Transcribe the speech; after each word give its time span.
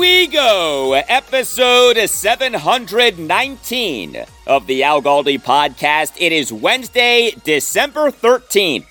We 0.00 0.26
go. 0.28 0.94
Episode 0.94 1.98
719 2.08 4.24
of 4.46 4.66
the 4.66 4.82
Al 4.82 5.02
Galdi 5.02 5.38
podcast. 5.38 6.14
It 6.18 6.32
is 6.32 6.50
Wednesday, 6.50 7.32
December 7.44 8.10
13th, 8.10 8.86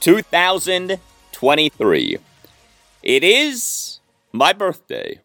2023. 0.00 2.18
It 3.02 3.24
is 3.24 4.00
my 4.32 4.52
birthday. 4.52 5.20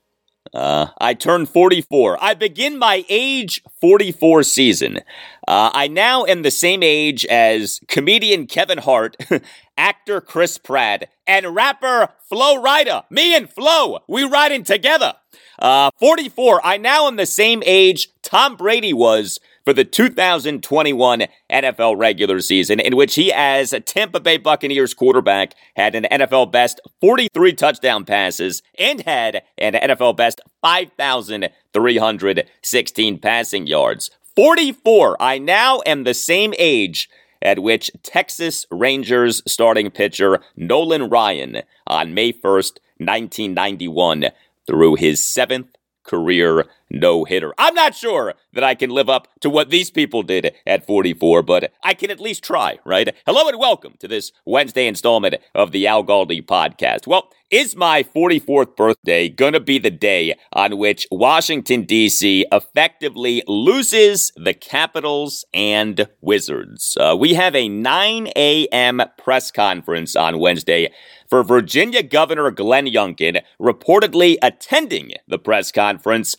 Uh, 0.53 0.88
I 1.00 1.14
turn 1.14 1.45
44. 1.45 2.17
I 2.23 2.33
begin 2.33 2.80
my 2.80 3.03
age 3.09 3.61
44 3.81 4.44
season. 4.44 4.99
Uh, 5.45 5.70
I 5.73 5.89
now 5.89 6.23
am 6.23 6.44
the 6.44 6.52
same 6.52 6.81
age 6.81 7.25
as 7.25 7.81
comedian 7.89 8.47
Kevin 8.47 8.77
Hart, 8.77 9.17
actor 9.77 10.21
Chris 10.21 10.57
Pratt, 10.57 11.09
and 11.27 11.55
rapper 11.55 12.09
Flo 12.29 12.61
Rida. 12.61 13.03
Me 13.09 13.35
and 13.35 13.49
Flo, 13.49 13.99
we 14.07 14.23
riding 14.23 14.63
together. 14.63 15.15
Uh, 15.57 15.89
44. 15.99 16.61
I 16.65 16.77
now 16.77 17.07
am 17.07 17.15
the 17.15 17.25
same 17.25 17.63
age 17.65 18.09
Tom 18.21 18.55
Brady 18.55 18.93
was 18.93 19.39
for 19.63 19.73
the 19.73 19.83
2021 19.83 21.23
NFL 21.51 21.97
regular 21.97 22.39
season, 22.39 22.79
in 22.79 22.95
which 22.95 23.15
he, 23.15 23.33
as 23.33 23.73
a 23.73 23.79
Tampa 23.79 24.19
Bay 24.19 24.37
Buccaneers 24.37 24.93
quarterback, 24.93 25.55
had 25.75 25.95
an 25.95 26.05
NFL 26.11 26.51
best 26.51 26.80
43 27.02 27.53
touchdown 27.53 28.05
passes 28.05 28.61
and 28.77 29.02
had 29.02 29.41
an 29.58 29.73
NFL 29.73 30.15
best 30.15 30.39
5,316 30.61 33.19
passing 33.19 33.65
yards. 33.67 34.11
44. 34.35 35.17
I 35.19 35.39
now 35.39 35.81
am 35.85 36.03
the 36.03 36.14
same 36.14 36.53
age 36.58 37.09
at 37.45 37.60
which 37.60 37.92
Texas 38.02 38.66
Rangers 38.72 39.44
starting 39.48 39.92
pitcher 39.92 40.39
Nolan 40.58 41.10
Ryan 41.10 41.61
on 41.86 42.16
May 42.16 42.33
1st, 42.33 42.80
1991, 42.98 44.26
threw 44.66 44.95
his 44.95 45.23
seventh 45.23 45.67
career 46.04 46.66
no 46.89 47.23
hitter. 47.23 47.53
I'm 47.57 47.73
not 47.73 47.95
sure 47.95 48.35
that 48.53 48.63
I 48.63 48.75
can 48.75 48.89
live 48.89 49.09
up 49.09 49.27
to 49.41 49.49
what 49.49 49.69
these 49.69 49.91
people 49.91 50.23
did 50.23 50.53
at 50.65 50.85
44, 50.85 51.43
but 51.43 51.71
I 51.83 51.93
can 51.93 52.11
at 52.11 52.19
least 52.19 52.43
try, 52.43 52.79
right? 52.85 53.13
Hello 53.25 53.47
and 53.47 53.59
welcome 53.59 53.95
to 53.99 54.07
this 54.07 54.31
Wednesday 54.45 54.87
installment 54.87 55.35
of 55.53 55.71
the 55.71 55.87
Al 55.87 56.03
Galdi 56.03 56.45
podcast. 56.45 57.07
Well, 57.07 57.29
is 57.51 57.75
my 57.75 58.03
44th 58.03 58.75
birthday 58.75 59.29
gonna 59.29 59.59
be 59.59 59.77
the 59.77 59.91
day 59.91 60.35
on 60.51 60.77
which 60.77 61.07
Washington, 61.11 61.83
D.C. 61.83 62.45
effectively 62.51 63.43
loses 63.47 64.31
the 64.35 64.53
Capitals 64.53 65.45
and 65.53 66.07
Wizards? 66.21 66.97
Uh, 66.99 67.15
we 67.17 67.35
have 67.35 67.55
a 67.55 67.69
9 67.69 68.29
a.m. 68.35 69.02
press 69.17 69.52
conference 69.52 70.15
on 70.15 70.39
Wednesday 70.39 70.91
for 71.29 71.43
Virginia 71.43 72.02
Governor 72.03 72.52
Glenn 72.52 72.87
Youngkin, 72.87 73.41
reportedly 73.59 74.37
attending 74.41 75.11
the 75.27 75.39
press 75.39 75.71
conference, 75.71 76.35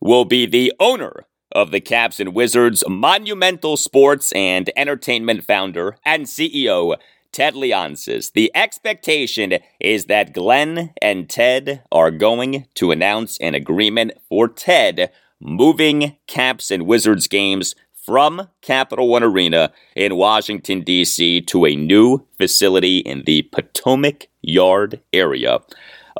will 0.00 0.24
be 0.24 0.46
the 0.46 0.72
owner 0.80 1.26
of 1.52 1.70
the 1.70 1.80
Caps 1.80 2.20
and 2.20 2.34
Wizards, 2.34 2.84
monumental 2.88 3.76
sports 3.76 4.32
and 4.32 4.70
entertainment 4.76 5.44
founder 5.44 5.96
and 6.04 6.26
CEO, 6.26 6.96
Ted 7.32 7.54
Leonsis. 7.54 8.32
The 8.32 8.50
expectation 8.54 9.58
is 9.78 10.06
that 10.06 10.32
Glenn 10.32 10.92
and 11.00 11.28
Ted 11.28 11.82
are 11.92 12.10
going 12.10 12.66
to 12.74 12.90
announce 12.90 13.38
an 13.38 13.54
agreement 13.54 14.12
for 14.28 14.48
Ted 14.48 15.10
moving 15.40 16.16
Caps 16.26 16.70
and 16.70 16.86
Wizards 16.86 17.26
games 17.26 17.74
from 17.92 18.48
Capital 18.62 19.08
One 19.08 19.22
Arena 19.22 19.72
in 19.94 20.16
Washington, 20.16 20.82
D.C. 20.82 21.42
to 21.42 21.66
a 21.66 21.76
new 21.76 22.26
facility 22.38 22.98
in 22.98 23.22
the 23.24 23.42
Potomac 23.42 24.28
Yard 24.42 25.00
area 25.12 25.58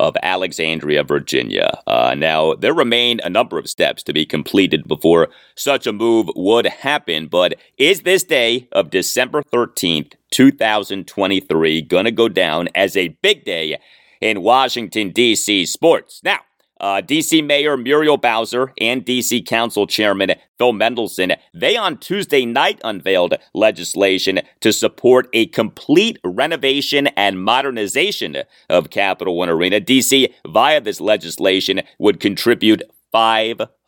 of 0.01 0.17
Alexandria, 0.23 1.05
Virginia. 1.05 1.83
Uh, 1.87 2.15
now, 2.17 2.55
there 2.55 2.73
remain 2.73 3.21
a 3.23 3.29
number 3.29 3.59
of 3.59 3.69
steps 3.69 4.03
to 4.05 4.15
be 4.15 4.25
completed 4.25 4.89
before 4.89 5.29
such 5.55 5.87
a 5.87 5.93
move 5.93 6.31
would 6.35 6.67
happen, 6.67 7.27
but 7.27 7.55
is 7.77 8.01
this 8.03 8.25
day 8.25 8.67
of 8.73 8.91
December 8.91 9.43
13th, 9.43 10.15
2023, 10.31 11.83
going 11.83 12.07
to 12.07 12.11
go 12.11 12.29
down 12.29 12.69
as 12.75 12.97
a 12.97 13.09
big 13.21 13.45
day 13.45 13.79
in 14.21 14.43
Washington, 14.43 15.11
D.C. 15.11 15.67
sports? 15.67 16.23
Now, 16.25 16.41
uh, 16.81 17.03
DC 17.03 17.45
Mayor 17.47 17.77
Muriel 17.77 18.17
Bowser 18.17 18.73
and 18.81 19.05
DC 19.05 19.47
Council 19.47 19.87
Chairman 19.87 20.33
Phil 20.59 20.73
Mendelson, 20.73 21.37
they 21.55 21.77
on 21.77 21.99
Tuesday 21.99 22.45
night 22.45 22.81
unveiled 22.85 23.35
legislation 23.55 24.41
to 24.61 24.73
support 24.73 25.29
a 25.33 25.47
complete 25.47 26.19
renovation 26.25 27.07
and 27.09 27.43
modernization 27.43 28.37
of 28.69 28.91
Capital 28.91 29.37
One 29.37 29.49
Arena. 29.49 29.81
DC, 29.81 30.33
via 30.47 30.81
this 30.81 31.01
legislation, 31.01 31.83
would 31.99 32.21
contribute 32.21 32.83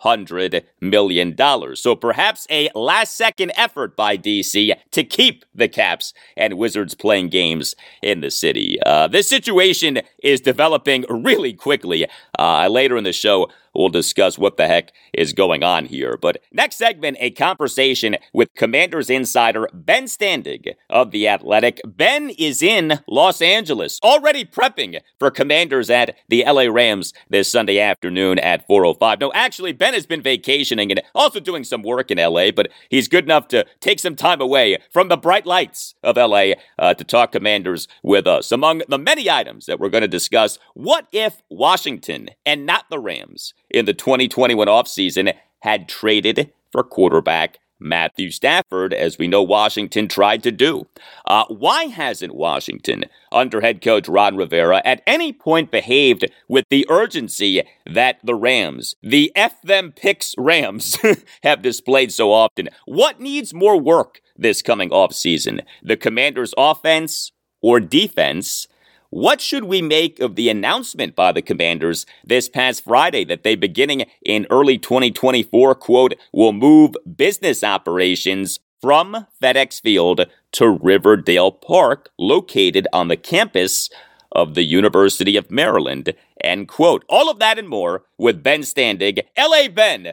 $500 0.02 0.64
million. 0.80 1.36
So 1.76 1.94
perhaps 1.94 2.46
a 2.50 2.70
last 2.74 3.16
second 3.16 3.52
effort 3.56 3.96
by 3.96 4.16
DC 4.16 4.74
to 4.90 5.04
keep 5.04 5.44
the 5.54 5.68
Caps 5.68 6.12
and 6.36 6.58
Wizards 6.58 6.94
playing 6.94 7.28
games 7.28 7.74
in 8.02 8.20
the 8.20 8.30
city. 8.30 8.78
Uh, 8.84 9.08
this 9.08 9.28
situation 9.28 10.00
is 10.22 10.40
developing 10.40 11.04
really 11.08 11.52
quickly. 11.52 12.06
Uh, 12.38 12.68
later 12.68 12.96
in 12.96 13.04
the 13.04 13.12
show, 13.12 13.48
We'll 13.74 13.88
discuss 13.88 14.38
what 14.38 14.56
the 14.56 14.66
heck 14.66 14.92
is 15.14 15.32
going 15.32 15.62
on 15.62 15.86
here. 15.86 16.18
But 16.20 16.42
next 16.52 16.76
segment, 16.76 17.16
a 17.20 17.30
conversation 17.30 18.16
with 18.32 18.54
Commanders 18.54 19.08
insider 19.08 19.68
Ben 19.72 20.04
Standig 20.04 20.74
of 20.90 21.10
The 21.10 21.28
Athletic. 21.28 21.80
Ben 21.84 22.30
is 22.30 22.62
in 22.62 23.00
Los 23.08 23.40
Angeles, 23.40 23.98
already 24.02 24.44
prepping 24.44 25.00
for 25.18 25.30
Commanders 25.30 25.88
at 25.88 26.16
the 26.28 26.44
LA 26.46 26.64
Rams 26.64 27.14
this 27.30 27.50
Sunday 27.50 27.80
afternoon 27.80 28.38
at 28.38 28.68
4.05. 28.68 29.20
No, 29.20 29.32
actually, 29.34 29.72
Ben 29.72 29.91
has 29.92 30.06
been 30.06 30.22
vacationing 30.22 30.90
and 30.90 31.02
also 31.14 31.40
doing 31.40 31.64
some 31.64 31.82
work 31.82 32.10
in 32.10 32.18
LA, 32.18 32.50
but 32.50 32.68
he's 32.88 33.08
good 33.08 33.24
enough 33.24 33.48
to 33.48 33.66
take 33.80 33.98
some 33.98 34.16
time 34.16 34.40
away 34.40 34.78
from 34.90 35.08
the 35.08 35.16
bright 35.16 35.46
lights 35.46 35.94
of 36.02 36.16
LA 36.16 36.52
uh, 36.78 36.94
to 36.94 37.04
talk 37.04 37.32
Commanders 37.32 37.88
with 38.02 38.26
us. 38.26 38.52
Among 38.52 38.82
the 38.88 38.98
many 38.98 39.30
items 39.30 39.66
that 39.66 39.80
we're 39.80 39.88
going 39.88 40.02
to 40.02 40.08
discuss, 40.08 40.58
what 40.74 41.06
if 41.12 41.42
Washington 41.48 42.30
and 42.44 42.66
not 42.66 42.86
the 42.90 42.98
Rams 42.98 43.54
in 43.70 43.84
the 43.84 43.94
2021 43.94 44.66
offseason 44.66 45.34
had 45.60 45.88
traded 45.88 46.52
for 46.70 46.82
quarterback 46.82 47.58
Matthew 47.82 48.30
Stafford, 48.30 48.94
as 48.94 49.18
we 49.18 49.28
know 49.28 49.42
Washington 49.42 50.08
tried 50.08 50.42
to 50.42 50.52
do. 50.52 50.86
Uh, 51.26 51.44
why 51.48 51.84
hasn't 51.84 52.34
Washington, 52.34 53.04
under 53.30 53.60
head 53.60 53.82
coach 53.82 54.08
Ron 54.08 54.36
Rivera, 54.36 54.80
at 54.84 55.02
any 55.06 55.32
point 55.32 55.70
behaved 55.70 56.24
with 56.48 56.64
the 56.70 56.86
urgency 56.88 57.62
that 57.86 58.18
the 58.22 58.34
Rams, 58.34 58.94
the 59.02 59.32
F 59.34 59.60
them 59.62 59.92
picks 59.92 60.34
Rams, 60.38 60.96
have 61.42 61.62
displayed 61.62 62.12
so 62.12 62.32
often? 62.32 62.68
What 62.86 63.20
needs 63.20 63.52
more 63.52 63.78
work 63.78 64.20
this 64.36 64.62
coming 64.62 64.90
offseason? 64.90 65.60
The 65.82 65.96
Commanders' 65.96 66.54
offense 66.56 67.32
or 67.60 67.80
defense? 67.80 68.66
What 69.12 69.42
should 69.42 69.64
we 69.64 69.82
make 69.82 70.20
of 70.20 70.36
the 70.36 70.48
announcement 70.48 71.14
by 71.14 71.32
the 71.32 71.42
Commanders 71.42 72.06
this 72.24 72.48
past 72.48 72.84
Friday 72.84 73.24
that 73.24 73.42
they, 73.42 73.54
beginning 73.54 74.06
in 74.24 74.46
early 74.48 74.78
2024, 74.78 75.74
quote, 75.74 76.14
will 76.32 76.54
move 76.54 76.96
business 77.14 77.62
operations 77.62 78.58
from 78.80 79.26
FedEx 79.38 79.82
Field 79.82 80.24
to 80.52 80.66
Riverdale 80.66 81.52
Park, 81.52 82.08
located 82.18 82.88
on 82.94 83.08
the 83.08 83.18
campus 83.18 83.90
of 84.34 84.54
the 84.54 84.64
University 84.64 85.36
of 85.36 85.50
Maryland. 85.50 86.14
End 86.40 86.68
quote. 86.68 87.04
All 87.08 87.30
of 87.30 87.38
that 87.38 87.58
and 87.58 87.68
more 87.68 88.04
with 88.18 88.42
Ben 88.42 88.60
Standig, 88.60 89.20
LA 89.36 89.68
Ben. 89.68 90.12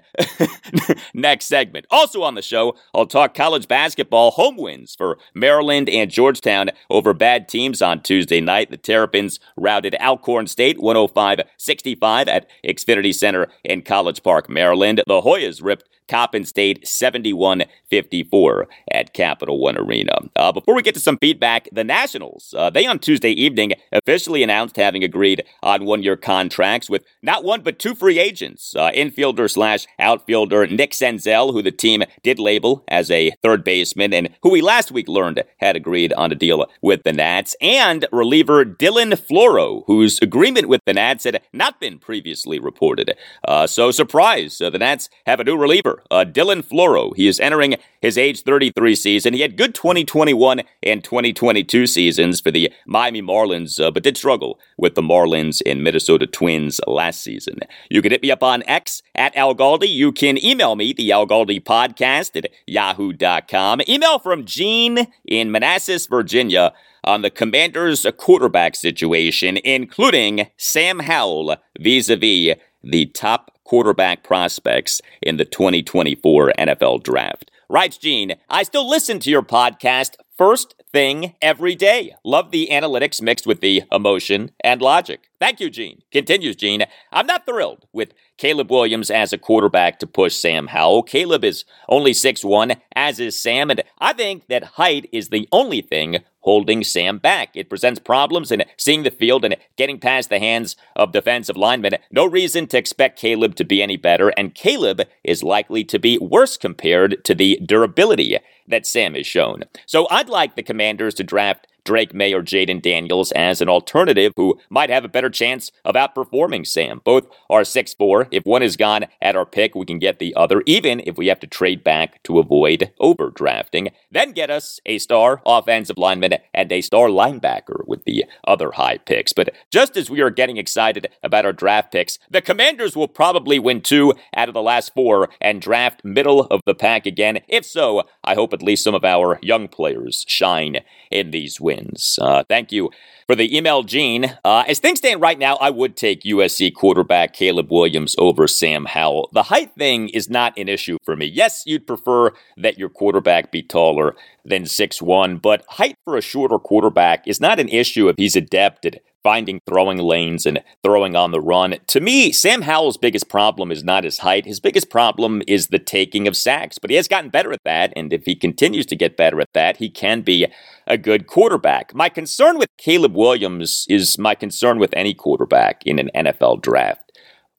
Next 1.14 1.46
segment. 1.46 1.86
Also 1.90 2.24
on 2.24 2.36
the 2.36 2.42
show, 2.42 2.76
I'll 2.94 3.06
talk 3.06 3.34
college 3.34 3.68
basketball 3.68 4.32
home 4.32 4.58
wins 4.58 4.96
for 4.96 5.18
Maryland 5.34 5.90
and 5.90 6.10
Georgetown 6.10 6.70
over 6.90 7.14
bad 7.14 7.48
teams 7.48 7.82
on 7.82 8.02
Tuesday 8.02 8.42
night. 8.42 8.72
The 8.72 8.78
Terrapins 8.78 9.40
routed 9.56 9.96
Alcorn 10.00 10.48
State 10.48 10.80
105 10.80 11.42
65 11.58 12.28
at 12.28 12.50
Xfinity 12.66 13.14
Center 13.14 13.48
in 13.64 13.82
College 13.82 14.24
Park, 14.24 14.50
Maryland. 14.50 15.02
The 15.08 15.22
Hoyas 15.22 15.64
ripped 15.64 15.86
Coppin 16.10 16.44
State 16.44 16.86
71 16.86 17.64
54 17.90 18.68
at 18.92 19.14
Capital 19.14 19.60
One 19.60 19.78
Arena. 19.78 20.14
Uh, 20.36 20.52
before 20.52 20.76
we 20.76 20.82
get 20.82 20.96
to 20.96 21.00
some 21.00 21.18
feedback, 21.20 21.70
the 21.72 21.84
Nationals, 21.84 22.54
uh, 22.58 22.70
they 22.70 22.86
on 22.86 23.00
Tuesday 23.00 23.32
evening 23.32 23.74
officially 23.92 24.44
announced 24.44 24.76
having 24.76 25.04
agreed 25.04 25.44
on 25.62 25.86
one 25.86 26.04
year 26.04 26.09
contracts 26.16 26.90
with 26.90 27.04
not 27.22 27.44
one 27.44 27.62
but 27.62 27.80
two 27.80 27.96
free 27.96 28.20
agents 28.20 28.76
uh, 28.76 28.92
infielder 28.92 29.50
slash 29.50 29.88
outfielder 30.00 30.68
Nick 30.68 30.92
Senzel, 30.92 31.52
who 31.52 31.62
the 31.62 31.72
team 31.72 32.04
did 32.24 32.40
label 32.40 32.84
as 32.88 33.12
a 33.12 33.32
third 33.42 33.64
baseman, 33.64 34.14
and 34.14 34.30
who 34.42 34.50
we 34.50 34.62
last 34.62 34.92
week 34.92 35.08
learned 35.08 35.44
had 35.58 35.76
agreed 35.76 36.14
on 36.14 36.32
a 36.32 36.36
deal 36.36 36.66
with 36.82 37.04
the 37.04 37.14
Nats, 37.14 37.56
and 37.62 38.06
reliever 38.12 38.66
Dylan 38.66 39.14
Floro, 39.14 39.84
whose 39.88 40.20
agreement 40.22 40.68
with 40.68 40.82
the 40.86 40.94
Nats 40.94 41.24
had 41.24 41.42
not 41.54 41.80
been 41.80 42.00
previously 42.00 42.60
reported. 42.60 43.16
Uh, 43.48 43.68
so, 43.68 43.92
surprise, 43.92 44.62
uh, 44.62 44.70
the 44.70 44.80
Nats 44.80 45.10
have 45.26 45.40
a 45.40 45.44
new 45.44 45.58
reliever 45.58 46.04
uh, 46.12 46.26
Dylan 46.26 46.64
Floro. 46.64 47.16
He 47.16 47.28
is 47.28 47.40
entering 47.40 47.76
his 48.02 48.18
age 48.18 48.44
33 48.44 48.96
season. 48.96 49.34
He 49.34 49.42
had 49.42 49.58
good 49.58 49.76
2021 49.76 50.62
and 50.84 51.04
2022 51.04 51.88
seasons 51.88 52.40
for 52.40 52.52
the 52.52 52.72
Miami 52.86 53.22
Marlins, 53.22 53.84
uh, 53.84 53.92
but 53.92 54.04
did 54.04 54.18
struggle 54.18 54.60
with 54.78 54.96
the 54.96 55.02
Marlins 55.02 55.62
in 55.62 55.84
Minnesota 55.84 55.99
Twins 56.32 56.80
last 56.88 57.22
season. 57.22 57.60
You 57.90 58.02
can 58.02 58.12
hit 58.12 58.22
me 58.22 58.32
up 58.32 58.44
on 58.44 58.64
X 58.68 59.02
at 59.16 59.36
Al 59.36 59.56
Galdi. 59.56 59.90
You 59.90 60.12
can 60.12 60.44
email 60.44 60.76
me, 60.76 60.94
the 60.94 61.12
Al 61.12 61.28
Galdi 61.28 61.64
podcast 61.64 62.36
at 62.36 62.52
yahoo.com. 62.68 63.82
Email 63.88 64.20
from 64.20 64.46
Gene 64.46 65.08
in 65.26 65.52
Manassas, 65.52 66.08
Virginia 66.08 66.74
on 67.04 67.22
the 67.22 67.30
commander's 67.30 68.06
quarterback 68.18 68.76
situation, 68.76 69.58
including 69.58 70.48
Sam 70.58 71.00
Howell 71.00 71.58
vis 71.80 72.10
a 72.10 72.16
vis 72.16 72.56
the 72.84 73.06
top 73.08 73.52
quarterback 73.64 74.24
prospects 74.24 75.02
in 75.22 75.38
the 75.38 75.46
2024 75.46 76.54
NFL 76.58 77.04
Draft. 77.04 77.52
Writes 77.70 77.98
Gene, 77.98 78.36
I 78.50 78.64
still 78.64 78.90
listen 78.90 79.20
to 79.20 79.30
your 79.30 79.44
podcast 79.44 80.16
first 80.38 80.76
thing 80.92 81.36
every 81.42 81.76
day. 81.76 82.16
Love 82.24 82.52
the 82.52 82.70
analytics 82.72 83.22
mixed 83.22 83.46
with 83.46 83.62
the 83.62 83.84
emotion 83.92 84.52
and 84.64 84.82
logic. 84.82 85.29
Thank 85.40 85.62
you, 85.62 85.70
Gene. 85.70 86.02
Continues 86.12 86.58
Gene. 86.58 86.84
I'm 87.14 87.26
not 87.26 87.46
thrilled 87.46 87.86
with 87.94 88.14
Caleb 88.38 88.70
Williams 88.70 89.10
as 89.10 89.32
a 89.32 89.38
quarterback 89.38 90.00
to 90.00 90.08
push 90.08 90.36
Sam 90.36 90.68
Howell. 90.68 91.04
Caleb 91.04 91.46
is 91.46 91.64
only 91.88 92.14
six 92.14 92.44
one, 92.44 92.76
as 92.94 93.22
is 93.22 93.40
Sam, 93.40 93.70
and 93.70 93.82
I 94.00 94.12
think 94.12 94.48
that 94.48 94.76
height 94.76 95.08
is 95.14 95.30
the 95.30 95.48
only 95.54 95.82
thing 95.82 96.18
holding 96.42 96.84
Sam 96.84 97.20
back. 97.20 97.50
It 97.54 97.70
presents 97.70 98.00
problems 98.00 98.52
in 98.52 98.64
seeing 98.78 99.04
the 99.04 99.12
field 99.12 99.46
and 99.46 99.56
getting 99.78 100.00
past 100.00 100.30
the 100.30 100.40
hands 100.40 100.76
of 100.96 101.14
defensive 101.14 101.58
linemen. 101.58 101.96
No 102.12 102.26
reason 102.26 102.68
to 102.68 102.78
expect 102.78 103.20
Caleb 103.20 103.56
to 103.56 103.64
be 103.64 103.82
any 103.82 103.98
better, 103.98 104.30
and 104.30 104.56
Caleb 104.56 105.04
is 105.24 105.42
likely 105.42 105.86
to 105.86 106.00
be 106.00 106.18
worse 106.18 106.58
compared 106.58 107.24
to 107.24 107.34
the 107.34 107.60
durability 107.66 108.38
that 108.68 108.86
Sam 108.86 109.16
has 109.16 109.26
shown. 109.28 109.64
So 109.86 110.06
I'd 110.10 110.30
like 110.30 110.56
the 110.56 110.64
Commanders 110.64 111.14
to 111.16 111.24
draft 111.24 111.68
Drake 111.90 112.14
Maye 112.14 112.34
or 112.34 112.44
Jayden 112.44 112.84
Daniels 112.84 113.32
as 113.32 113.62
an 113.62 113.68
alternative 113.68 114.32
who 114.36 114.60
might 114.70 114.92
have 114.92 115.04
a 115.04 115.08
better 115.08 115.32
chance 115.32 115.72
of 115.84 115.96
outperforming 115.96 116.68
Sam. 116.68 117.02
Both 117.04 117.26
are 117.50 117.62
6'4. 117.62 118.28
If 118.30 118.46
one 118.46 118.62
is 118.62 118.78
gone 118.78 119.08
at 119.24 119.36
our 119.36 119.44
pick, 119.44 119.74
we 119.74 119.88
can 119.88 119.98
get 119.98 120.20
the 120.20 120.36
other, 120.36 120.62
even 120.68 121.02
if 121.08 121.18
we 121.18 121.26
have 121.30 121.40
to 121.40 121.48
trade 121.48 121.84
back 121.84 122.22
to 122.26 122.38
avoid 122.38 122.92
overdrafting. 123.02 123.92
Then 124.12 124.34
get 124.34 124.52
us 124.52 124.80
a 124.86 125.00
star 125.00 125.42
offensive 125.48 125.98
lineman 125.98 126.36
and 126.54 126.72
a 126.72 126.82
star 126.82 127.08
linebacker 127.08 127.88
with 127.88 128.04
the 128.04 128.26
other 128.48 128.74
high 128.74 129.00
picks. 129.00 129.34
But 129.34 129.56
just 129.72 129.98
as 129.98 130.12
we 130.12 130.22
are 130.22 130.30
getting 130.30 130.58
excited 130.58 131.08
about 131.24 131.46
our 131.46 131.54
draft 131.54 131.92
picks, 131.92 132.20
the 132.30 132.40
Commanders 132.40 132.96
will 132.96 133.08
probably 133.08 133.58
win 133.58 133.82
two 133.82 134.14
out 134.36 134.48
of 134.48 134.54
the 134.54 134.62
last 134.62 134.94
four 134.94 135.30
and 135.42 135.60
draft 135.60 136.06
middle 136.06 136.42
of 136.52 136.62
the 136.68 136.76
pack 136.76 137.08
again. 137.08 137.40
If 137.48 137.66
so, 137.66 138.04
I 138.24 138.36
hope 138.36 138.54
at 138.54 138.62
least 138.62 138.84
some 138.84 138.94
of 138.94 139.04
our 139.04 139.40
young 139.42 139.68
players 139.68 140.24
shine 140.28 140.82
in 141.10 141.32
these 141.32 141.60
wins. 141.60 141.79
Uh, 142.22 142.44
thank 142.48 142.72
you 142.72 142.90
for 143.28 143.36
the 143.36 143.56
email, 143.56 143.84
Gene. 143.84 144.38
Uh, 144.44 144.64
as 144.68 144.80
things 144.80 145.00
stand 145.00 145.22
right 145.22 145.38
now, 145.38 145.56
I 145.58 145.70
would 145.70 145.96
take 145.96 146.24
USC 146.24 146.74
quarterback 146.74 147.34
Caleb 147.34 147.72
Williams 147.72 148.16
over 148.18 148.48
Sam 148.48 148.86
Howell. 148.86 149.30
The 149.34 149.44
height 149.44 149.72
thing 149.78 150.10
is 150.10 150.30
not 150.30 150.58
an 150.58 150.68
issue 150.68 150.98
for 151.04 151.16
me. 151.16 151.28
Yes, 151.28 151.64
you'd 151.66 151.86
prefer 151.86 152.32
that 152.58 152.80
your 152.80 152.90
quarterback 152.90 153.52
be 153.52 153.62
taller 153.62 154.16
than 154.44 154.66
six 154.66 155.02
one, 155.02 155.38
but 155.38 155.64
height 155.68 155.96
for 156.06 156.18
a 156.18 156.22
shorter 156.22 156.58
quarterback 156.58 157.28
is 157.28 157.40
not 157.40 157.60
an 157.60 157.70
issue 157.70 158.10
if 158.10 158.16
he's 158.18 158.36
adept 158.36 158.86
at 158.86 159.02
finding 159.24 159.60
throwing 159.68 159.98
lanes 159.98 160.46
and 160.46 160.62
throwing 160.84 161.16
on 161.16 161.32
the 161.32 161.42
run. 161.42 161.76
To 161.88 162.00
me, 162.00 162.32
Sam 162.32 162.62
Howell's 162.62 162.98
biggest 162.98 163.30
problem 163.30 163.72
is 163.72 163.84
not 163.84 164.04
his 164.04 164.20
height. 164.20 164.46
His 164.46 164.60
biggest 164.60 164.90
problem 164.90 165.42
is 165.48 165.68
the 165.68 165.80
taking 165.80 166.28
of 166.28 166.38
sacks, 166.38 166.78
but 166.78 166.90
he 166.90 166.96
has 166.96 167.08
gotten 167.08 167.30
better 167.30 167.52
at 167.52 167.64
that. 167.66 167.94
And 167.96 168.14
if 168.14 168.26
he 168.26 168.36
continues 168.36 168.86
to 168.88 168.96
get 168.96 169.18
better 169.18 169.42
at 169.42 169.54
that, 169.54 169.78
he 169.78 169.90
can 169.90 170.22
be 170.22 170.48
a 170.88 170.98
good 170.98 171.28
quarterback. 171.28 171.94
My 171.94 172.10
concern 172.10 172.58
with 172.58 172.70
Caleb 172.78 173.16
Williams 173.16 173.86
is 173.90 174.18
my 174.18 174.36
concern 174.36 174.80
with 174.80 174.94
any 174.94 175.14
quarterback 175.14 175.82
in 175.86 176.00
an 176.00 176.10
NFL 176.16 176.62
draft. 176.62 177.12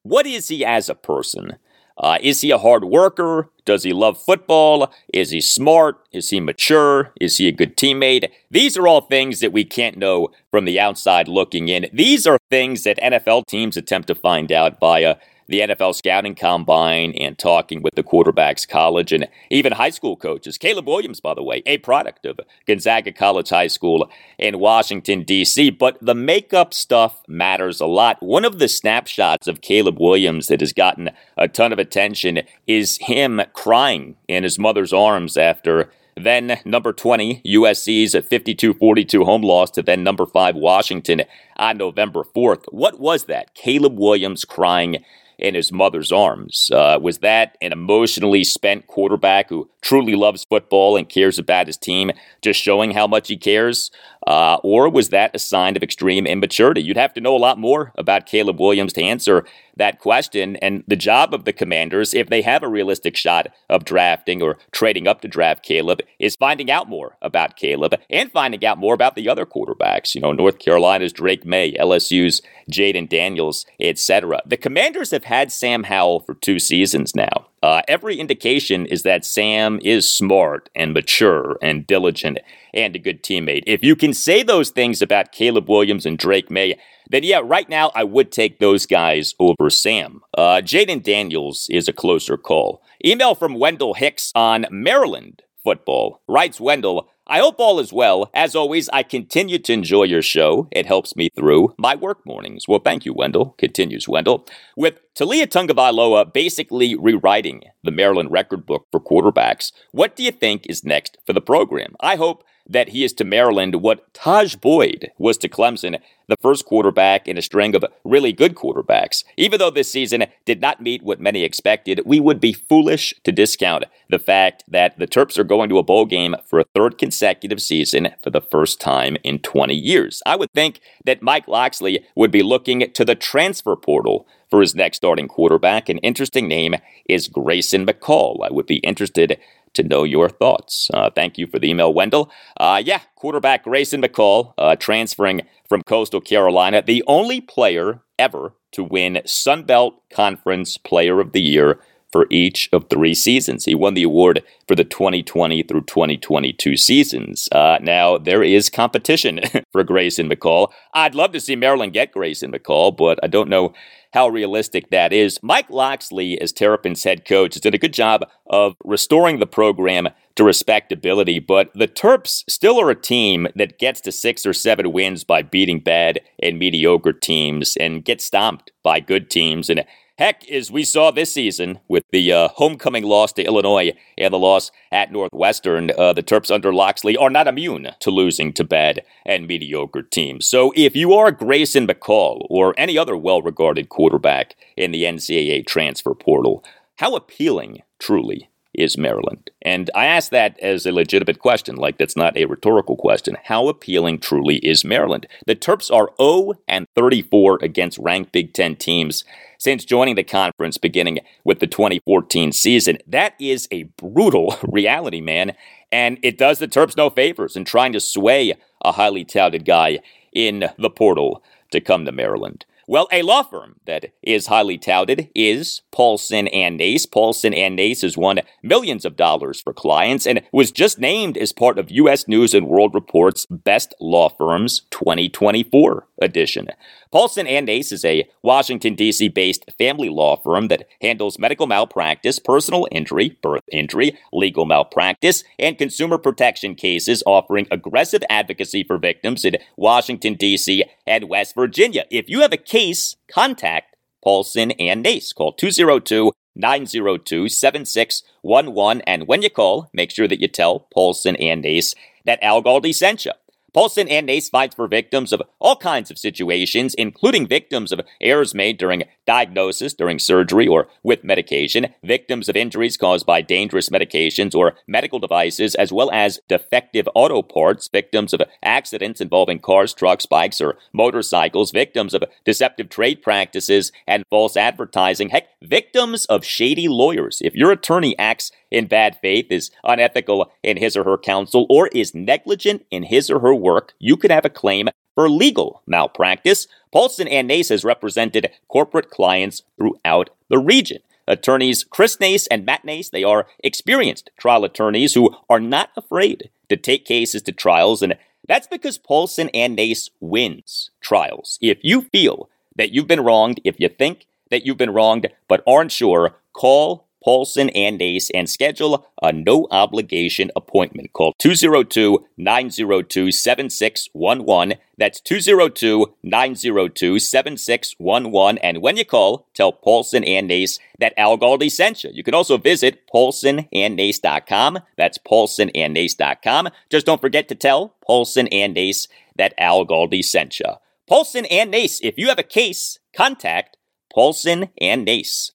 What 0.03 0.27
is 0.27 0.49
he 0.49 0.65
as 0.65 0.89
a 0.89 0.95
person? 0.95 1.57
Uh, 2.01 2.17
is 2.23 2.41
he 2.41 2.51
a 2.51 2.59
hard 2.59 2.85
worker? 2.85 3.51
Does 3.67 3.85
he 3.85 3.93
love 3.93 4.21
football? 4.21 4.91
Is 5.13 5.31
he 5.31 5.41
smart? 5.43 5.99
Is 6.13 6.31
he 6.31 6.41
mature? 6.41 7.13
Is 7.21 7.37
he 7.37 7.47
a 7.47 7.53
good 7.53 7.77
teammate? 7.77 8.31
These 8.51 8.79
are 8.79 8.89
all 8.89 9.03
things 9.03 9.41
that 9.41 9.53
we 9.53 9.65
can't 9.65 9.99
know 9.99 10.31
from 10.51 10.65
the 10.65 10.81
outside 10.81 11.29
looking 11.29 11.69
in. 11.69 11.87
These 11.93 12.27
are 12.27 12.39
things 12.49 12.85
that 12.85 12.99
NFL 12.99 13.47
teams 13.47 13.77
attempt 13.77 14.09
to 14.09 14.15
find 14.15 14.51
out 14.51 14.81
via 14.81 15.17
the 15.51 15.61
NFL 15.61 15.95
scouting 15.95 16.35
combine 16.35 17.13
and 17.13 17.37
talking 17.37 17.83
with 17.83 17.95
the 17.97 18.05
quarterbacks 18.05 18.67
college 18.67 19.13
and 19.13 19.29
even 19.51 19.73
high 19.73 19.91
school 19.91 20.17
coaches. 20.17 20.57
Caleb 20.57 20.87
Williams, 20.87 21.21
by 21.21 21.35
the 21.35 21.43
way, 21.43 21.63
a 21.67 21.79
product 21.79 22.25
of 22.25 22.41
Gonzaga 22.67 23.13
College 23.13 23.51
High 23.51 23.67
School 23.67 24.09
in 24.39 24.61
Washington, 24.61 25.25
D.C. 25.25 25.71
But 25.71 25.99
the 26.01 26.15
makeup 26.15 26.73
stuff 26.73 27.23
matters 27.29 27.81
a 27.81 27.87
lot. 27.87 28.23
One 28.23 28.45
of 28.45 28.61
the 28.61 28.69
snapshots 28.69 29.49
of 29.49 29.61
Caleb 29.61 30.01
Williams 30.01 30.47
that 30.47 30.61
has 30.61 30.73
gotten 30.73 31.11
a 31.37 31.49
ton 31.49 31.73
of 31.73 31.79
attention 31.79 32.43
is 32.67 32.99
him 33.03 33.43
crying 33.53 34.17
in 34.29 34.45
his 34.45 34.59
mother's 34.59 34.93
arms 34.93 35.37
after 35.37 35.91
then 36.17 36.61
number 36.65 36.93
20, 36.93 37.43
USC's 37.47 38.15
52 38.15 38.75
42 38.75 39.25
home 39.25 39.43
loss 39.43 39.71
to 39.73 39.83
then 39.83 40.03
number 40.03 40.27
5, 40.27 40.55
Washington 40.57 41.23
on 41.57 41.79
November 41.79 42.25
4th. 42.25 42.65
What 42.71 43.01
was 43.01 43.25
that? 43.25 43.55
Caleb 43.55 43.99
Williams 43.99 44.45
crying 44.45 45.05
in 45.41 45.55
his 45.55 45.73
mother's 45.73 46.13
arms. 46.13 46.71
Uh, 46.73 46.99
was 47.01 47.19
that 47.19 47.57
an 47.61 47.73
emotionally 47.73 48.45
spent 48.45 48.87
quarterback 48.87 49.49
who 49.49 49.69
truly 49.83 50.15
loves 50.15 50.45
football 50.45 50.97
and 50.97 51.09
cares 51.09 51.39
about 51.39 51.67
his 51.67 51.77
team, 51.77 52.11
just 52.43 52.61
showing 52.61 52.91
how 52.91 53.07
much 53.07 53.29
he 53.29 53.37
cares? 53.37 53.91
Uh, 54.27 54.59
or 54.63 54.89
was 54.89 55.09
that 55.09 55.35
a 55.35 55.39
sign 55.39 55.77
of 55.77 55.83
extreme 55.83 56.27
immaturity? 56.27 56.83
You'd 56.83 56.97
have 56.97 57.15
to 57.15 57.21
know 57.21 57.35
a 57.35 57.39
lot 57.39 57.59
more 57.59 57.93
about 57.97 58.27
Caleb 58.27 58.61
Williams 58.61 58.93
to 58.95 59.03
answer 59.03 59.45
that 59.81 59.99
question. 59.99 60.57
And 60.57 60.85
the 60.87 60.97
job 60.97 61.35
of 61.35 61.45
the 61.45 61.53
commanders, 61.53 62.15
if 62.15 62.29
they 62.29 62.43
have 62.43 62.63
a 62.63 62.69
realistic 62.69 63.17
shot 63.17 63.49
of 63.69 63.85
drafting 63.85 64.41
or 64.43 64.59
trading 64.71 65.09
up 65.09 65.21
to 65.23 65.29
draft 65.29 65.65
Caleb, 65.65 66.01
is 66.19 66.37
finding 66.37 66.71
out 66.71 66.89
more 66.89 67.17
about 67.21 67.57
Caleb 67.57 67.95
and 68.09 68.31
finding 68.31 68.65
out 68.65 68.79
more 68.79 68.95
about 68.95 69.17
the 69.17 69.29
other 69.29 69.45
quarterbacks. 69.45 70.15
You 70.15 70.21
know, 70.21 70.33
North 70.33 70.59
Carolina's 70.59 71.13
Drake 71.13 71.45
Maye, 71.45 71.73
LSU's 71.75 72.41
Jayden 72.71 73.09
Daniels, 73.09 73.67
etc. 73.81 74.41
The 74.47 74.57
commanders 74.57 75.11
have 75.11 75.25
had 75.25 75.51
Sam 75.51 75.85
Howell 75.85 76.21
for 76.21 76.35
two 76.35 76.59
seasons 76.59 77.15
now. 77.15 77.50
Uh, 77.63 77.83
every 77.89 78.19
indication 78.19 78.87
is 78.87 79.03
that 79.03 79.25
Sam 79.25 79.79
is 79.83 80.11
smart 80.11 80.71
and 80.75 80.95
mature 80.95 81.59
and 81.61 81.87
diligent 81.87 82.39
and 82.73 82.97
a 82.97 82.99
good 82.99 83.23
teammate. 83.23 83.65
If 83.67 83.85
you 83.85 83.95
can 83.95 84.15
say 84.15 84.43
those 84.43 84.71
things 84.71 85.03
about 85.03 85.33
Caleb 85.33 85.69
Williams 85.69 86.07
and 86.07 86.19
Drake 86.19 86.51
Maye, 86.51 86.79
then 87.11 87.23
yeah, 87.23 87.43
right 87.45 87.69
now 87.69 87.91
I 87.95 88.05
would 88.05 88.33
take 88.33 88.59
those 88.59 88.87
guys 88.87 89.35
over 89.39 89.69
Sam. 89.69 90.21
Uh, 90.37 90.63
Jayden 90.63 91.03
Daniels 91.03 91.67
is 91.71 91.89
a 91.89 91.93
closer 91.93 92.37
call. 92.37 92.83
Email 93.05 93.35
from 93.35 93.59
Wendell 93.59 93.95
Hicks 93.95 94.33
on 94.35 94.67
Maryland 94.71 95.43
football. 95.63 96.23
Writes 96.29 96.61
Wendell, 96.61 97.09
I 97.31 97.39
hope 97.39 97.61
all 97.61 97.79
is 97.79 97.93
well. 97.93 98.29
As 98.35 98.57
always, 98.57 98.89
I 98.89 99.05
continue 99.05 99.61
to 99.61 99.73
enjoy 99.73 100.03
your 100.03 100.21
show. 100.21 100.67
It 100.73 100.87
helps 100.87 101.15
me 101.15 101.29
through 101.37 101.75
my 101.79 101.95
work 101.95 102.27
mornings. 102.27 102.67
Well, 102.67 102.81
thank 102.81 103.05
you, 103.05 103.15
Wendell. 103.15 103.55
Continues 103.57 104.09
Wendell. 104.09 104.49
With 104.77 104.99
Taulia 105.15 105.47
Tagovailoa 105.47 106.33
basically 106.33 106.97
rewriting 106.97 107.63
the 107.85 107.93
Maryland 107.93 108.33
record 108.33 108.67
book 108.67 108.89
for 108.91 108.99
quarterbacks, 108.99 109.71
what 109.93 110.17
do 110.17 110.25
you 110.25 110.33
think 110.33 110.67
is 110.67 110.83
next 110.83 111.19
for 111.25 111.33
the 111.33 111.41
program? 111.41 111.95
I 112.01 112.17
hope 112.17 112.43
that 112.71 112.91
he 112.91 113.05
is 113.05 113.13
to 113.15 113.25
Maryland 113.25 113.83
what 113.83 114.13
Tajh 114.15 114.61
Boyd 114.61 115.11
was 115.19 115.37
to 115.39 115.49
Clemson, 115.49 116.01
the 116.29 116.37
first 116.41 116.65
quarterback 116.65 117.27
in 117.27 117.37
a 117.37 117.43
string 117.43 117.75
of 117.75 117.85
really 118.05 118.33
good 118.33 118.55
quarterbacks. 118.55 119.25
Even 119.37 119.59
though 119.59 119.71
this 119.71 119.91
season 119.91 120.27
did 120.45 120.61
not 120.61 120.81
meet 120.81 121.03
what 121.03 121.21
many 121.21 121.43
expected, 121.43 122.01
we 122.07 122.21
would 122.21 122.41
be 122.41 122.53
foolish 122.53 123.13
to 123.25 123.33
discount 123.33 123.85
the 124.09 124.19
fact 124.19 124.63
that 124.69 124.99
the 124.99 125.07
Terps 125.07 125.37
are 125.39 125.45
going 125.45 125.69
to 125.69 125.79
a 125.79 125.83
bowl 125.83 126.07
game 126.07 126.37
for 126.47 126.61
a 126.61 126.65
third 126.75 126.97
consecutive 126.97 127.61
season 127.61 128.11
for 128.23 128.31
the 128.31 128.41
first 128.41 128.81
time 128.81 129.17
in 129.25 129.41
20 129.41 129.75
years. 129.75 130.23
I 130.25 130.37
would 130.37 130.53
think 130.53 130.81
that 131.05 131.23
Mike 131.23 131.49
Locksley 131.49 132.07
would 132.15 132.31
be 132.31 132.43
looking 132.43 132.91
to 132.93 133.05
the 133.05 133.17
transfer 133.17 133.75
portal 133.75 134.27
for 134.49 134.61
his 134.61 134.75
next 134.75 134.99
starting 134.99 135.29
quarterback. 135.29 135.89
An 135.89 135.99
interesting 135.99 136.49
name 136.49 136.75
is 137.09 137.29
Grayson 137.29 137.87
McCall. 137.87 138.45
I 138.45 138.53
would 138.53 138.67
be 138.67 138.79
interested 138.79 139.39
to 139.75 139.83
know 139.83 140.05
your 140.05 140.29
thoughts. 140.29 140.89
Uh, 140.93 141.11
thank 141.11 141.39
you 141.39 141.47
for 141.47 141.59
the 141.59 141.71
email, 141.71 141.93
Wendell. 141.93 142.31
Uh, 142.59 142.83
yeah, 142.85 143.01
quarterback 143.17 143.65
Grayson 143.65 144.03
McCall 144.03 144.55
uh, 144.59 144.77
transferring 144.77 145.43
from 145.69 145.83
Coastal 145.83 146.21
Carolina, 146.21 146.83
the 146.83 147.05
only 147.07 147.41
player 147.41 148.03
ever 148.19 148.55
to 148.73 148.85
win 148.85 149.21
Sun 149.25 149.65
Belt 149.65 150.03
Conference 150.13 150.77
Player 150.77 151.21
of 151.21 151.33
the 151.33 151.41
Year 151.41 151.81
for 152.13 152.27
each 152.31 152.69
of 152.73 152.89
three 152.89 153.15
seasons. 153.15 153.65
He 153.65 153.75
won 153.75 153.95
the 153.95 154.03
award 154.03 154.43
for 154.67 154.75
the 154.75 154.85
2020 154.85 155.63
through 155.63 155.83
2022 155.83 156.77
seasons. 156.77 157.49
Uh, 157.53 157.79
now, 157.81 158.19
there 158.19 158.43
is 158.43 158.71
competition 158.71 159.41
for 159.73 159.85
Grayson 159.85 160.29
McCall. 160.29 160.73
I'd 160.95 161.15
love 161.15 161.33
to 161.33 161.41
see 161.41 161.57
Maryland 161.57 161.93
get 161.93 162.13
Grayson 162.13 162.53
McCall, 162.53 162.97
but 162.97 163.19
I 163.23 163.27
don't 163.27 163.49
know 163.49 163.73
how 164.13 164.29
realistic 164.29 164.91
that 164.91 165.13
is. 165.13 165.39
Mike 165.43 165.71
Locksley, 165.71 166.41
as 166.41 166.53
Terrapins 166.53 167.05
head 167.05 167.25
coach, 167.25 167.55
has 167.55 167.61
done 167.61 167.75
a 167.75 167.79
good 167.79 167.93
job 167.93 168.25
of 168.49 168.75
restoring 168.85 169.39
the 169.39 169.47
program 169.47 170.09
to 170.37 170.45
respectability, 170.45 171.39
but 171.39 171.71
the 171.75 171.89
Terps 171.89 172.45
still 172.49 172.81
are 172.81 172.91
a 172.91 172.95
team 172.95 173.47
that 173.55 173.79
gets 173.79 174.01
to 174.01 174.13
six 174.13 174.47
or 174.47 174.53
seven 174.53 174.93
wins 174.93 175.23
by 175.23 175.43
beating 175.43 175.81
bad 175.81 176.21
and 176.43 176.59
mediocre 176.59 177.13
teams 177.13 177.77
and 177.77 178.05
gets 178.05 178.25
stomped 178.25 178.73
by 178.83 179.01
good 179.01 179.31
teams. 179.31 179.69
And 179.69 179.85
Heck, 180.21 180.47
as 180.51 180.71
we 180.71 180.85
saw 180.85 181.11
this 181.11 181.33
season 181.33 181.79
with 181.89 182.05
the 182.13 182.31
uh, 182.31 182.49
homecoming 182.49 183.05
loss 183.05 183.33
to 183.33 183.43
Illinois 183.43 183.95
and 184.19 184.35
the 184.35 184.39
loss 184.39 184.71
at 184.93 185.11
Northwestern, 185.11 185.93
uh, 185.97 186.13
the 186.13 186.23
Terps 186.23 186.51
under 186.51 186.75
Locksley 186.75 187.17
are 187.17 187.31
not 187.31 187.49
immune 187.49 187.89
to 188.01 188.11
losing 188.11 188.53
to 188.53 188.63
bad 188.63 189.01
and 189.25 189.47
mediocre 189.47 190.03
teams. 190.03 190.47
So 190.47 190.75
if 190.77 190.95
you 190.95 191.15
are 191.15 191.33
Grayson 191.33 191.87
McCall 191.87 192.47
or 192.51 192.75
any 192.77 192.99
other 192.99 193.17
well 193.17 193.41
regarded 193.41 193.89
quarterback 193.89 194.57
in 194.77 194.91
the 194.91 195.05
NCAA 195.05 195.67
transfer 195.67 196.15
portal, 196.15 196.63
how 196.97 197.17
appealing, 197.17 197.81
truly, 197.99 198.50
is 198.75 198.97
Maryland? 198.97 199.51
And 199.63 199.91
I 199.95 200.07
ask 200.07 200.31
that 200.31 200.59
as 200.61 200.87
a 200.87 200.93
legitimate 200.93 201.39
question, 201.39 201.77
like 201.77 201.99
that's 201.99 202.17
not 202.17 202.37
a 202.37 202.47
rhetorical 202.47 202.97
question. 202.97 203.37
How 203.45 203.69
appealing 203.69 204.21
truly 204.21 204.57
is 204.57 204.85
Maryland? 204.85 205.27
The 205.47 205.57
Terps 205.57 205.93
are 205.93 206.11
0 206.21 206.55
and 206.69 206.87
34 206.95 207.59
against 207.63 207.99
ranked 207.99 208.33
Big 208.33 208.53
Ten 208.53 208.77
teams 208.77 209.25
since 209.59 209.85
joining 209.85 210.15
the 210.15 210.25
conference 210.25 210.79
beginning 210.79 211.19
with 211.45 211.59
the 211.59 211.67
2014 211.67 212.53
season. 212.53 212.99
That 213.07 213.35
is 213.39 213.69
a 213.71 213.85
brutal 213.99 214.57
reality, 214.69 215.21
man. 215.21 215.55
And 215.93 216.19
it 216.23 216.39
does 216.39 216.59
the 216.59 216.69
Terps 216.69 216.97
no 216.97 217.11
favors 217.11 217.57
in 217.57 217.65
trying 217.65 217.93
to 217.93 218.01
sway 218.01 218.55
a 218.83 218.93
highly 218.93 219.25
touted 219.25 219.65
guy 219.65 219.99
in 220.33 220.71
the 220.79 220.91
portal 220.91 221.43
to 221.73 221.81
come 221.81 222.05
to 222.05 222.13
Maryland. 222.13 222.65
Well, 222.91 223.07
a 223.13 223.23
law 223.23 223.45
firm 223.45 223.77
that 223.87 224.07
is 224.21 224.49
highly 224.49 224.77
touted 224.77 225.29
is 225.33 225.83
Paulson 225.93 226.49
and 226.49 226.77
Nace. 226.77 227.07
Paulson 227.07 227.55
and 227.55 227.77
Nace 227.77 228.03
has 228.03 228.17
won 228.17 228.41
millions 228.65 229.05
of 229.05 229.15
dollars 229.15 229.61
for 229.61 229.73
clients 229.73 230.27
and 230.27 230.43
was 230.51 230.73
just 230.73 230.99
named 230.99 231.39
as 231.39 231.53
part 231.53 231.79
of 231.79 231.93
U.S. 231.93 232.27
News 232.27 232.53
and 232.53 232.67
World 232.67 232.93
Report's 232.93 233.47
Best 233.47 233.95
Law 234.01 234.29
Firms 234.29 234.89
2024 234.91 236.09
edition. 236.21 236.67
Paulson 237.13 237.49
and 237.49 237.67
Nace 237.67 237.91
is 237.91 238.05
a 238.05 238.29
Washington, 238.43 238.95
D.C. 238.95 239.29
based 239.29 239.65
family 239.77 240.09
law 240.09 240.37
firm 240.37 240.69
that 240.69 240.87
handles 241.01 241.41
medical 241.41 241.67
malpractice, 241.67 242.39
personal 242.39 242.87
injury, 242.93 243.37
birth 243.43 243.65
injury, 243.73 244.17
legal 244.33 244.65
malpractice, 244.65 245.43
and 245.59 245.77
consumer 245.77 246.19
protection 246.19 246.77
cases, 246.77 247.25
offering 247.27 247.67
aggressive 247.73 248.23
advocacy 248.31 248.85
for 248.85 248.97
victims 248.97 249.45
in 249.45 249.57
Washington, 249.77 250.35
D.C. 250.35 250.85
and 251.05 251.29
West 251.29 251.57
Virginia. 251.57 252.05
If 252.13 252.29
you 252.29 252.43
have 252.43 252.53
a 252.53 252.57
case, 252.57 253.17
contact 253.29 253.97
Paulson 254.23 254.71
and 254.73 255.03
Nace. 255.03 255.33
Call 255.33 255.53
202 255.53 256.31
902 256.55 257.49
7611. 257.49 259.03
And 259.07 259.27
when 259.27 259.43
you 259.43 259.51
call, 259.51 259.91
make 259.93 260.13
sure 260.13 260.29
that 260.29 260.41
you 260.41 260.47
tell 260.47 260.87
Paulson 260.95 261.35
and 261.37 261.63
Nace 261.63 261.95
that 262.25 262.43
Al 262.43 262.63
Galdi 262.63 262.95
sent 262.95 263.25
you. 263.25 263.33
Paulson 263.73 264.09
and 264.09 264.27
Nace 264.27 264.49
fights 264.49 264.75
for 264.75 264.89
victims 264.89 265.33
of 265.33 265.43
all 265.59 265.77
kinds 265.77 266.11
of 266.11 266.19
situations, 266.19 266.95
including 266.95 267.47
victims 267.47 267.93
of 267.93 268.01
errors 268.21 268.55
made 268.55 268.79
during 268.79 269.05
diagnosis, 269.31 269.95
during 269.95 270.19
surgery, 270.19 270.67
or 270.67 270.89
with 271.05 271.23
medication, 271.23 271.87
victims 272.03 272.49
of 272.49 272.57
injuries 272.57 272.97
caused 272.97 273.25
by 273.25 273.41
dangerous 273.41 273.89
medications 273.89 274.57
or 274.57 274.75
medical 274.89 275.21
devices, 275.21 275.77
as 275.77 275.93
well 275.93 276.11
as 276.11 276.41
defective 276.49 277.09
auto 277.15 277.41
parts, 277.41 277.87
victims 277.87 278.35
of 278.35 278.43
accidents 278.65 279.21
involving 279.21 279.61
cars, 279.61 279.95
trucks, 279.95 280.27
bikes, 280.27 280.61
or 280.61 280.77
motorcycles, 280.93 281.71
victims 281.71 282.13
of 282.13 282.25
deceptive 282.45 282.89
trade 282.89 283.23
practices 283.23 283.93
and 284.05 284.25
false 284.31 284.57
advertising, 284.57 285.29
heck, 285.29 285.47
victims 285.63 286.25
of 286.25 286.45
shady 286.45 286.89
lawyers. 286.89 287.41
If 287.41 287.55
your 287.55 287.71
attorney 287.71 288.19
acts 288.19 288.51
in 288.69 288.87
bad 288.87 289.17
faith, 289.23 289.47
is 289.51 289.71
unethical 289.85 290.51
in 290.65 290.77
his 290.77 290.97
or 290.97 291.05
her 291.05 291.19
counsel, 291.19 291.67
or 291.71 291.87
is 291.89 292.17
negligent 292.17 292.85
in 292.91 293.05
his 293.05 293.31
or 293.31 293.39
her 293.39 293.55
work, 293.55 293.95
you 294.01 294.17
could 294.17 294.33
have 294.33 294.45
a 294.45 294.51
claim 294.51 294.89
for 295.21 295.29
legal 295.29 295.83
malpractice. 295.87 296.67
Paulson 296.91 297.29
and 297.29 297.47
Nace 297.47 297.69
has 297.69 297.85
represented 297.85 298.51
corporate 298.69 299.11
clients 299.11 299.63
throughout 299.77 300.31
the 300.49 300.59
region. 300.59 301.03
Attorneys 301.29 301.85
Chris 301.85 302.19
Nace 302.19 302.47
and 302.47 302.65
Matt 302.65 302.87
Nace, 302.87 303.11
they 303.11 303.23
are 303.23 303.47
experienced 303.63 304.31
trial 304.39 304.65
attorneys 304.65 305.13
who 305.13 305.37
are 305.51 305.61
not 305.61 305.91
afraid 305.95 306.49
to 306.71 306.77
take 306.79 307.05
cases 307.05 307.43
to 307.43 307.53
trials, 307.53 308.01
and 308.01 308.17
that's 308.49 308.67
because 308.67 308.97
Paulson 308.97 309.51
and 309.53 309.77
Nace 309.77 310.09
wins 310.21 310.89
trials. 311.03 311.59
If 311.61 311.81
you 311.83 312.01
feel 312.01 312.49
that 312.77 312.93
you've 312.93 313.07
been 313.07 313.21
wronged, 313.21 313.61
if 313.63 313.79
you 313.79 313.91
think 313.91 314.25
that 314.51 314.65
you've 314.65 314.79
been 314.79 314.95
wronged 314.95 315.29
but 315.49 315.63
aren't 315.67 315.93
sure, 315.93 316.37
call 316.55 317.05
Paulson 317.23 317.69
and 317.71 317.99
Nace 317.99 318.31
and 318.31 318.49
schedule 318.49 319.07
a 319.23 319.33
no 319.33 319.67
obligation 319.71 320.51
appointment. 320.57 321.13
Call 321.13 321.35
202 321.39 322.27
902 322.37 323.31
7611. 323.31 324.79
That's 324.97 325.21
202 325.21 326.15
902 326.23 327.19
7611. 327.19 328.59
And 328.59 328.83
when 328.83 328.97
you 328.97 329.05
call, 329.05 329.47
tell 329.55 329.73
Paulson 329.73 330.25
and 330.25 330.49
Nace 330.49 330.79
that 330.99 331.15
Al 331.17 331.39
Galdi 331.39 331.71
sent 331.71 332.05
you. 332.05 332.11
You 332.13 332.23
can 332.23 332.35
also 332.35 332.59
visit 332.59 333.07
paulsonandnace.com. 333.13 334.79
That's 334.97 335.19
paulsonandnace.com. 335.19 336.69
Just 336.91 337.07
don't 337.07 337.21
forget 337.21 337.49
to 337.49 337.55
tell 337.55 337.97
Paulson 338.05 338.49
and 338.49 338.75
Nace 338.75 339.09
that 339.37 339.55
Al 339.59 339.87
Galdi 339.87 340.25
sent 340.25 340.61
you. 340.61 340.67
Paulson 341.09 341.45
and 341.47 341.71
Nace, 341.71 342.01
if 342.03 342.19
you 342.19 342.29
have 342.29 342.39
a 342.39 342.45
case, 342.45 342.99
contact 343.17 343.77
Paulson 344.13 344.69
and 344.81 345.05
Nace. 345.05 345.53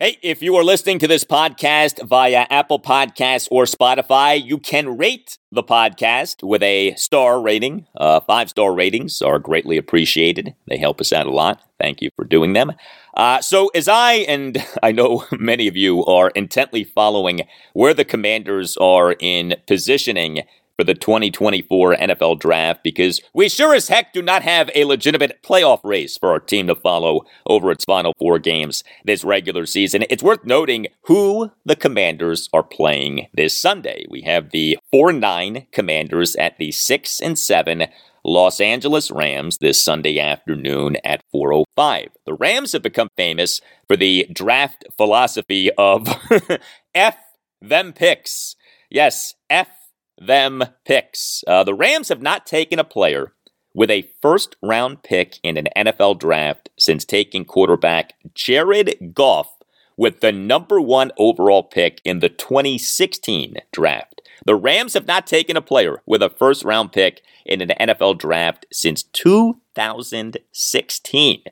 Hey, 0.00 0.16
if 0.22 0.42
you 0.42 0.54
are 0.54 0.62
listening 0.62 1.00
to 1.00 1.08
this 1.08 1.24
podcast 1.24 2.06
via 2.06 2.46
Apple 2.50 2.78
Podcasts 2.78 3.48
or 3.50 3.64
Spotify, 3.64 4.40
you 4.40 4.56
can 4.58 4.96
rate 4.96 5.38
the 5.50 5.64
podcast 5.64 6.46
with 6.46 6.62
a 6.62 6.94
star 6.94 7.40
rating. 7.40 7.88
Uh, 7.96 8.20
five 8.20 8.48
star 8.48 8.72
ratings 8.72 9.20
are 9.20 9.40
greatly 9.40 9.76
appreciated. 9.76 10.54
They 10.68 10.76
help 10.76 11.00
us 11.00 11.12
out 11.12 11.26
a 11.26 11.32
lot. 11.32 11.62
Thank 11.80 12.00
you 12.00 12.10
for 12.14 12.24
doing 12.24 12.52
them. 12.52 12.74
Uh, 13.14 13.40
so, 13.40 13.72
as 13.74 13.88
I 13.88 14.18
and 14.28 14.64
I 14.84 14.92
know 14.92 15.24
many 15.32 15.66
of 15.66 15.76
you 15.76 16.04
are 16.04 16.28
intently 16.28 16.84
following 16.84 17.40
where 17.72 17.92
the 17.92 18.04
commanders 18.04 18.76
are 18.76 19.16
in 19.18 19.56
positioning 19.66 20.42
for 20.78 20.84
the 20.84 20.94
2024 20.94 21.96
NFL 21.96 22.38
Draft 22.38 22.84
because 22.84 23.20
we 23.34 23.48
sure 23.48 23.74
as 23.74 23.88
heck 23.88 24.12
do 24.12 24.22
not 24.22 24.42
have 24.42 24.70
a 24.76 24.84
legitimate 24.84 25.42
playoff 25.42 25.80
race 25.82 26.16
for 26.16 26.30
our 26.30 26.38
team 26.38 26.68
to 26.68 26.74
follow 26.76 27.22
over 27.46 27.72
its 27.72 27.84
final 27.84 28.14
four 28.16 28.38
games 28.38 28.84
this 29.04 29.24
regular 29.24 29.66
season. 29.66 30.04
It's 30.08 30.22
worth 30.22 30.44
noting 30.44 30.86
who 31.02 31.50
the 31.64 31.74
Commanders 31.74 32.48
are 32.52 32.62
playing 32.62 33.26
this 33.34 33.60
Sunday. 33.60 34.06
We 34.08 34.22
have 34.22 34.50
the 34.50 34.78
4 34.92 35.12
9 35.12 35.66
Commanders 35.72 36.36
at 36.36 36.56
the 36.58 36.70
6 36.70 37.20
and 37.20 37.36
7 37.36 37.86
Los 38.24 38.60
Angeles 38.60 39.10
Rams 39.10 39.58
this 39.58 39.82
Sunday 39.82 40.20
afternoon 40.20 40.96
at 41.02 41.22
4:05. 41.34 42.08
The 42.26 42.34
Rams 42.34 42.72
have 42.72 42.82
become 42.82 43.08
famous 43.16 43.60
for 43.88 43.96
the 43.96 44.28
draft 44.32 44.84
philosophy 44.96 45.70
of 45.78 46.08
F 46.94 47.16
them 47.60 47.92
picks. 47.92 48.54
Yes, 48.90 49.34
F 49.48 49.68
them 50.20 50.64
picks. 50.84 51.42
Uh, 51.46 51.64
the 51.64 51.74
Rams 51.74 52.08
have 52.08 52.22
not 52.22 52.46
taken 52.46 52.78
a 52.78 52.84
player 52.84 53.32
with 53.74 53.90
a 53.90 54.08
first 54.20 54.56
round 54.62 55.02
pick 55.02 55.38
in 55.42 55.56
an 55.56 55.68
NFL 55.76 56.18
draft 56.18 56.68
since 56.78 57.04
taking 57.04 57.44
quarterback 57.44 58.14
Jared 58.34 59.12
Goff 59.14 59.54
with 59.96 60.20
the 60.20 60.32
number 60.32 60.80
one 60.80 61.12
overall 61.18 61.62
pick 61.62 62.00
in 62.04 62.20
the 62.20 62.28
2016 62.28 63.56
draft. 63.72 64.20
The 64.46 64.54
Rams 64.54 64.94
have 64.94 65.06
not 65.06 65.26
taken 65.26 65.56
a 65.56 65.62
player 65.62 66.02
with 66.06 66.22
a 66.22 66.30
first 66.30 66.64
round 66.64 66.92
pick 66.92 67.20
in 67.44 67.60
an 67.60 67.72
NFL 67.80 68.18
draft 68.18 68.66
since 68.72 69.02
2016. 69.02 71.42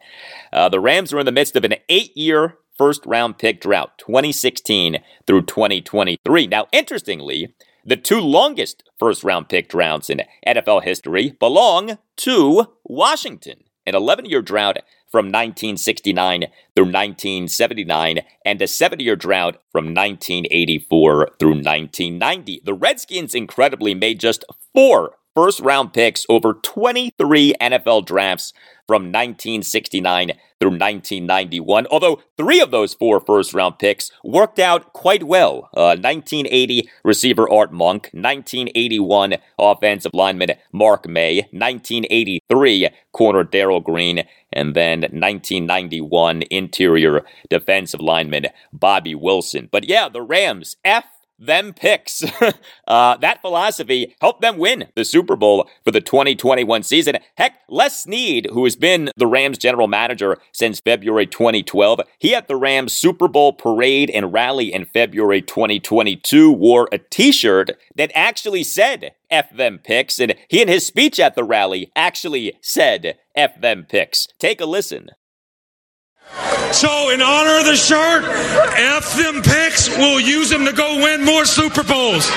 Uh, 0.52 0.68
the 0.68 0.80
Rams 0.80 1.12
are 1.12 1.18
in 1.18 1.26
the 1.26 1.32
midst 1.32 1.56
of 1.56 1.64
an 1.64 1.75
eight 1.88 2.16
year 2.16 2.58
first 2.78 3.04
round 3.04 3.38
pick 3.38 3.61
drought, 3.61 3.99
2016 3.99 4.99
through 5.26 5.42
2023. 5.42 6.46
Now, 6.46 6.68
interestingly, 6.73 7.52
the 7.87 7.97
two 7.97 8.21
longest 8.21 8.83
first 8.99 9.23
round 9.23 9.49
pick 9.49 9.69
droughts 9.69 10.11
in 10.11 10.23
NFL 10.47 10.83
history 10.83 11.31
belong 11.38 11.99
to 12.16 12.66
Washington, 12.85 13.64
an 13.87 13.95
11 13.95 14.25
year 14.25 14.43
drought 14.43 14.78
from 15.09 15.26
1969 15.26 16.47
through 16.75 16.87
1979 16.87 18.21
and 18.45 18.61
a 18.61 18.66
7 18.66 18.99
year 18.99 19.14
drought 19.14 19.62
from 19.71 19.95
1984 19.95 21.31
through 21.38 21.50
1990. 21.50 22.62
The 22.64 22.75
Redskins 22.75 23.35
incredibly 23.35 23.95
made 23.95 24.19
just 24.19 24.45
four 24.75 25.12
first 25.37 25.61
round 25.61 25.93
picks 25.93 26.25
over 26.28 26.55
23 26.55 27.55
NFL 27.61 28.07
drafts 28.07 28.55
from 28.87 29.02
1969 29.12 30.33
through 30.59 30.71
1991, 30.71 31.87
although 31.90 32.23
three 32.38 32.61
of 32.61 32.71
those 32.71 32.95
four 32.95 33.21
first 33.21 33.52
round 33.52 33.78
picks 33.78 34.11
worked 34.25 34.59
out 34.59 34.93
quite 34.95 35.25
well. 35.25 35.69
Uh, 35.76 35.95
1980 36.00 36.88
receiver 37.05 37.50
Art 37.50 37.73
Monk, 37.73 38.09
1981 38.12 39.35
offensive 39.59 40.12
lineman 40.14 40.52
Mark 40.73 41.07
May, 41.07 41.43
1983 41.50 42.88
corner 43.12 43.45
Darrell 43.45 43.81
Green, 43.81 44.25
and 44.52 44.75
then 44.75 45.00
1991 45.00 46.45
interior 46.50 47.23
defensive 47.50 48.00
lineman 48.00 48.47
Bobby 48.73 49.14
Wilson. 49.14 49.69
But 49.71 49.87
yeah, 49.87 50.09
the 50.09 50.23
Rams, 50.23 50.76
F 50.85 51.05
them 51.38 51.73
picks. 51.73 52.25
uh, 52.88 53.16
that 53.19 53.40
philosophy 53.40 54.14
helped 54.21 54.40
them 54.40 54.59
win 54.59 54.88
the 54.95 55.05
Super 55.05 55.37
Bowl 55.37 55.69
for 55.85 55.90
the 55.90 56.00
2021 56.00 56.83
season. 56.83 57.16
Heck, 57.37 57.61
Les 57.69 58.02
Snead, 58.02 58.49
who 58.52 58.64
has 58.64 58.76
been 58.76 59.11
the 59.16 59.26
Rams 59.26 59.59
general 59.59 59.88
manager 59.88 60.38
since 60.52 60.81
February 60.81 61.26
2012, 61.26 62.00
he 62.19 62.35
at 62.35 62.49
the 62.49 62.57
Rams 62.57 62.93
Super 62.93 63.28
Bowl 63.28 63.52
parade 63.52 64.11
and 64.11 64.33
rally 64.33 64.73
in 64.73 64.85
February 64.85 65.43
2022 65.43 66.50
wore 66.52 66.88
a 66.93 66.99
t 66.99 67.33
shirt 67.33 67.71
that 67.95 68.11
actually 68.14 68.64
said 68.64 69.12
F 69.31 69.55
them 69.55 69.78
picks, 69.78 70.19
and 70.19 70.35
he 70.49 70.62
in 70.62 70.69
his 70.69 70.87
speech 70.87 71.19
at 71.19 71.35
the 71.35 71.45
rally 71.45 71.90
actually 71.97 72.55
said 72.61 73.19
F 73.35 73.61
them 73.61 73.85
picks. 73.88 74.28
Take 74.38 74.61
a 74.61 74.66
listen. 74.66 75.11
So, 76.73 77.11
in 77.11 77.23
honor 77.23 77.58
of 77.61 77.66
the 77.66 77.76
shirt, 77.76 78.25
F 78.25 79.16
them 79.16 79.42
picks, 79.42 79.88
we'll 79.88 80.20
use 80.20 80.50
them 80.50 80.64
to 80.66 80.73
go 80.73 80.96
win 80.96 81.25
more 81.25 81.44
Super 81.44 81.82
Bowls. 81.82 82.30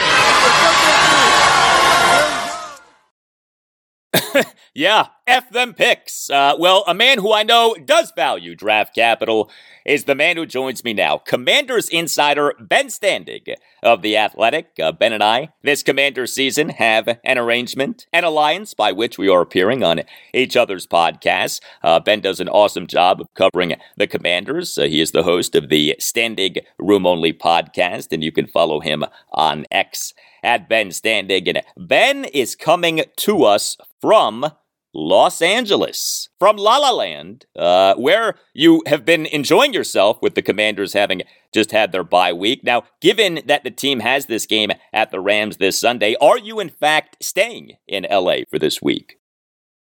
yeah, 4.74 5.08
F 5.28 5.50
them 5.50 5.74
picks. 5.74 6.30
Uh, 6.30 6.56
well, 6.58 6.84
a 6.88 6.94
man 6.94 7.20
who 7.20 7.34
I 7.34 7.44
know 7.44 7.76
does 7.86 8.12
value 8.16 8.56
draft 8.56 8.96
capital 8.96 9.50
is 9.86 10.04
the 10.04 10.16
man 10.16 10.38
who 10.38 10.46
joins 10.46 10.84
me 10.84 10.94
now, 10.94 11.18
Commanders 11.18 11.90
insider 11.90 12.54
Ben 12.60 12.88
Standig 12.88 13.56
of 13.82 14.02
The 14.02 14.18
Athletic. 14.18 14.72
Uh, 14.82 14.92
ben 14.92 15.14
and 15.14 15.24
I, 15.24 15.50
this 15.64 15.84
Commanders 15.84 16.34
season, 16.34 16.70
have 16.70 17.18
an 17.24 17.38
arrangement, 17.38 18.06
an 18.14 18.24
alliance 18.24 18.74
by 18.74 18.92
which 18.92 19.18
we 19.18 19.30
are 19.30 19.42
appearing 19.42 19.84
on 19.84 20.02
each 20.34 20.56
other's 20.56 20.86
podcasts. 20.86 21.60
Uh, 21.84 22.00
ben 22.00 22.22
does 22.22 22.40
an 22.40 22.50
awesome 22.50 22.88
job 22.88 23.22
of 23.22 23.28
covering 23.34 23.76
the 23.98 24.08
Commanders. 24.08 24.78
Uh, 24.78 24.84
he 24.84 25.02
is 25.02 25.12
the 25.12 25.24
host 25.24 25.56
of 25.56 25.70
the 25.70 25.96
Standig 26.00 26.60
Room 26.78 27.08
Only 27.08 27.34
podcast, 27.34 28.12
and 28.12 28.24
you 28.24 28.32
can 28.32 28.48
follow 28.48 28.80
him 28.80 29.04
on 29.32 29.66
X 29.72 30.14
at 30.44 30.70
Ben 30.70 30.90
Standig. 30.90 31.48
And 31.48 31.62
Ben 31.78 32.26
is 32.26 32.56
coming 32.56 33.04
to 33.18 33.44
us 33.44 33.78
from 34.02 34.52
Los 34.94 35.42
Angeles, 35.42 36.30
from 36.40 36.58
La 36.58 36.78
La 36.78 36.92
Land, 36.92 37.46
uh, 37.56 37.94
where 37.96 38.36
you 38.54 38.82
have 38.88 39.06
been 39.06 39.28
enjoying 39.28 39.74
yourself 39.74 40.18
with 40.22 40.34
the 40.34 40.42
Commanders 40.42 40.94
having 40.94 41.22
just 41.54 41.72
had 41.72 41.92
their 41.92 42.04
bye 42.04 42.34
week. 42.34 42.64
Now, 42.64 42.84
given 43.00 43.42
that 43.46 43.64
the 43.64 43.72
team 43.72 44.00
has 44.00 44.26
this 44.26 44.46
game 44.46 44.72
at 44.92 45.12
the 45.12 45.20
Rams 45.20 45.58
this 45.58 45.80
Sunday, 45.80 46.16
are 46.20 46.40
you 46.40 46.60
in 46.60 46.70
fact 46.70 47.18
staying 47.22 47.74
in 47.88 48.08
LA 48.10 48.38
for 48.50 48.58
this 48.58 48.82
week? 48.82 49.20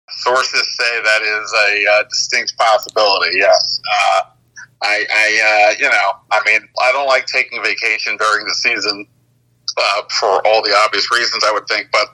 Sources 0.09 0.77
say 0.77 1.01
that 1.03 1.21
is 1.21 1.53
a 1.67 1.91
uh, 1.93 2.03
distinct 2.09 2.57
possibility. 2.57 3.37
Yes. 3.37 3.79
Uh, 3.89 4.21
I, 4.83 5.05
I 5.09 5.69
uh, 5.69 5.75
you 5.79 5.89
know, 5.89 6.11
I 6.31 6.41
mean, 6.45 6.67
I 6.81 6.91
don't 6.91 7.07
like 7.07 7.27
taking 7.27 7.63
vacation 7.63 8.17
during 8.17 8.45
the 8.45 8.55
season 8.55 9.07
uh, 9.77 10.01
for 10.09 10.45
all 10.45 10.61
the 10.61 10.75
obvious 10.83 11.09
reasons, 11.11 11.43
I 11.45 11.53
would 11.53 11.67
think. 11.67 11.87
But 11.91 12.07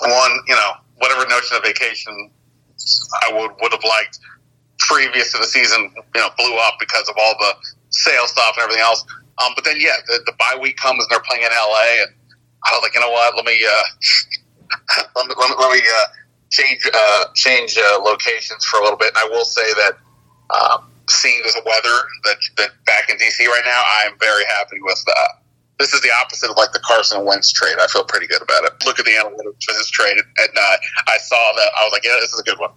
one, 0.00 0.32
you 0.48 0.54
know, 0.54 0.72
whatever 0.96 1.26
notion 1.28 1.56
of 1.56 1.62
vacation 1.62 2.30
I 3.22 3.32
would 3.32 3.52
would 3.60 3.72
have 3.72 3.84
liked 3.84 4.18
previous 4.78 5.32
to 5.32 5.38
the 5.38 5.46
season, 5.46 5.90
you 5.96 6.20
know, 6.20 6.28
blew 6.36 6.56
up 6.58 6.74
because 6.80 7.08
of 7.08 7.16
all 7.18 7.34
the 7.38 7.54
sales 7.90 8.30
stuff 8.30 8.54
and 8.56 8.64
everything 8.64 8.82
else. 8.82 9.04
Um, 9.42 9.52
but 9.54 9.64
then, 9.64 9.76
yeah, 9.78 9.96
the, 10.06 10.20
the 10.26 10.32
bye 10.38 10.58
week 10.60 10.76
comes 10.76 11.02
and 11.02 11.10
they're 11.10 11.24
playing 11.26 11.42
in 11.42 11.50
LA, 11.50 12.06
and 12.06 12.14
I 12.64 12.74
was 12.74 12.82
like, 12.82 12.94
you 12.94 13.00
know 13.00 13.10
what? 13.10 13.36
Let 13.36 13.44
me 13.44 13.58
uh, 13.64 15.02
let 15.16 15.26
me 15.26 15.34
let 15.38 15.50
me, 15.50 15.56
let 15.58 15.72
me 15.72 15.82
uh, 15.82 16.06
change 16.50 16.88
uh, 16.92 17.24
change 17.34 17.78
uh, 17.78 18.02
locations 18.02 18.64
for 18.64 18.80
a 18.80 18.82
little 18.82 18.98
bit. 18.98 19.08
And 19.08 19.18
I 19.18 19.28
will 19.28 19.44
say 19.44 19.74
that 19.74 19.94
um, 20.54 20.90
seeing 21.08 21.42
the 21.42 21.62
weather 21.66 21.98
that, 22.24 22.36
that 22.58 22.70
back 22.86 23.10
in 23.10 23.16
DC 23.16 23.46
right 23.46 23.62
now, 23.64 23.82
I'm 24.02 24.18
very 24.18 24.44
happy 24.56 24.78
with 24.82 25.02
that 25.06 25.43
this 25.78 25.92
is 25.92 26.00
the 26.00 26.10
opposite 26.22 26.50
of 26.50 26.56
like 26.56 26.72
the 26.72 26.80
Carson 26.80 27.24
Wentz 27.24 27.52
trade. 27.52 27.76
I 27.80 27.86
feel 27.86 28.04
pretty 28.04 28.26
good 28.26 28.42
about 28.42 28.64
it. 28.64 28.72
Look 28.84 28.98
at 28.98 29.04
the 29.04 29.12
analytics 29.12 29.64
for 29.64 29.72
this 29.72 29.88
trade, 29.90 30.16
and 30.16 30.48
uh, 30.56 30.76
I 31.08 31.18
saw 31.18 31.52
that 31.56 31.70
I 31.78 31.84
was 31.84 31.92
like, 31.92 32.04
yeah, 32.04 32.16
this 32.20 32.32
is 32.32 32.40
a 32.40 32.44
good 32.44 32.58
one. 32.58 32.70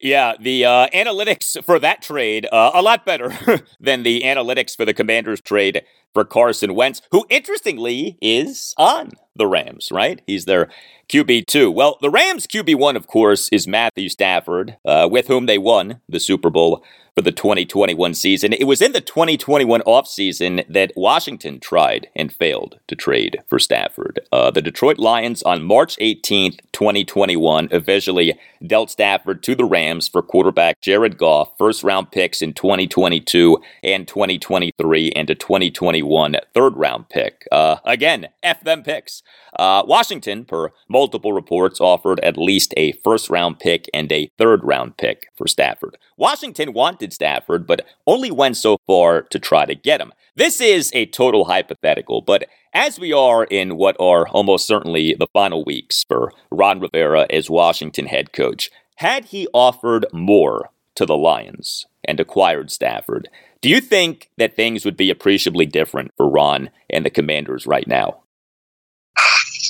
Yeah, 0.00 0.34
the 0.40 0.64
uh, 0.64 0.88
analytics 0.88 1.62
for 1.64 1.78
that 1.78 2.02
trade 2.02 2.48
uh, 2.50 2.72
a 2.74 2.82
lot 2.82 3.06
better 3.06 3.32
than 3.80 4.02
the 4.02 4.22
analytics 4.22 4.76
for 4.76 4.84
the 4.84 4.92
Commanders 4.92 5.40
trade 5.40 5.82
for 6.12 6.24
Carson 6.24 6.74
Wentz, 6.74 7.02
who 7.12 7.24
interestingly 7.30 8.18
is 8.20 8.74
on 8.76 9.12
the 9.36 9.46
Rams. 9.46 9.88
Right, 9.92 10.20
he's 10.26 10.44
their 10.44 10.70
QB 11.12 11.44
two. 11.44 11.70
Well, 11.70 11.98
the 12.00 12.08
Rams 12.08 12.46
QB 12.46 12.76
one, 12.76 12.96
of 12.96 13.06
course, 13.06 13.50
is 13.52 13.68
Matthew 13.68 14.08
Stafford, 14.08 14.78
uh, 14.82 15.06
with 15.12 15.26
whom 15.26 15.44
they 15.44 15.58
won 15.58 16.00
the 16.08 16.18
Super 16.18 16.48
Bowl 16.48 16.82
for 17.14 17.20
the 17.20 17.32
2021 17.32 18.14
season. 18.14 18.54
It 18.54 18.64
was 18.64 18.80
in 18.80 18.92
the 18.92 19.00
2021 19.02 19.82
offseason 19.82 20.64
that 20.68 20.92
Washington 20.96 21.60
tried 21.60 22.08
and 22.16 22.32
failed 22.32 22.78
to 22.86 22.96
trade 22.96 23.42
for 23.46 23.58
Stafford. 23.58 24.20
Uh, 24.32 24.50
the 24.50 24.62
Detroit 24.62 24.98
Lions 24.98 25.42
on 25.42 25.62
March 25.62 25.98
18th, 25.98 26.60
2021, 26.72 27.68
officially 27.70 28.38
dealt 28.66 28.90
Stafford 28.90 29.42
to 29.42 29.54
the 29.54 29.66
Rams 29.66 30.08
for 30.08 30.22
quarterback 30.22 30.80
Jared 30.80 31.18
Goff, 31.18 31.50
first 31.58 31.84
round 31.84 32.10
picks 32.10 32.40
in 32.40 32.54
2022 32.54 33.58
and 33.82 34.08
2023, 34.08 35.12
and 35.12 35.28
a 35.28 35.34
2021 35.34 36.36
third 36.54 36.76
round 36.76 37.10
pick. 37.10 37.46
Uh, 37.52 37.76
again, 37.84 38.28
F 38.42 38.64
them 38.64 38.82
picks. 38.82 39.22
Uh, 39.62 39.84
Washington, 39.86 40.44
per 40.44 40.72
multiple 40.88 41.32
reports 41.32 41.80
offered 41.80 42.18
at 42.18 42.36
least 42.36 42.74
a 42.76 42.90
first 43.04 43.30
round 43.30 43.60
pick 43.60 43.88
and 43.94 44.10
a 44.10 44.28
third 44.36 44.58
round 44.64 44.96
pick 44.96 45.28
for 45.36 45.46
Stafford. 45.46 45.96
Washington 46.16 46.72
wanted 46.72 47.12
Stafford, 47.12 47.64
but 47.64 47.86
only 48.04 48.32
went 48.32 48.56
so 48.56 48.78
far 48.88 49.22
to 49.22 49.38
try 49.38 49.64
to 49.64 49.76
get 49.76 50.00
him. 50.00 50.12
This 50.34 50.60
is 50.60 50.90
a 50.94 51.06
total 51.06 51.44
hypothetical, 51.44 52.22
but 52.22 52.48
as 52.74 52.98
we 52.98 53.12
are 53.12 53.44
in 53.44 53.76
what 53.76 53.94
are 54.00 54.26
almost 54.30 54.66
certainly 54.66 55.14
the 55.16 55.28
final 55.32 55.64
weeks 55.64 56.02
for 56.08 56.32
Ron 56.50 56.80
Rivera 56.80 57.28
as 57.30 57.48
Washington 57.48 58.06
head 58.06 58.32
coach, 58.32 58.68
had 58.96 59.26
he 59.26 59.46
offered 59.54 60.06
more 60.12 60.70
to 60.96 61.06
the 61.06 61.16
Lions 61.16 61.86
and 62.04 62.18
acquired 62.18 62.72
Stafford, 62.72 63.28
do 63.60 63.68
you 63.68 63.80
think 63.80 64.28
that 64.38 64.56
things 64.56 64.84
would 64.84 64.96
be 64.96 65.08
appreciably 65.08 65.66
different 65.66 66.10
for 66.16 66.28
Ron 66.28 66.70
and 66.90 67.06
the 67.06 67.10
Commanders 67.10 67.64
right 67.64 67.86
now? 67.86 68.21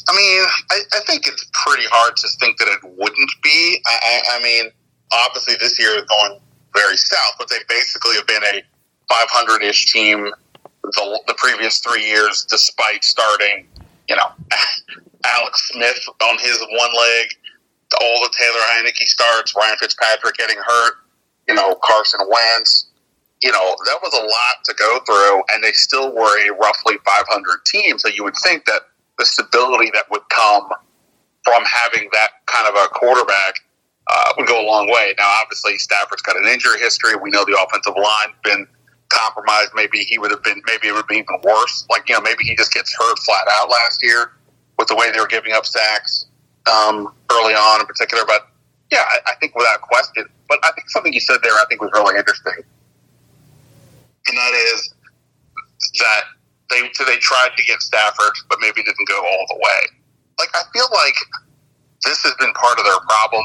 I 0.08 0.16
mean, 0.16 0.44
I, 0.70 0.98
I 0.98 1.00
think 1.06 1.26
it's 1.26 1.44
pretty 1.52 1.86
hard 1.90 2.16
to 2.16 2.28
think 2.40 2.58
that 2.58 2.68
it 2.68 2.80
wouldn't 2.82 3.30
be. 3.42 3.82
I, 3.86 4.22
I, 4.32 4.42
mean, 4.42 4.70
obviously 5.12 5.54
this 5.60 5.78
year 5.78 5.90
is 5.90 6.04
going 6.04 6.40
very 6.74 6.96
south, 6.96 7.34
but 7.38 7.48
they 7.48 7.58
basically 7.68 8.16
have 8.16 8.26
been 8.26 8.42
a 8.42 8.62
500 9.08 9.62
ish 9.62 9.86
team 9.86 10.30
the, 10.82 11.20
the 11.26 11.34
previous 11.34 11.78
three 11.78 12.04
years, 12.04 12.44
despite 12.48 13.04
starting, 13.04 13.66
you 14.08 14.16
know, 14.16 14.26
Alex 15.38 15.70
Smith 15.72 16.00
on 16.22 16.38
his 16.38 16.58
one 16.58 16.90
leg, 16.90 17.28
all 18.00 18.20
the 18.20 18.32
Taylor 18.36 18.64
Heinicke 18.72 19.06
starts, 19.06 19.54
Ryan 19.56 19.76
Fitzpatrick 19.78 20.36
getting 20.36 20.56
hurt, 20.56 20.94
you 21.48 21.54
know, 21.54 21.76
Carson 21.82 22.20
Wentz. 22.28 22.88
You 23.42 23.50
know, 23.50 23.76
that 23.86 23.98
was 24.02 24.14
a 24.14 24.24
lot 24.24 24.64
to 24.64 24.74
go 24.74 25.00
through, 25.04 25.42
and 25.52 25.64
they 25.64 25.72
still 25.72 26.14
were 26.14 26.48
a 26.48 26.54
roughly 26.54 26.94
500 27.04 27.64
team. 27.66 27.98
So 27.98 28.08
you 28.08 28.22
would 28.22 28.36
think 28.42 28.66
that 28.66 28.82
the 29.18 29.26
stability 29.26 29.90
that 29.94 30.10
would 30.10 30.28
come 30.28 30.68
from 31.44 31.62
having 31.64 32.08
that 32.12 32.30
kind 32.46 32.68
of 32.68 32.74
a 32.74 32.88
quarterback 32.88 33.56
uh, 34.08 34.32
would 34.36 34.46
go 34.46 34.60
a 34.60 34.66
long 34.66 34.90
way. 34.90 35.14
Now, 35.18 35.28
obviously, 35.42 35.78
Stafford's 35.78 36.22
got 36.22 36.36
an 36.36 36.46
injury 36.46 36.78
history. 36.78 37.14
We 37.16 37.30
know 37.30 37.44
the 37.44 37.58
offensive 37.60 37.94
line's 37.96 38.34
been 38.44 38.66
compromised. 39.08 39.70
Maybe 39.74 39.98
he 40.00 40.18
would 40.18 40.30
have 40.30 40.42
been. 40.42 40.62
Maybe 40.66 40.88
it 40.88 40.94
would 40.94 41.06
be 41.06 41.16
even 41.16 41.36
worse. 41.44 41.86
Like 41.90 42.08
you 42.08 42.14
know, 42.14 42.20
maybe 42.20 42.44
he 42.44 42.56
just 42.56 42.72
gets 42.72 42.94
hurt 42.94 43.18
flat 43.20 43.46
out 43.52 43.70
last 43.70 44.02
year 44.02 44.32
with 44.78 44.88
the 44.88 44.96
way 44.96 45.10
they 45.12 45.20
were 45.20 45.26
giving 45.26 45.52
up 45.52 45.66
sacks 45.66 46.26
um, 46.66 47.12
early 47.30 47.54
on, 47.54 47.80
in 47.80 47.86
particular. 47.86 48.24
But 48.26 48.48
yeah, 48.90 49.04
I, 49.06 49.32
I 49.32 49.34
think 49.40 49.54
without 49.54 49.80
question. 49.80 50.26
But 50.48 50.58
I 50.64 50.72
think 50.72 50.90
something 50.90 51.12
you 51.12 51.20
said 51.20 51.38
there, 51.42 51.52
I 51.52 51.64
think 51.68 51.80
was 51.80 51.90
really 51.94 52.18
interesting, 52.18 52.64
and 54.28 54.36
that 54.36 54.54
is 54.74 54.94
that 56.00 56.22
they 56.72 56.88
they 57.04 57.18
tried 57.20 57.52
to 57.56 57.62
get 57.64 57.82
Stafford, 57.82 58.32
but 58.48 58.58
maybe 58.60 58.82
didn't 58.82 59.08
go 59.08 59.20
all 59.20 59.46
the 59.48 59.56
way. 59.56 59.80
Like 60.38 60.50
I 60.54 60.62
feel 60.72 60.88
like 60.92 61.14
this 62.04 62.22
has 62.24 62.34
been 62.40 62.52
part 62.54 62.78
of 62.78 62.84
their 62.84 63.00
problem 63.00 63.44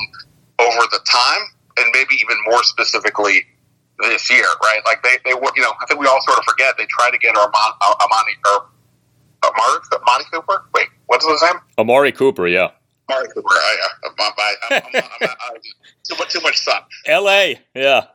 over 0.59 0.87
the 0.91 0.99
time, 1.05 1.43
and 1.77 1.85
maybe 1.93 2.15
even 2.15 2.37
more 2.49 2.63
specifically 2.63 3.45
this 3.99 4.29
year, 4.31 4.45
right? 4.61 4.81
Like 4.85 5.03
they, 5.03 5.17
they 5.25 5.33
were, 5.33 5.51
you 5.55 5.61
know, 5.61 5.73
I 5.81 5.85
think 5.87 5.99
we 5.99 6.07
all 6.07 6.21
sort 6.21 6.37
of 6.37 6.45
forget 6.45 6.75
they 6.77 6.85
tried 6.89 7.11
to 7.11 7.17
get 7.17 7.35
Armani, 7.35 7.77
Armani 7.81 8.33
or 8.45 8.69
Amari, 9.43 9.79
Amari 9.93 10.23
Cooper. 10.31 10.65
Wait, 10.73 10.87
what's 11.07 11.27
his 11.27 11.41
name? 11.41 11.59
Amari 11.77 12.11
Cooper, 12.11 12.47
yeah. 12.47 12.69
Amari 13.09 13.27
Cooper. 13.33 13.49
I, 13.49 13.77
I, 14.03 14.09
I, 14.19 14.31
I, 14.37 14.55
I'm, 14.69 14.81
I'm, 14.95 15.29
I'm, 15.29 15.61
too 16.03 16.15
much, 16.17 16.33
too 16.33 16.41
much 16.41 16.57
sun. 16.57 16.81
L.A. 17.05 17.59
Yeah. 17.75 18.05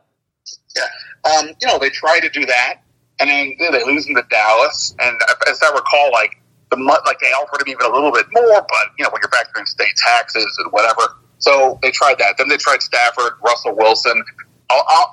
Yeah. 0.75 1.31
Um, 1.31 1.49
you 1.61 1.67
know, 1.67 1.79
they 1.79 1.89
tried 1.89 2.21
to 2.21 2.29
do 2.29 2.45
that, 2.45 2.81
and 3.19 3.29
then 3.29 3.55
they 3.71 3.83
lose 3.85 4.07
him 4.07 4.15
to 4.15 4.25
Dallas. 4.29 4.95
And 4.99 5.19
as 5.49 5.61
I 5.61 5.71
recall, 5.73 6.11
like 6.11 6.41
the 6.71 6.77
like 6.77 7.19
they 7.19 7.27
offered 7.27 7.61
him 7.61 7.71
even 7.71 7.85
a 7.85 7.93
little 7.93 8.11
bit 8.11 8.25
more, 8.33 8.65
but 8.67 8.85
you 8.97 9.03
know, 9.03 9.09
when 9.11 9.21
you're 9.21 9.29
factoring 9.29 9.67
state 9.67 9.95
taxes 9.97 10.57
and 10.63 10.71
whatever. 10.71 11.17
So 11.39 11.77
they 11.81 11.91
tried 11.91 12.17
that. 12.19 12.37
Then 12.37 12.47
they 12.47 12.57
tried 12.57 12.81
Stafford, 12.81 13.33
Russell 13.43 13.75
Wilson 13.75 14.23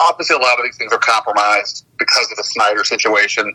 obviously 0.00 0.36
a 0.36 0.38
lot 0.38 0.58
of 0.58 0.64
these 0.64 0.76
things 0.76 0.92
are 0.92 0.98
compromised 0.98 1.86
because 1.98 2.30
of 2.30 2.36
the 2.36 2.44
Snyder 2.44 2.84
situation. 2.84 3.54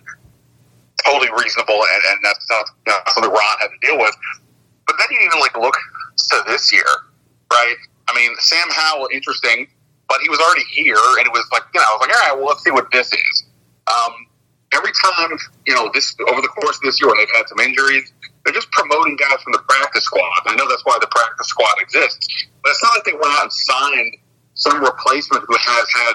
Totally 1.05 1.29
reasonable, 1.31 1.75
and, 1.75 2.01
and 2.09 2.17
that's 2.23 2.49
not 2.49 2.65
you 2.87 2.93
know, 2.93 2.99
something 3.13 3.31
Ron 3.31 3.57
had 3.59 3.67
to 3.67 3.87
deal 3.87 3.97
with. 3.97 4.15
But 4.87 4.95
then 4.97 5.07
you 5.11 5.19
even 5.25 5.39
like 5.39 5.55
look 5.57 5.75
to 6.29 6.43
this 6.47 6.71
year, 6.71 6.85
right? 7.51 7.75
I 8.07 8.15
mean, 8.15 8.31
Sam 8.39 8.67
Howell, 8.71 9.09
interesting, 9.11 9.67
but 10.07 10.19
he 10.21 10.29
was 10.29 10.39
already 10.39 10.63
here, 10.71 10.95
and 10.95 11.27
it 11.27 11.31
was 11.31 11.47
like 11.51 11.63
you 11.73 11.79
know, 11.79 11.85
I 11.87 11.93
was 11.93 12.07
like, 12.07 12.17
all 12.17 12.29
right, 12.29 12.37
well, 12.37 12.47
let's 12.47 12.63
see 12.63 12.71
what 12.71 12.91
this 12.91 13.11
is. 13.11 13.43
Um, 13.87 14.24
every 14.75 14.91
time, 14.91 15.31
you 15.65 15.73
know, 15.73 15.89
this 15.93 16.15
over 16.27 16.41
the 16.41 16.47
course 16.47 16.77
of 16.77 16.83
this 16.83 17.01
year, 17.01 17.11
they've 17.17 17.35
had 17.35 17.47
some 17.47 17.59
injuries, 17.59 18.11
they're 18.43 18.53
just 18.53 18.69
promoting 18.71 19.17
guys 19.17 19.41
from 19.41 19.53
the 19.53 19.63
practice 19.67 20.03
squad. 20.03 20.45
I 20.45 20.55
know 20.55 20.67
that's 20.67 20.85
why 20.85 20.97
the 21.01 21.07
practice 21.07 21.47
squad 21.47 21.73
exists, 21.79 22.27
but 22.61 22.69
it's 22.71 22.83
not 22.83 22.91
like 22.95 23.05
they 23.05 23.13
went 23.13 23.33
out 23.39 23.43
and 23.43 23.53
signed 23.53 24.17
some 24.53 24.83
replacement 24.83 25.43
who 25.47 25.55
has 25.57 25.87
had, 26.05 26.13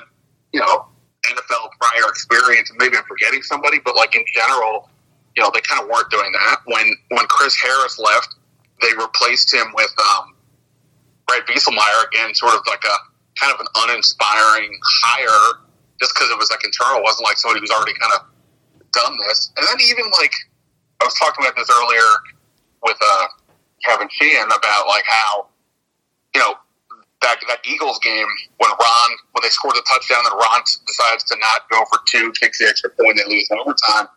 you 0.52 0.60
know, 0.60 0.86
NFL 1.26 1.70
prior 1.80 2.08
experience. 2.08 2.72
Maybe 2.78 2.96
I'm 2.96 3.04
forgetting 3.04 3.42
somebody, 3.42 3.78
but 3.84 3.96
like 3.96 4.14
in 4.14 4.24
general, 4.32 4.88
you 5.36 5.42
know, 5.42 5.50
they 5.52 5.60
kind 5.60 5.82
of 5.82 5.88
weren't 5.88 6.10
doing 6.10 6.32
that. 6.32 6.60
When 6.64 6.86
when 7.10 7.26
Chris 7.26 7.56
Harris 7.60 7.98
left, 7.98 8.34
they 8.80 8.92
replaced 8.94 9.52
him 9.52 9.66
with 9.74 9.92
um, 9.98 10.34
Brad 11.26 11.42
Vieselmeyer 11.46 12.06
again, 12.08 12.34
sort 12.34 12.54
of 12.54 12.60
like 12.66 12.82
a 12.84 12.96
kind 13.38 13.54
of 13.54 13.60
an 13.60 13.66
uninspiring 13.76 14.78
hire, 14.82 15.60
just 16.00 16.14
because 16.14 16.30
it 16.30 16.38
was 16.38 16.50
like 16.50 16.64
internal. 16.64 16.98
It 16.98 17.04
wasn't 17.04 17.24
like 17.24 17.38
somebody 17.38 17.60
who's 17.60 17.70
already 17.70 17.94
kind 17.94 18.12
of 18.14 18.26
done 18.92 19.16
this. 19.28 19.52
And 19.56 19.66
then 19.66 19.78
even 19.86 20.04
like 20.18 20.32
I 21.00 21.04
was 21.04 21.14
talking 21.14 21.44
about 21.44 21.56
this 21.56 21.70
earlier 21.70 22.08
with 22.82 22.96
uh, 23.00 23.26
Kevin 23.84 24.08
Sheehan 24.10 24.46
about 24.46 24.86
like 24.86 25.04
how 25.06 25.46
you 26.34 26.40
know 26.40 26.54
that 27.22 27.36
that 27.48 27.60
Eagles 27.64 27.98
game 28.00 28.28
when 28.58 28.70
Ron 28.70 29.10
when 29.32 29.42
they 29.42 29.48
scored 29.48 29.76
the 29.76 29.84
touchdown 29.88 30.24
and 30.24 30.34
Ron 30.34 30.60
decides 30.86 31.24
to 31.24 31.36
not 31.40 31.68
go 31.70 31.84
for 31.90 32.00
two, 32.06 32.32
kicks 32.38 32.58
the 32.58 32.66
extra 32.66 32.90
point, 32.90 33.16
they 33.16 33.28
lose 33.28 33.48
in 33.50 33.58
overtime. 33.58 34.08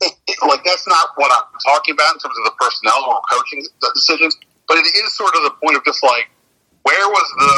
like 0.48 0.64
that's 0.64 0.86
not 0.88 1.12
what 1.16 1.32
I'm 1.32 1.48
talking 1.60 1.92
about 1.92 2.16
in 2.16 2.20
terms 2.20 2.36
of 2.38 2.44
the 2.44 2.56
personnel 2.58 3.04
or 3.08 3.20
coaching 3.30 3.64
decisions, 3.94 4.36
but 4.68 4.78
it 4.78 4.88
is 4.96 5.16
sort 5.16 5.34
of 5.36 5.42
the 5.44 5.52
point 5.62 5.76
of 5.76 5.84
just 5.84 6.02
like 6.02 6.28
where 6.84 7.08
was 7.08 7.28
the 7.38 7.52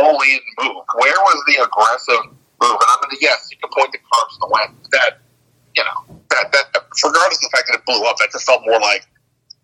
all 0.00 0.20
in 0.22 0.40
move? 0.60 0.84
Where 0.96 1.20
was 1.28 1.38
the 1.48 1.64
aggressive 1.64 2.24
move? 2.60 2.76
And 2.76 2.88
I'm 2.88 3.00
going 3.00 3.16
to 3.16 3.18
yes, 3.20 3.48
you 3.50 3.58
can 3.58 3.70
point 3.72 3.92
to 3.92 3.98
Carson 3.98 4.48
Wentz 4.48 4.88
that 4.92 5.20
you 5.74 5.84
know 5.84 6.16
that 6.30 6.52
that 6.52 6.66
regardless 7.04 7.38
of 7.38 7.50
the 7.50 7.52
fact 7.52 7.68
that 7.68 7.78
it 7.78 7.84
blew 7.84 8.04
up, 8.04 8.16
that 8.18 8.30
just 8.32 8.46
felt 8.46 8.62
more 8.64 8.80
like 8.80 9.06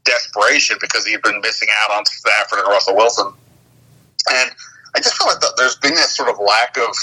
desperation 0.04 0.76
because 0.80 1.06
he 1.06 1.12
had 1.12 1.22
been 1.22 1.40
missing 1.40 1.68
out 1.84 1.96
on 1.96 2.04
Stafford 2.04 2.58
and 2.60 2.68
Russell 2.68 2.96
Wilson 2.96 3.32
and 4.30 4.50
I 4.96 5.00
just 5.00 5.16
feel 5.16 5.26
like 5.26 5.42
there's 5.56 5.76
been 5.76 5.94
this 5.94 6.16
sort 6.16 6.28
of 6.28 6.38
lack 6.38 6.76
of 6.78 6.94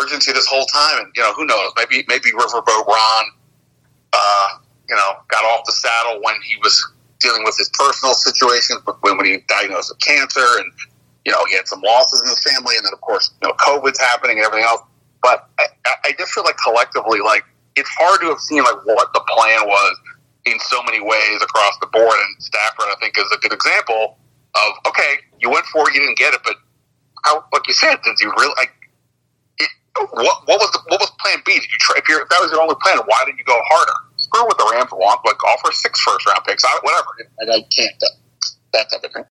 urgency 0.00 0.32
this 0.32 0.46
whole 0.46 0.64
time. 0.66 1.04
And, 1.04 1.12
you 1.14 1.22
know, 1.22 1.32
who 1.34 1.44
knows? 1.44 1.72
Maybe, 1.76 2.04
maybe 2.08 2.30
Riverboat 2.32 2.86
Ron, 2.86 3.24
uh, 4.12 4.48
you 4.88 4.96
know, 4.96 5.12
got 5.28 5.44
off 5.44 5.64
the 5.66 5.72
saddle 5.72 6.20
when 6.22 6.34
he 6.42 6.56
was 6.62 6.84
dealing 7.20 7.44
with 7.44 7.56
his 7.58 7.70
personal 7.74 8.14
situations, 8.14 8.80
when, 9.02 9.18
when 9.18 9.26
he 9.26 9.38
diagnosed 9.46 9.92
with 9.92 10.00
cancer 10.00 10.46
and, 10.58 10.72
you 11.24 11.32
know, 11.32 11.44
he 11.48 11.56
had 11.56 11.68
some 11.68 11.80
losses 11.82 12.22
in 12.22 12.28
his 12.28 12.40
family. 12.42 12.76
And 12.76 12.86
then, 12.86 12.92
of 12.92 13.00
course, 13.02 13.30
you 13.42 13.48
know, 13.48 13.54
COVID's 13.54 14.00
happening 14.00 14.38
and 14.38 14.46
everything 14.46 14.64
else. 14.64 14.80
But 15.22 15.48
I, 15.58 15.66
I 16.04 16.12
just 16.18 16.32
feel 16.32 16.44
like 16.44 16.56
collectively, 16.56 17.20
like, 17.20 17.44
it's 17.76 17.90
hard 17.90 18.20
to 18.20 18.28
have 18.28 18.40
seen, 18.40 18.62
like, 18.62 18.84
what 18.84 19.12
the 19.12 19.20
plan 19.20 19.66
was 19.66 19.96
in 20.46 20.58
so 20.60 20.82
many 20.84 21.00
ways 21.00 21.42
across 21.42 21.76
the 21.80 21.86
board. 21.86 22.14
And 22.14 22.42
Stafford, 22.42 22.88
I 22.88 22.94
think, 23.00 23.18
is 23.18 23.30
a 23.32 23.38
good 23.38 23.52
example 23.52 24.18
of 24.54 24.72
okay, 24.88 25.22
you 25.40 25.50
went 25.50 25.66
for 25.66 25.88
it, 25.88 25.94
you 25.94 26.00
didn't 26.00 26.18
get 26.18 26.34
it, 26.34 26.40
but 26.44 26.56
how, 27.24 27.44
like 27.52 27.66
you 27.68 27.74
said, 27.74 27.96
did 28.02 28.16
you 28.20 28.32
really 28.36 28.54
like? 28.56 28.72
It, 29.58 29.68
what, 29.94 30.48
what 30.48 30.58
was 30.58 30.70
the 30.72 30.80
what 30.88 31.00
was 31.00 31.10
Plan 31.20 31.38
B? 31.44 31.54
Did 31.54 31.70
you 31.70 31.78
try? 31.80 31.96
If, 31.98 32.04
if 32.08 32.28
that 32.28 32.40
was 32.40 32.50
your 32.50 32.62
only 32.62 32.76
plan, 32.80 32.98
why 33.06 33.22
didn't 33.26 33.38
you 33.38 33.44
go 33.44 33.58
harder? 33.68 33.92
Screw 34.16 34.44
what 34.44 34.58
the 34.58 34.68
Rams 34.72 34.90
want, 34.92 35.20
like 35.24 35.42
offer 35.44 35.72
six 35.72 36.00
first 36.00 36.26
round 36.26 36.40
picks, 36.46 36.64
whatever. 36.82 37.10
And 37.38 37.50
I 37.50 37.62
can't. 37.76 37.94
That 38.72 38.90
type 38.90 39.04
of 39.04 39.12
thing. 39.12 39.24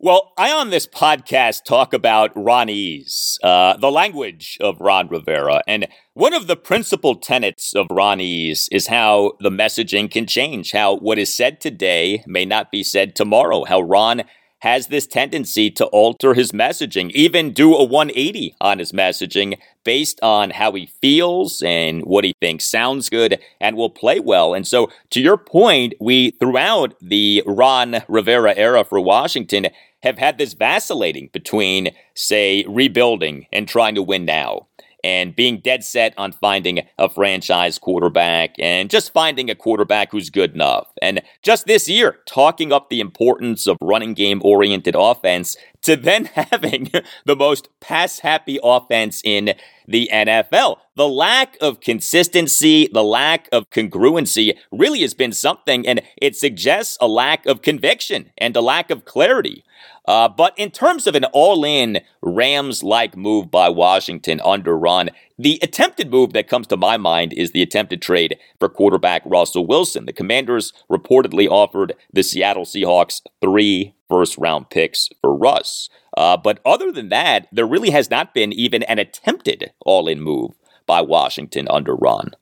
Well, 0.00 0.32
I 0.38 0.52
on 0.52 0.70
this 0.70 0.86
podcast 0.86 1.64
talk 1.64 1.92
about 1.92 2.30
Ronese, 2.36 3.36
uh, 3.42 3.76
the 3.78 3.90
language 3.90 4.56
of 4.60 4.80
Ron 4.80 5.08
Rivera. 5.08 5.60
And 5.66 5.88
one 6.14 6.34
of 6.34 6.46
the 6.46 6.54
principal 6.54 7.16
tenets 7.16 7.74
of 7.74 7.88
Ronese 7.90 8.68
is 8.70 8.86
how 8.86 9.32
the 9.40 9.50
messaging 9.50 10.08
can 10.08 10.24
change, 10.26 10.70
how 10.70 10.98
what 10.98 11.18
is 11.18 11.36
said 11.36 11.60
today 11.60 12.22
may 12.28 12.44
not 12.44 12.70
be 12.70 12.84
said 12.84 13.16
tomorrow, 13.16 13.64
how 13.64 13.80
Ron 13.80 14.22
has 14.60 14.88
this 14.88 15.06
tendency 15.06 15.70
to 15.70 15.86
alter 15.86 16.34
his 16.34 16.52
messaging, 16.52 17.10
even 17.12 17.52
do 17.52 17.74
a 17.74 17.84
180 17.84 18.54
on 18.60 18.78
his 18.78 18.92
messaging 18.92 19.58
based 19.84 20.18
on 20.22 20.50
how 20.50 20.72
he 20.72 20.86
feels 21.00 21.62
and 21.62 22.04
what 22.04 22.24
he 22.24 22.34
thinks 22.40 22.66
sounds 22.66 23.08
good 23.08 23.38
and 23.60 23.76
will 23.76 23.90
play 23.90 24.20
well. 24.20 24.54
And 24.54 24.66
so, 24.66 24.90
to 25.10 25.20
your 25.20 25.36
point, 25.36 25.94
we 26.00 26.32
throughout 26.32 26.94
the 27.00 27.42
Ron 27.46 28.02
Rivera 28.08 28.54
era 28.54 28.84
for 28.84 29.00
Washington 29.00 29.68
have 30.02 30.18
had 30.18 30.38
this 30.38 30.54
vacillating 30.54 31.30
between, 31.32 31.90
say, 32.14 32.64
rebuilding 32.68 33.46
and 33.52 33.66
trying 33.66 33.94
to 33.94 34.02
win 34.02 34.24
now. 34.24 34.66
And 35.04 35.34
being 35.34 35.60
dead 35.60 35.84
set 35.84 36.14
on 36.18 36.32
finding 36.32 36.80
a 36.98 37.08
franchise 37.08 37.78
quarterback 37.78 38.54
and 38.58 38.90
just 38.90 39.12
finding 39.12 39.50
a 39.50 39.54
quarterback 39.54 40.10
who's 40.12 40.30
good 40.30 40.54
enough. 40.54 40.88
And 41.00 41.22
just 41.42 41.66
this 41.66 41.88
year, 41.88 42.18
talking 42.26 42.72
up 42.72 42.90
the 42.90 43.00
importance 43.00 43.66
of 43.66 43.76
running 43.80 44.14
game 44.14 44.40
oriented 44.44 44.94
offense 44.96 45.56
to 45.82 45.96
then 45.96 46.24
having 46.34 46.90
the 47.24 47.36
most 47.36 47.68
pass 47.80 48.20
happy 48.20 48.58
offense 48.62 49.20
in 49.24 49.54
the 49.86 50.08
NFL. 50.12 50.78
The 50.96 51.08
lack 51.08 51.56
of 51.60 51.80
consistency, 51.80 52.88
the 52.92 53.04
lack 53.04 53.48
of 53.52 53.70
congruency 53.70 54.56
really 54.70 55.00
has 55.00 55.14
been 55.14 55.32
something, 55.32 55.86
and 55.86 56.02
it 56.16 56.36
suggests 56.36 56.98
a 57.00 57.08
lack 57.08 57.46
of 57.46 57.62
conviction 57.62 58.30
and 58.36 58.54
a 58.56 58.60
lack 58.60 58.90
of 58.90 59.04
clarity. 59.04 59.64
Uh, 60.06 60.28
but 60.28 60.54
in 60.56 60.70
terms 60.70 61.06
of 61.06 61.14
an 61.14 61.24
all 61.26 61.64
in 61.64 62.00
Rams 62.22 62.82
like 62.82 63.16
move 63.16 63.50
by 63.50 63.68
Washington 63.68 64.40
under 64.42 64.76
Ron, 64.76 65.10
the 65.38 65.58
attempted 65.62 66.10
move 66.10 66.32
that 66.32 66.48
comes 66.48 66.66
to 66.68 66.76
my 66.76 66.96
mind 66.96 67.32
is 67.34 67.52
the 67.52 67.62
attempted 67.62 68.00
trade 68.00 68.38
for 68.58 68.68
quarterback 68.68 69.22
Russell 69.26 69.66
Wilson. 69.66 70.06
The 70.06 70.12
commanders 70.12 70.72
reportedly 70.90 71.46
offered 71.46 71.94
the 72.12 72.22
Seattle 72.22 72.64
Seahawks 72.64 73.20
three 73.40 73.94
first 74.08 74.36
round 74.38 74.70
picks 74.70 75.08
for 75.20 75.34
Russ. 75.34 75.88
Uh, 76.16 76.36
but 76.36 76.60
other 76.64 76.90
than 76.90 77.10
that, 77.10 77.48
there 77.52 77.66
really 77.66 77.90
has 77.90 78.10
not 78.10 78.34
been 78.34 78.52
even 78.52 78.82
an 78.84 78.98
attempted 78.98 79.72
all 79.84 80.08
in 80.08 80.20
move 80.20 80.52
by 80.86 81.00
Washington 81.00 81.68
under 81.70 81.94
Ron. 81.94 82.32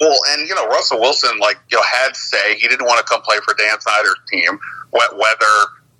Well, 0.00 0.18
and 0.30 0.48
you 0.48 0.54
know, 0.54 0.66
Russell 0.66 0.98
Wilson, 0.98 1.38
like 1.40 1.58
you 1.70 1.76
know, 1.76 1.84
had 1.84 2.16
say 2.16 2.56
he 2.56 2.66
didn't 2.68 2.86
want 2.86 2.98
to 2.98 3.04
come 3.04 3.20
play 3.20 3.36
for 3.44 3.54
Dan 3.54 3.78
Snyder's 3.80 4.16
team, 4.32 4.58
whether 4.90 5.54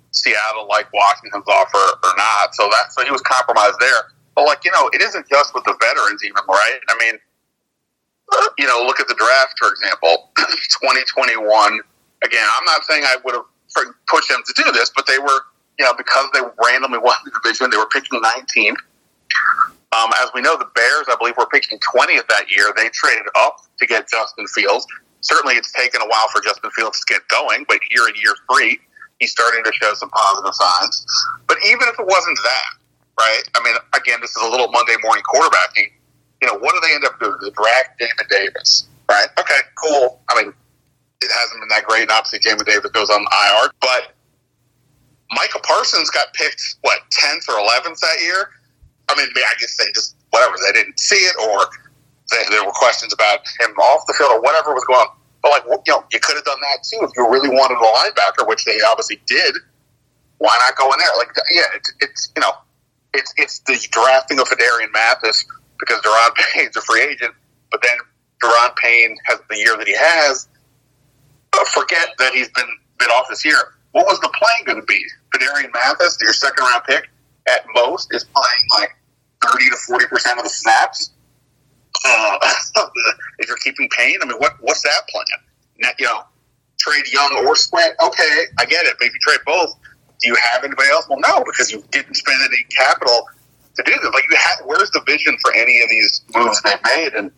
Seattle 0.09 0.67
like 0.67 0.91
Washington's 0.91 1.45
offer 1.47 1.97
or 2.03 2.13
not. 2.17 2.55
So 2.55 2.67
that 2.69 2.91
so 2.91 3.05
he 3.05 3.11
was 3.11 3.21
compromised 3.21 3.77
there. 3.79 4.09
But 4.35 4.45
like 4.45 4.65
you 4.65 4.71
know, 4.71 4.89
it 4.91 5.01
isn't 5.01 5.29
just 5.29 5.53
with 5.53 5.63
the 5.65 5.77
veterans, 5.79 6.23
even 6.23 6.41
right. 6.49 6.79
I 6.89 6.97
mean, 6.97 7.19
you 8.57 8.65
know, 8.65 8.83
look 8.85 8.99
at 8.99 9.07
the 9.07 9.15
draft 9.15 9.53
for 9.59 9.69
example, 9.69 10.31
2021. 10.81 11.79
Again, 12.23 12.47
I'm 12.57 12.65
not 12.65 12.83
saying 12.85 13.03
I 13.03 13.17
would 13.23 13.35
have 13.35 13.45
pushed 14.07 14.29
them 14.29 14.41
to 14.45 14.63
do 14.63 14.71
this, 14.71 14.91
but 14.95 15.07
they 15.07 15.19
were 15.19 15.39
you 15.79 15.85
know 15.85 15.93
because 15.93 16.29
they 16.33 16.41
randomly 16.63 16.99
won 16.99 17.15
the 17.25 17.31
division, 17.31 17.69
they 17.69 17.77
were 17.77 17.89
picking 17.89 18.21
19th. 18.21 18.77
Um, 19.91 20.09
as 20.23 20.29
we 20.33 20.41
know, 20.41 20.55
the 20.57 20.69
Bears, 20.73 21.07
I 21.09 21.17
believe, 21.19 21.35
were 21.37 21.47
picking 21.47 21.77
20th 21.79 22.27
that 22.29 22.49
year. 22.49 22.71
They 22.77 22.87
traded 22.93 23.27
up 23.35 23.57
to 23.79 23.85
get 23.85 24.07
Justin 24.09 24.47
Fields. 24.47 24.87
Certainly, 25.19 25.55
it's 25.55 25.71
taken 25.73 26.01
a 26.01 26.07
while 26.07 26.27
for 26.29 26.41
Justin 26.41 26.71
Fields 26.71 26.99
to 27.01 27.13
get 27.13 27.27
going, 27.27 27.65
but 27.67 27.79
here 27.89 28.07
in 28.07 28.15
year 28.15 28.33
three, 28.49 28.79
he's 29.19 29.31
starting 29.31 29.63
to 29.63 29.71
show 29.73 29.93
some 29.93 30.09
positive 30.09 30.55
signs. 30.55 31.05
But 31.47 31.57
even 31.65 31.87
if 31.87 31.99
it 31.99 32.07
wasn't 32.07 32.39
that, 32.43 32.71
right? 33.19 33.43
I 33.55 33.63
mean, 33.63 33.75
again, 33.95 34.19
this 34.21 34.31
is 34.31 34.41
a 34.41 34.49
little 34.49 34.69
Monday 34.71 34.95
morning 35.03 35.23
quarterbacking. 35.27 35.91
You 36.41 36.47
know, 36.47 36.57
what 36.57 36.73
do 36.73 36.79
they 36.87 36.95
end 36.95 37.05
up 37.05 37.19
doing? 37.19 37.35
They 37.41 37.51
draft 37.51 37.99
Jamin 38.01 38.29
Davis, 38.29 38.87
right? 39.09 39.27
Okay, 39.39 39.61
cool. 39.75 40.19
I 40.29 40.41
mean, 40.41 40.53
it 41.21 41.31
hasn't 41.31 41.61
been 41.61 41.69
that 41.69 41.85
great, 41.85 42.03
and 42.03 42.11
obviously 42.11 42.39
Jamin 42.39 42.65
Davis 42.65 42.91
goes 42.91 43.09
on 43.09 43.21
IR, 43.21 43.71
but 43.79 44.13
Micah 45.31 45.61
Parsons 45.63 46.09
got 46.09 46.33
picked 46.33 46.75
what 46.81 46.99
tenth 47.11 47.45
or 47.47 47.57
eleventh 47.59 47.99
that 48.01 48.21
year. 48.21 48.51
I 49.09 49.15
mean, 49.15 49.27
I 49.35 49.53
guess 49.59 49.77
they 49.77 49.85
just 49.93 50.15
whatever 50.31 50.55
they 50.65 50.73
didn't 50.73 50.99
see 50.99 51.23
it, 51.23 51.35
or 51.39 51.69
they, 52.31 52.43
there 52.49 52.65
were 52.65 52.73
questions 52.73 53.13
about 53.13 53.39
him 53.59 53.71
off 53.77 54.05
the 54.07 54.13
field, 54.17 54.31
or 54.31 54.41
whatever 54.41 54.73
was 54.73 54.83
going 54.85 54.99
on. 54.99 55.15
But 55.41 55.51
like, 55.51 55.63
you 55.65 55.93
know, 55.93 56.03
you 56.11 56.19
could 56.19 56.35
have 56.35 56.45
done 56.45 56.59
that 56.61 56.83
too 56.83 56.99
if 57.01 57.11
you 57.17 57.27
really 57.29 57.49
wanted 57.49 57.77
a 57.77 57.87
linebacker, 57.87 58.47
which 58.47 58.65
they 58.65 58.77
obviously 58.87 59.21
did. 59.25 59.55
Why 60.37 60.57
not 60.65 60.75
go 60.77 60.91
in 60.91 60.99
there? 60.99 61.09
Like, 61.17 61.29
yeah, 61.51 61.69
it's, 61.75 61.93
it's 62.01 62.31
you 62.35 62.41
know, 62.41 62.53
it's 63.13 63.33
it's 63.37 63.59
the 63.59 63.77
drafting 63.91 64.39
of 64.39 64.47
Phidarian 64.47 64.91
Mathis 64.91 65.45
because 65.79 65.99
Daron 66.01 66.35
Payne's 66.53 66.75
a 66.77 66.81
free 66.81 67.03
agent, 67.03 67.33
but 67.71 67.81
then 67.81 67.97
Daron 68.43 68.75
Payne 68.77 69.17
has 69.25 69.39
the 69.49 69.57
year 69.57 69.77
that 69.77 69.87
he 69.87 69.95
has. 69.95 70.47
Forget 71.67 72.09
that 72.19 72.33
he's 72.33 72.49
been 72.49 72.67
been 72.99 73.09
off 73.09 73.27
this 73.29 73.43
year. 73.43 73.57
What 73.91 74.05
was 74.05 74.19
the 74.19 74.29
plan 74.29 74.65
going 74.65 74.79
to 74.79 74.85
be? 74.85 75.03
Phidarian 75.33 75.73
Mathis, 75.73 76.17
your 76.21 76.33
second 76.33 76.63
round 76.63 76.83
pick, 76.85 77.09
at 77.47 77.65
most 77.73 78.13
is 78.13 78.23
playing 78.23 78.67
like 78.79 78.95
thirty 79.43 79.69
to 79.69 79.75
forty 79.87 80.05
percent 80.07 80.37
of 80.37 80.43
the 80.43 80.49
snaps 80.49 81.11
uh, 82.05 82.37
if 83.39 83.47
you're 83.47 83.57
keeping 83.57 83.89
Payne, 83.89 84.17
I 84.21 84.25
mean, 84.25 84.37
what 84.37 84.55
what's 84.61 84.81
that 84.83 85.07
plan? 85.09 85.25
You 85.99 86.05
know, 86.05 86.23
trade 86.79 87.11
Young 87.11 87.45
or 87.45 87.55
Sweat. 87.55 87.95
Okay, 88.03 88.45
I 88.59 88.65
get 88.65 88.85
it. 88.85 88.95
Maybe 88.99 89.13
trade 89.21 89.39
both. 89.45 89.75
Do 90.21 90.27
you 90.27 90.35
have 90.35 90.63
anybody 90.63 90.89
else? 90.89 91.07
Well, 91.09 91.19
no, 91.19 91.43
because 91.43 91.71
you 91.71 91.83
didn't 91.91 92.15
spend 92.15 92.37
any 92.45 92.63
capital 92.75 93.27
to 93.75 93.83
do 93.83 93.91
this. 93.91 94.13
Like, 94.13 94.25
you 94.29 94.37
had, 94.37 94.57
where's 94.65 94.91
the 94.91 95.01
vision 95.07 95.35
for 95.41 95.51
any 95.55 95.81
of 95.81 95.89
these 95.89 96.21
moves 96.35 96.61
they've 96.61 96.77
made? 96.95 97.13
And 97.13 97.31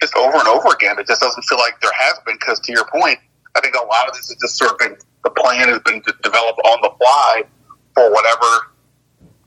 just 0.00 0.16
over 0.16 0.36
and 0.38 0.48
over 0.48 0.68
again, 0.74 0.98
it 0.98 1.06
just 1.06 1.20
doesn't 1.20 1.42
feel 1.44 1.58
like 1.58 1.80
there 1.80 1.92
has 1.94 2.18
been. 2.26 2.34
Because 2.34 2.58
to 2.60 2.72
your 2.72 2.86
point, 2.86 3.20
I 3.56 3.60
think 3.60 3.74
a 3.74 3.84
lot 3.86 4.08
of 4.08 4.14
this 4.14 4.30
is 4.30 4.36
just 4.40 4.56
sort 4.56 4.72
of 4.72 4.78
been 4.78 4.96
the 5.24 5.30
plan 5.30 5.68
has 5.68 5.80
been 5.80 6.02
developed 6.22 6.60
on 6.64 6.78
the 6.82 6.90
fly 6.98 7.42
for 7.94 8.12
whatever 8.12 8.74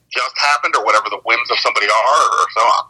just 0.09 0.37
happened 0.37 0.75
or 0.75 0.83
whatever 0.83 1.09
the 1.09 1.19
whims 1.25 1.51
of 1.51 1.59
somebody 1.59 1.85
are, 1.85 2.39
or 2.39 2.45
so 2.53 2.61
on. 2.61 2.85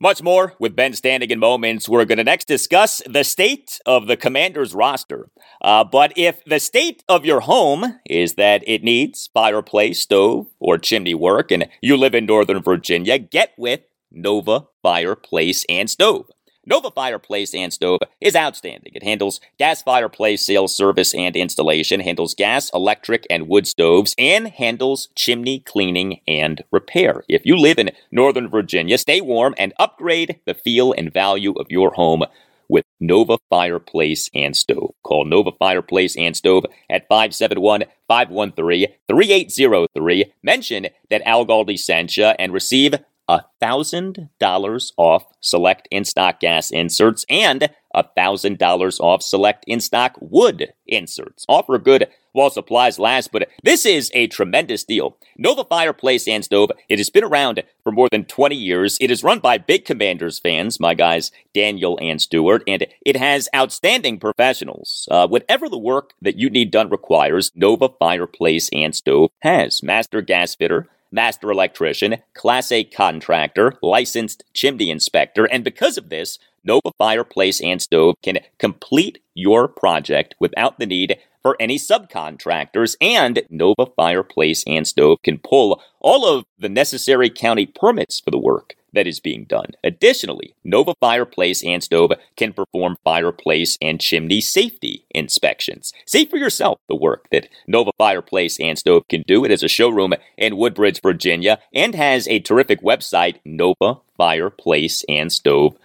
Much 0.00 0.22
more 0.22 0.54
with 0.58 0.74
Ben 0.74 0.92
Standig 0.92 1.30
in 1.30 1.38
moments. 1.38 1.88
We're 1.88 2.04
going 2.04 2.18
to 2.18 2.24
next 2.24 2.48
discuss 2.48 3.00
the 3.06 3.22
state 3.22 3.78
of 3.86 4.06
the 4.06 4.16
commander's 4.16 4.74
roster. 4.74 5.30
Uh, 5.62 5.84
but 5.84 6.12
if 6.16 6.44
the 6.44 6.58
state 6.58 7.04
of 7.08 7.24
your 7.24 7.40
home 7.40 8.00
is 8.04 8.34
that 8.34 8.64
it 8.66 8.82
needs 8.82 9.30
fireplace, 9.32 10.00
stove, 10.00 10.46
or 10.58 10.78
chimney 10.78 11.14
work, 11.14 11.52
and 11.52 11.68
you 11.80 11.96
live 11.96 12.14
in 12.14 12.26
Northern 12.26 12.60
Virginia, 12.60 13.18
get 13.18 13.52
with 13.56 13.80
Nova 14.10 14.66
Fireplace 14.82 15.64
and 15.68 15.88
Stove. 15.88 16.26
Nova 16.66 16.90
Fireplace 16.90 17.54
and 17.54 17.72
Stove 17.72 18.00
is 18.20 18.36
outstanding. 18.36 18.92
It 18.94 19.02
handles 19.02 19.40
gas 19.58 19.82
fireplace 19.82 20.44
sales, 20.44 20.74
service, 20.74 21.14
and 21.14 21.36
installation, 21.36 22.00
handles 22.00 22.34
gas, 22.34 22.70
electric, 22.72 23.26
and 23.30 23.48
wood 23.48 23.66
stoves, 23.66 24.14
and 24.18 24.48
handles 24.48 25.08
chimney 25.14 25.60
cleaning 25.60 26.20
and 26.26 26.64
repair. 26.70 27.24
If 27.28 27.44
you 27.44 27.56
live 27.56 27.78
in 27.78 27.90
Northern 28.10 28.48
Virginia, 28.48 28.98
stay 28.98 29.20
warm 29.20 29.54
and 29.58 29.72
upgrade 29.78 30.40
the 30.46 30.54
feel 30.54 30.92
and 30.92 31.12
value 31.12 31.52
of 31.52 31.66
your 31.70 31.90
home 31.92 32.24
with 32.68 32.84
Nova 33.00 33.38
Fireplace 33.50 34.30
and 34.34 34.56
Stove. 34.56 34.94
Call 35.02 35.24
Nova 35.24 35.52
Fireplace 35.52 36.16
and 36.16 36.36
Stove 36.36 36.64
at 36.88 37.06
571 37.08 37.84
513 38.08 38.86
3803. 39.08 40.32
Mention 40.42 40.86
that 41.10 41.22
Al 41.26 41.46
Galdi 41.46 41.78
sent 41.78 42.16
you 42.16 42.26
and 42.26 42.52
receive 42.52 42.94
$1,000 43.28 44.92
off 44.96 45.24
select 45.40 45.88
in 45.90 46.04
stock 46.04 46.40
gas 46.40 46.70
inserts 46.70 47.24
and 47.28 47.68
$1,000 47.94 49.00
off 49.00 49.22
select 49.22 49.64
in 49.66 49.80
stock 49.80 50.16
wood 50.20 50.72
inserts. 50.86 51.44
Offer 51.48 51.78
good 51.78 52.08
while 52.32 52.50
supplies 52.50 52.98
last, 52.98 53.30
but 53.30 53.48
this 53.62 53.86
is 53.86 54.10
a 54.12 54.26
tremendous 54.26 54.82
deal. 54.82 55.16
Nova 55.38 55.64
Fireplace 55.64 56.26
and 56.26 56.44
Stove, 56.44 56.70
it 56.88 56.98
has 56.98 57.08
been 57.08 57.22
around 57.22 57.62
for 57.84 57.92
more 57.92 58.08
than 58.10 58.24
20 58.24 58.56
years. 58.56 58.98
It 59.00 59.10
is 59.10 59.22
run 59.22 59.38
by 59.38 59.56
big 59.56 59.84
Commanders 59.84 60.40
fans, 60.40 60.80
my 60.80 60.94
guys 60.94 61.30
Daniel 61.54 61.96
and 62.02 62.20
Stewart, 62.20 62.64
and 62.66 62.86
it 63.06 63.16
has 63.16 63.48
outstanding 63.54 64.18
professionals. 64.18 65.08
Uh, 65.10 65.28
whatever 65.28 65.68
the 65.68 65.78
work 65.78 66.12
that 66.20 66.36
you 66.36 66.50
need 66.50 66.72
done 66.72 66.88
requires, 66.90 67.52
Nova 67.54 67.88
Fireplace 67.88 68.68
and 68.72 68.94
Stove 68.96 69.30
has. 69.42 69.80
Master 69.82 70.20
gas 70.20 70.56
fitter, 70.56 70.88
master 71.14 71.50
electrician, 71.50 72.16
Class 72.34 72.72
A 72.72 72.82
contractor, 72.82 73.74
licensed 73.80 74.42
chimney 74.52 74.90
inspector, 74.90 75.44
and 75.44 75.62
because 75.62 75.96
of 75.96 76.08
this, 76.10 76.38
Nova 76.64 76.90
Fireplace 76.98 77.60
and 77.60 77.80
Stove 77.80 78.16
can 78.22 78.40
complete 78.58 79.20
your 79.32 79.68
project 79.68 80.34
without 80.40 80.78
the 80.78 80.86
need 80.86 81.16
for 81.40 81.56
any 81.60 81.78
subcontractors, 81.78 82.96
and 83.00 83.42
Nova 83.48 83.86
Fireplace 83.94 84.64
and 84.66 84.86
Stove 84.88 85.18
can 85.22 85.38
pull 85.38 85.80
all 86.00 86.26
of 86.26 86.44
the 86.58 86.68
necessary 86.68 87.30
county 87.30 87.66
permits 87.66 88.18
for 88.18 88.30
the 88.30 88.38
work 88.38 88.74
that 88.94 89.06
is 89.06 89.20
being 89.20 89.44
done. 89.44 89.72
Additionally, 89.82 90.54
Nova 90.64 90.94
Fireplace 91.00 91.62
and 91.62 91.82
Stove 91.82 92.12
can 92.36 92.52
perform 92.52 92.96
fireplace 93.04 93.76
and 93.82 94.00
chimney 94.00 94.40
safety 94.40 95.04
inspections. 95.10 95.92
See 96.06 96.24
for 96.24 96.36
yourself 96.36 96.78
the 96.88 96.96
work 96.96 97.28
that 97.30 97.48
Nova 97.66 97.90
Fireplace 97.98 98.58
and 98.58 98.78
Stove 98.78 99.06
can 99.08 99.22
do. 99.26 99.44
It 99.44 99.50
is 99.50 99.62
a 99.62 99.68
showroom 99.68 100.14
in 100.36 100.56
Woodbridge, 100.56 101.00
Virginia, 101.02 101.58
and 101.74 101.94
has 101.94 102.26
a 102.28 102.40
terrific 102.40 102.80
website, 102.82 103.36
Nova 103.44 103.98
Fireplace 104.16 105.04
and 105.08 105.32
Stove 105.32 105.76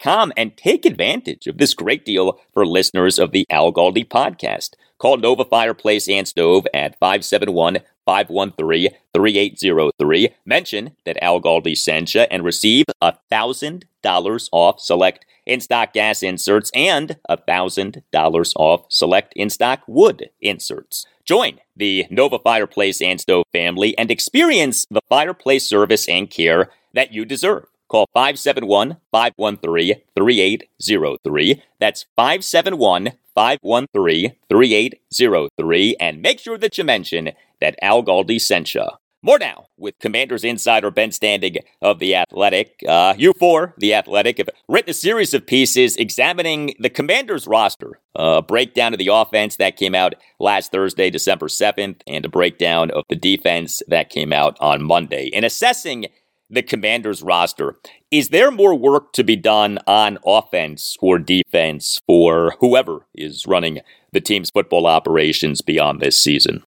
com 0.00 0.32
and 0.36 0.56
take 0.56 0.84
advantage 0.84 1.46
of 1.46 1.58
this 1.58 1.74
great 1.74 2.04
deal 2.04 2.38
for 2.52 2.66
listeners 2.66 3.18
of 3.18 3.32
the 3.32 3.46
Al 3.50 3.72
Galdi 3.72 4.06
podcast. 4.06 4.70
Call 4.98 5.16
Nova 5.16 5.44
Fireplace 5.44 6.08
and 6.08 6.28
Stove 6.28 6.66
at 6.72 6.98
571 6.98 7.78
513 8.06 8.90
3803. 9.14 10.28
Mention 10.44 10.92
that 11.04 11.22
Al 11.22 11.40
Galdi 11.40 11.76
sent 11.76 12.14
you 12.14 12.22
and 12.30 12.44
receive 12.44 12.84
$1,000 13.02 14.48
off 14.52 14.80
select 14.80 15.24
in 15.44 15.60
stock 15.60 15.92
gas 15.92 16.22
inserts 16.22 16.70
and 16.74 17.16
$1,000 17.28 18.52
off 18.56 18.86
select 18.88 19.32
in 19.34 19.50
stock 19.50 19.80
wood 19.88 20.30
inserts. 20.40 21.06
Join 21.24 21.58
the 21.76 22.06
Nova 22.10 22.38
Fireplace 22.38 23.00
and 23.00 23.20
Stove 23.20 23.46
family 23.52 23.96
and 23.98 24.10
experience 24.10 24.86
the 24.90 25.00
fireplace 25.08 25.66
service 25.66 26.08
and 26.08 26.28
care 26.30 26.70
that 26.94 27.12
you 27.12 27.24
deserve. 27.24 27.66
Call 27.92 28.08
571 28.14 28.96
513 29.10 29.96
3803. 30.16 31.62
That's 31.78 32.06
571 32.16 33.12
513 33.34 34.32
3803. 34.48 35.96
And 36.00 36.22
make 36.22 36.38
sure 36.38 36.56
that 36.56 36.78
you 36.78 36.84
mention 36.84 37.32
that 37.60 37.78
Al 37.82 38.02
Galdi 38.02 38.40
sent 38.40 38.74
you. 38.74 38.86
More 39.24 39.38
now 39.38 39.66
with 39.76 39.98
Commanders 40.00 40.42
insider 40.42 40.90
Ben 40.90 41.10
Standig 41.10 41.58
of 41.80 41.98
The 41.98 42.16
Athletic. 42.16 42.82
Uh, 42.88 43.14
you 43.16 43.34
for 43.38 43.74
The 43.76 43.94
Athletic 43.94 44.38
have 44.38 44.48
written 44.68 44.90
a 44.90 44.94
series 44.94 45.34
of 45.34 45.46
pieces 45.46 45.96
examining 45.96 46.74
the 46.80 46.90
Commanders 46.90 47.46
roster. 47.46 48.00
A 48.16 48.42
breakdown 48.42 48.94
of 48.94 48.98
the 48.98 49.08
offense 49.08 49.56
that 49.56 49.76
came 49.76 49.94
out 49.94 50.14
last 50.40 50.72
Thursday, 50.72 51.08
December 51.08 51.46
7th, 51.46 52.00
and 52.06 52.24
a 52.24 52.28
breakdown 52.28 52.90
of 52.90 53.04
the 53.08 53.16
defense 53.16 53.80
that 53.86 54.10
came 54.10 54.32
out 54.32 54.56
on 54.60 54.82
Monday. 54.82 55.26
In 55.26 55.44
assessing 55.44 56.06
the 56.52 56.62
Commanders 56.62 57.22
roster, 57.22 57.76
is 58.10 58.28
there 58.28 58.50
more 58.50 58.74
work 58.74 59.12
to 59.14 59.24
be 59.24 59.36
done 59.36 59.78
on 59.86 60.18
offense 60.24 60.96
or 61.00 61.18
defense 61.18 62.00
for 62.06 62.54
whoever 62.60 63.06
is 63.14 63.46
running 63.46 63.80
the 64.12 64.20
team's 64.20 64.50
football 64.50 64.86
operations 64.86 65.62
beyond 65.62 66.00
this 66.00 66.20
season? 66.20 66.62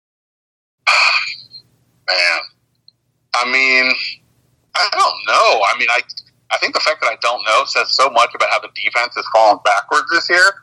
Man, 2.10 2.40
I 3.36 3.46
mean, 3.46 3.94
I 4.76 4.90
don't 4.92 5.20
know. 5.28 5.62
I 5.74 5.78
mean, 5.78 5.88
I 5.92 6.02
I 6.52 6.58
think 6.58 6.74
the 6.74 6.80
fact 6.80 7.02
that 7.02 7.12
I 7.12 7.18
don't 7.22 7.44
know 7.46 7.64
says 7.66 7.96
so 7.96 8.10
much 8.10 8.30
about 8.36 8.50
how 8.50 8.60
the 8.60 8.70
defense 8.76 9.16
has 9.16 9.26
fallen 9.34 9.60
backwards 9.64 10.06
this 10.12 10.30
year. 10.30 10.54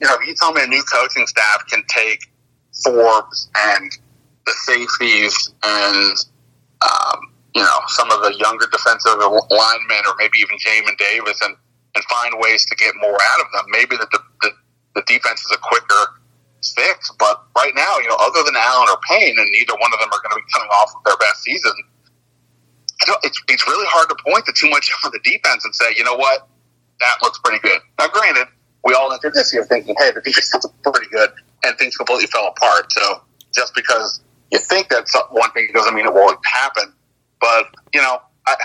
You 0.00 0.08
know, 0.08 0.16
if 0.20 0.26
you 0.26 0.34
tell 0.34 0.52
me 0.52 0.62
a 0.62 0.66
new 0.66 0.82
coaching 0.82 1.26
staff 1.26 1.66
can 1.68 1.82
take 1.88 2.30
Forbes 2.84 3.50
and 3.56 3.90
the 4.46 4.52
safeties 4.64 5.54
and 5.62 6.16
um, 6.82 7.31
you 7.54 7.62
know 7.62 7.78
some 7.88 8.10
of 8.10 8.20
the 8.22 8.34
younger 8.38 8.66
defensive 8.70 9.16
linemen, 9.18 10.02
or 10.08 10.14
maybe 10.18 10.38
even 10.38 10.56
Jamin 10.58 10.96
Davis, 10.98 11.38
and 11.42 11.56
and 11.94 12.04
find 12.04 12.34
ways 12.38 12.64
to 12.66 12.74
get 12.76 12.94
more 13.00 13.18
out 13.20 13.40
of 13.40 13.46
them, 13.52 13.64
maybe 13.68 13.96
the 13.96 14.08
the, 14.40 14.50
the 14.94 15.02
defense 15.06 15.40
is 15.40 15.52
a 15.52 15.60
quicker 15.60 16.20
fix. 16.62 17.10
But 17.18 17.42
right 17.56 17.72
now, 17.74 17.98
you 17.98 18.08
know, 18.08 18.16
other 18.20 18.42
than 18.44 18.54
Allen 18.56 18.88
or 18.88 18.98
Payne, 19.08 19.36
and 19.38 19.48
neither 19.50 19.74
one 19.76 19.92
of 19.92 19.98
them 20.00 20.08
are 20.08 20.22
going 20.22 20.34
to 20.34 20.40
be 20.40 20.48
coming 20.52 20.70
off 20.80 20.94
of 20.96 21.04
their 21.04 21.16
best 21.16 21.42
season, 21.42 21.72
it's, 23.22 23.42
it's 23.48 23.66
really 23.66 23.86
hard 23.88 24.08
to 24.08 24.16
point 24.24 24.46
to 24.46 24.52
too 24.52 24.70
much 24.70 24.90
on 25.04 25.10
the 25.12 25.20
defense 25.24 25.64
and 25.64 25.74
say, 25.74 25.92
you 25.96 26.04
know 26.04 26.16
what, 26.16 26.48
that 27.00 27.16
looks 27.22 27.38
pretty 27.40 27.58
good. 27.60 27.80
Now, 27.98 28.08
granted, 28.08 28.46
we 28.84 28.94
all 28.94 29.12
entered 29.12 29.34
this 29.34 29.52
year 29.52 29.64
thinking, 29.64 29.94
hey, 29.98 30.10
the 30.10 30.20
defense 30.20 30.54
is 30.54 30.66
pretty 30.82 31.08
good, 31.10 31.30
and 31.64 31.76
things 31.78 31.96
completely 31.96 32.26
fell 32.26 32.48
apart. 32.48 32.92
So 32.92 33.22
just 33.54 33.74
because 33.74 34.20
you 34.50 34.58
think 34.58 34.88
that 34.88 35.06
one 35.30 35.50
thing 35.52 35.68
doesn't 35.74 35.94
mean 35.94 36.06
it 36.06 36.14
won't 36.14 36.38
happen. 36.46 36.92
But 37.42 37.66
you 37.92 38.00
know, 38.00 38.22
I, 38.46 38.56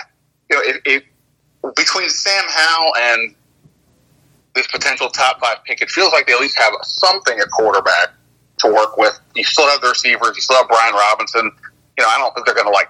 you 0.48 0.56
know, 0.56 0.62
it, 0.62 0.82
it, 0.86 1.04
between 1.74 2.08
Sam 2.08 2.44
Howell 2.46 2.92
and 2.96 3.34
this 4.54 4.68
potential 4.68 5.10
top 5.10 5.40
five 5.40 5.58
pick, 5.66 5.82
it 5.82 5.90
feels 5.90 6.12
like 6.12 6.28
they 6.28 6.32
at 6.32 6.40
least 6.40 6.56
have 6.58 6.72
something 6.82 7.38
at 7.38 7.50
quarterback 7.50 8.10
to 8.60 8.72
work 8.72 8.96
with. 8.96 9.18
You 9.34 9.42
still 9.42 9.68
have 9.68 9.80
the 9.80 9.88
receivers. 9.88 10.32
You 10.36 10.42
still 10.42 10.56
have 10.56 10.68
Brian 10.68 10.94
Robinson. 10.94 11.50
You 11.98 12.04
know, 12.04 12.08
I 12.08 12.18
don't 12.18 12.32
think 12.34 12.46
they're 12.46 12.54
going 12.54 12.68
to 12.68 12.72
like 12.72 12.88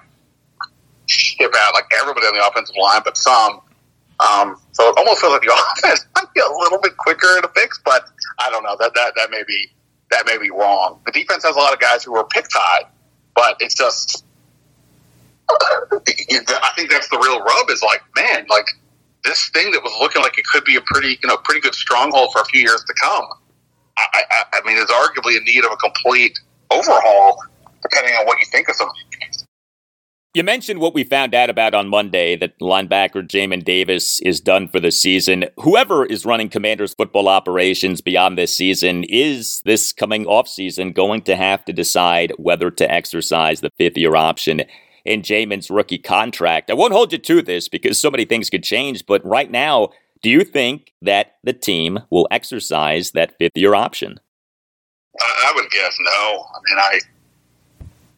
ship 1.07 1.51
out 1.57 1.73
like 1.73 1.85
everybody 1.99 2.27
on 2.27 2.35
the 2.35 2.47
offensive 2.47 2.75
line, 2.79 3.01
but 3.03 3.17
some. 3.17 3.61
Um, 4.19 4.61
so 4.73 4.89
it 4.89 4.95
almost 4.97 5.21
feels 5.21 5.33
like 5.33 5.41
the 5.41 5.65
offense 5.77 6.05
might 6.15 6.31
be 6.35 6.41
a 6.41 6.51
little 6.59 6.79
bit 6.79 6.95
quicker 6.97 7.41
to 7.41 7.49
fix, 7.55 7.79
but 7.83 8.03
I 8.39 8.51
don't 8.51 8.63
know. 8.63 8.77
That 8.79 8.93
that 8.93 9.13
that 9.15 9.31
may 9.31 9.43
be 9.47 9.69
that 10.11 10.27
may 10.27 10.37
be 10.37 10.51
wrong. 10.51 11.01
The 11.07 11.11
defense 11.11 11.43
has 11.45 11.55
a 11.55 11.59
lot 11.59 11.73
of 11.73 11.79
guys 11.79 12.03
who 12.03 12.15
are 12.15 12.25
pick 12.25 12.45
tied, 12.47 12.85
but 13.33 13.57
it's 13.59 13.73
just. 13.73 14.23
I 15.51 16.71
think 16.75 16.91
that's 16.91 17.09
the 17.09 17.17
real 17.17 17.41
rub. 17.41 17.69
Is 17.69 17.81
like, 17.81 18.01
man, 18.15 18.45
like 18.49 18.65
this 19.23 19.49
thing 19.49 19.71
that 19.71 19.83
was 19.83 19.93
looking 19.99 20.21
like 20.21 20.37
it 20.37 20.45
could 20.45 20.63
be 20.63 20.75
a 20.75 20.81
pretty, 20.81 21.19
you 21.21 21.27
know, 21.27 21.37
pretty 21.37 21.61
good 21.61 21.75
stronghold 21.75 22.31
for 22.31 22.41
a 22.41 22.45
few 22.45 22.61
years 22.61 22.83
to 22.85 22.93
come. 23.01 23.25
I, 23.97 24.23
I, 24.31 24.43
I 24.53 24.61
mean, 24.65 24.77
is 24.77 24.85
arguably 24.85 25.37
in 25.37 25.43
need 25.43 25.65
of 25.65 25.71
a 25.71 25.77
complete 25.77 26.39
overhaul, 26.71 27.37
depending 27.81 28.13
on 28.13 28.25
what 28.25 28.39
you 28.39 28.45
think 28.45 28.69
of 28.69 28.75
some 28.75 28.89
you 30.35 30.43
mentioned 30.43 30.79
what 30.79 30.93
we 30.93 31.03
found 31.03 31.33
out 31.33 31.49
about 31.49 31.73
on 31.73 31.87
Monday 31.87 32.35
that 32.35 32.59
linebacker 32.59 33.27
Jamin 33.27 33.63
Davis 33.63 34.21
is 34.21 34.39
done 34.39 34.67
for 34.67 34.79
the 34.79 34.91
season. 34.91 35.45
Whoever 35.57 36.05
is 36.05 36.23
running 36.23 36.49
Commanders 36.49 36.93
football 36.93 37.27
operations 37.27 37.99
beyond 37.99 38.37
this 38.37 38.55
season 38.55 39.05
is 39.05 39.59
this 39.65 39.91
coming 39.91 40.27
off 40.27 40.47
season 40.47 40.91
going 40.91 41.23
to 41.23 41.35
have 41.35 41.65
to 41.65 41.73
decide 41.73 42.31
whether 42.37 42.69
to 42.69 42.91
exercise 42.91 43.61
the 43.61 43.71
fifth 43.75 43.97
year 43.97 44.15
option 44.15 44.61
in 45.09 45.23
Jamin's 45.23 45.71
rookie 45.71 45.97
contract. 45.97 46.69
I 46.69 46.75
won't 46.75 46.93
hold 46.93 47.11
you 47.11 47.17
to 47.17 47.41
this 47.41 47.67
because 47.67 47.99
so 47.99 48.11
many 48.11 48.25
things 48.25 48.49
could 48.49 48.63
change, 48.63 49.07
but 49.07 49.25
right 49.25 49.49
now, 49.49 49.89
do 50.21 50.29
you 50.29 50.43
think 50.43 50.93
that 51.01 51.37
the 51.43 51.53
team 51.53 51.99
will 52.11 52.27
exercise 52.29 53.11
that 53.11 53.35
fifth 53.39 53.57
year 53.57 53.73
option? 53.73 54.19
I 55.19 55.51
would 55.55 55.69
guess 55.71 55.97
no. 55.99 56.45
I 56.45 56.59
mean, 56.69 56.77
I 56.77 56.99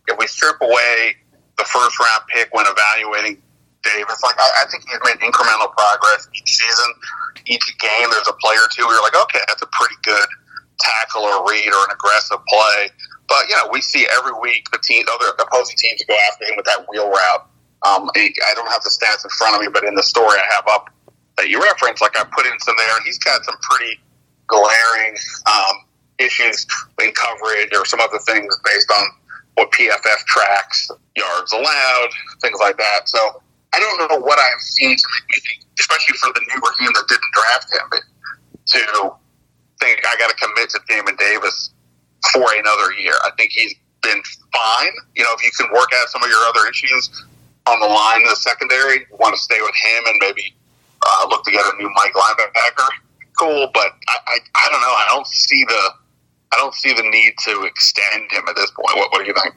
if 0.10 0.18
we 0.20 0.28
strip 0.28 0.60
away 0.60 1.16
the 1.58 1.64
first 1.64 1.98
round 1.98 2.24
pick 2.28 2.54
when 2.54 2.66
evaluating 2.68 3.42
Davis. 3.84 4.20
Like 4.22 4.36
I, 4.38 4.64
I 4.64 4.66
think 4.70 4.84
he's 4.84 5.00
made 5.06 5.18
incremental 5.24 5.72
progress 5.72 6.28
each 6.36 6.50
season. 6.50 6.90
Each 7.46 7.66
game, 7.80 8.10
there's 8.12 8.28
a 8.28 8.38
player 8.44 8.60
or 8.60 8.70
two 8.76 8.86
where 8.86 8.96
you're 8.96 9.04
like, 9.04 9.16
okay, 9.16 9.40
that's 9.48 9.62
a 9.62 9.70
pretty 9.72 9.96
good 10.04 10.28
tackle 10.80 11.24
or 11.24 11.48
read 11.50 11.70
or 11.72 11.82
an 11.86 11.94
aggressive 11.94 12.38
play. 12.48 12.90
But 13.32 13.48
you 13.48 13.56
know, 13.56 13.70
we 13.72 13.80
see 13.80 14.06
every 14.20 14.36
week 14.44 14.68
the 14.72 14.80
team, 14.84 15.06
other 15.08 15.32
opposing 15.40 15.78
teams 15.80 16.04
go 16.04 16.14
after 16.28 16.52
him 16.52 16.58
with 16.58 16.66
that 16.66 16.84
wheel 16.92 17.08
route. 17.08 17.48
Um, 17.88 18.12
I 18.14 18.52
don't 18.56 18.68
have 18.68 18.84
the 18.84 18.92
stats 18.92 19.24
in 19.24 19.32
front 19.40 19.56
of 19.56 19.62
me, 19.62 19.70
but 19.72 19.86
in 19.86 19.96
the 19.96 20.04
story 20.04 20.36
I 20.36 20.44
have 20.52 20.68
up 20.68 20.92
that 21.38 21.48
you 21.48 21.64
reference, 21.64 22.02
like 22.02 22.20
I 22.20 22.26
put 22.36 22.46
in 22.46 22.60
some 22.60 22.76
there, 22.76 23.02
he's 23.06 23.18
got 23.20 23.42
some 23.46 23.56
pretty 23.72 24.02
glaring 24.48 25.16
um, 25.48 25.88
issues 26.20 26.68
in 27.02 27.14
coverage 27.16 27.72
or 27.74 27.86
some 27.86 28.02
other 28.02 28.20
things 28.20 28.52
based 28.66 28.92
on 28.92 29.08
what 29.56 29.72
PFF 29.72 30.20
tracks, 30.28 30.92
yards 31.16 31.54
allowed, 31.54 32.10
things 32.42 32.60
like 32.60 32.76
that. 32.76 33.08
So 33.08 33.42
I 33.74 33.80
don't 33.80 34.12
know 34.12 34.20
what 34.20 34.40
I 34.40 34.48
have 34.52 34.60
seen 34.60 34.98
to 34.98 35.04
make 35.08 35.38
me 35.38 35.42
think, 35.48 35.72
especially 35.80 36.18
for 36.18 36.34
the 36.36 36.42
newer 36.52 36.72
team 36.78 36.92
that 37.00 37.06
didn't 37.08 37.32
draft 37.32 37.68
him, 37.72 38.00
to 38.76 39.16
think 39.80 40.04
I 40.04 40.18
got 40.20 40.30
to 40.30 40.36
commit 40.36 40.70
to 40.72 40.80
Jamin 40.92 41.18
Davis 41.18 41.72
for 42.34 42.46
another 42.54 42.94
year. 42.94 43.14
I 43.24 43.32
think 43.38 43.52
he's 43.52 43.76
been 44.02 44.22
fine. 44.54 44.94
You 45.16 45.24
know, 45.24 45.34
if 45.38 45.44
you 45.44 45.52
can 45.58 45.72
work 45.74 45.90
out 46.02 46.10
some 46.10 46.24
of 46.24 46.30
your 46.30 46.44
other 46.50 46.70
issues 46.70 47.10
on 47.68 47.80
the 47.80 47.88
line 47.88 48.22
in 48.22 48.28
the 48.28 48.36
secondary, 48.36 49.06
want 49.20 49.36
to 49.36 49.42
stay 49.42 49.60
with 49.62 49.76
him 49.76 50.04
and 50.08 50.18
maybe 50.20 50.56
uh, 51.06 51.28
look 51.30 51.44
to 51.46 51.52
get 51.52 51.62
a 51.66 51.78
new 51.78 51.90
Mike 51.96 52.14
linebacker. 52.14 52.90
Cool, 53.40 53.70
but 53.74 53.94
I, 54.08 54.18
I, 54.28 54.38
I 54.56 54.70
don't 54.70 54.82
know. 54.82 54.94
I 54.94 55.06
don't 55.10 55.28
see 55.28 55.64
the 55.66 55.90
I 56.54 56.58
don't 56.58 56.74
see 56.74 56.94
the 56.94 57.04
need 57.04 57.34
to 57.46 57.64
extend 57.64 58.30
him 58.30 58.44
at 58.50 58.56
this 58.56 58.72
point. 58.72 58.98
What, 58.98 59.12
what 59.12 59.22
do 59.22 59.28
you 59.28 59.34
think? 59.34 59.56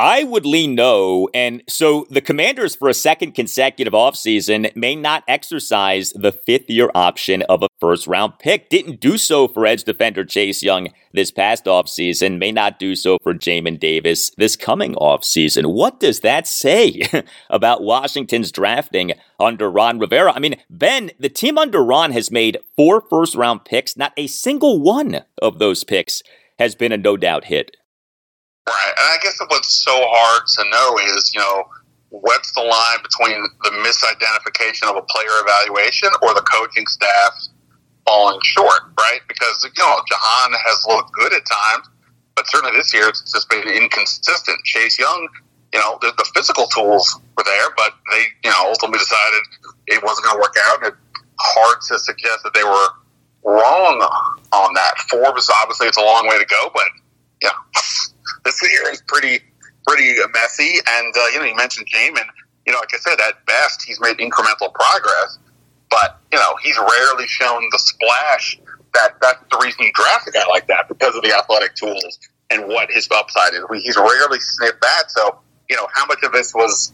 I 0.00 0.24
would 0.24 0.46
lean 0.46 0.74
no. 0.76 1.28
And 1.34 1.62
so 1.68 2.06
the 2.08 2.22
commanders 2.22 2.74
for 2.74 2.88
a 2.88 2.94
second 2.94 3.32
consecutive 3.32 3.92
offseason 3.92 4.74
may 4.74 4.96
not 4.96 5.24
exercise 5.28 6.14
the 6.14 6.32
fifth 6.32 6.70
year 6.70 6.90
option 6.94 7.42
of 7.42 7.62
a 7.62 7.68
first 7.80 8.06
round 8.06 8.38
pick. 8.38 8.70
Didn't 8.70 9.00
do 9.00 9.18
so 9.18 9.46
for 9.46 9.66
edge 9.66 9.84
defender 9.84 10.24
Chase 10.24 10.62
Young 10.62 10.88
this 11.12 11.30
past 11.30 11.66
offseason, 11.66 12.38
may 12.38 12.50
not 12.50 12.78
do 12.78 12.96
so 12.96 13.18
for 13.22 13.34
Jamin 13.34 13.78
Davis 13.78 14.30
this 14.38 14.56
coming 14.56 14.94
offseason. 14.94 15.74
What 15.74 16.00
does 16.00 16.20
that 16.20 16.46
say 16.46 17.02
about 17.50 17.82
Washington's 17.82 18.50
drafting 18.50 19.12
under 19.38 19.70
Ron 19.70 19.98
Rivera? 19.98 20.32
I 20.32 20.38
mean, 20.38 20.56
Ben, 20.70 21.10
the 21.18 21.28
team 21.28 21.58
under 21.58 21.84
Ron 21.84 22.12
has 22.12 22.30
made 22.30 22.56
four 22.74 23.02
first 23.02 23.34
round 23.34 23.66
picks. 23.66 23.98
Not 23.98 24.14
a 24.16 24.28
single 24.28 24.80
one 24.80 25.24
of 25.42 25.58
those 25.58 25.84
picks 25.84 26.22
has 26.58 26.74
been 26.74 26.90
a 26.90 26.96
no 26.96 27.18
doubt 27.18 27.44
hit. 27.44 27.76
Right. 28.70 28.94
And 28.94 29.06
I 29.10 29.18
guess 29.20 29.34
what's 29.48 29.82
so 29.82 29.90
hard 29.90 30.46
to 30.46 30.62
know 30.70 30.98
is, 31.16 31.34
you 31.34 31.40
know, 31.40 31.66
what's 32.10 32.54
the 32.54 32.62
line 32.62 33.02
between 33.02 33.42
the 33.66 33.70
misidentification 33.82 34.86
of 34.86 34.94
a 34.94 35.02
player 35.02 35.34
evaluation 35.42 36.08
or 36.22 36.34
the 36.34 36.42
coaching 36.42 36.86
staff 36.86 37.34
falling 38.06 38.38
short, 38.42 38.94
right? 38.98 39.20
Because, 39.26 39.58
you 39.64 39.70
know, 39.82 39.98
Jahan 40.06 40.52
has 40.54 40.86
looked 40.86 41.10
good 41.12 41.32
at 41.34 41.42
times, 41.50 41.90
but 42.36 42.46
certainly 42.46 42.76
this 42.76 42.94
year 42.94 43.08
it's 43.08 43.26
just 43.32 43.50
been 43.50 43.66
inconsistent. 43.66 44.62
Chase 44.62 44.98
Young, 44.98 45.28
you 45.74 45.80
know, 45.80 45.98
the, 46.00 46.14
the 46.16 46.30
physical 46.34 46.66
tools 46.68 47.18
were 47.36 47.44
there, 47.44 47.70
but 47.76 47.94
they, 48.12 48.22
you 48.44 48.50
know, 48.50 48.70
ultimately 48.70 48.98
decided 48.98 49.42
it 49.88 50.02
wasn't 50.04 50.26
going 50.26 50.36
to 50.36 50.42
work 50.42 50.54
out. 50.70 50.84
And 50.84 50.94
it's 50.94 50.96
hard 51.40 51.78
to 51.90 51.98
suggest 51.98 52.44
that 52.44 52.54
they 52.54 52.64
were 52.64 52.88
wrong 53.42 53.98
on 54.52 54.74
that. 54.74 54.94
Forbes, 55.10 55.50
obviously, 55.62 55.88
it's 55.88 55.98
a 55.98 56.06
long 56.06 56.28
way 56.28 56.38
to 56.38 56.46
go, 56.46 56.70
but, 56.72 56.86
yeah. 57.42 57.50
This 58.44 58.60
year 58.62 58.90
is 58.90 59.02
pretty 59.06 59.40
pretty 59.86 60.14
messy. 60.32 60.78
And 60.86 61.14
uh, 61.16 61.26
you 61.32 61.38
know, 61.40 61.44
you 61.44 61.56
mentioned 61.56 61.86
Jamin. 61.86 62.24
You 62.66 62.72
know, 62.72 62.78
like 62.78 62.94
I 62.94 62.98
said, 62.98 63.18
at 63.20 63.44
best 63.46 63.82
he's 63.82 64.00
made 64.00 64.18
incremental 64.18 64.72
progress, 64.72 65.38
but 65.90 66.18
you 66.32 66.38
know 66.38 66.56
he's 66.62 66.78
rarely 66.78 67.26
shown 67.26 67.62
the 67.70 67.78
splash. 67.78 68.58
That 68.94 69.14
that's 69.20 69.42
the 69.50 69.58
reason 69.62 69.84
you 69.84 69.92
draft 69.94 70.28
a 70.28 70.30
guy 70.30 70.46
like 70.48 70.66
that 70.68 70.88
because 70.88 71.14
of 71.14 71.22
the 71.22 71.32
athletic 71.32 71.74
tools 71.74 72.18
and 72.50 72.66
what 72.66 72.90
his 72.90 73.08
upside 73.10 73.54
is. 73.54 73.64
He's 73.82 73.96
rarely 73.96 74.40
sniffed 74.40 74.80
that. 74.82 75.10
So 75.10 75.38
you 75.68 75.76
know, 75.76 75.86
how 75.94 76.06
much 76.06 76.18
of 76.22 76.32
this 76.32 76.52
was 76.54 76.92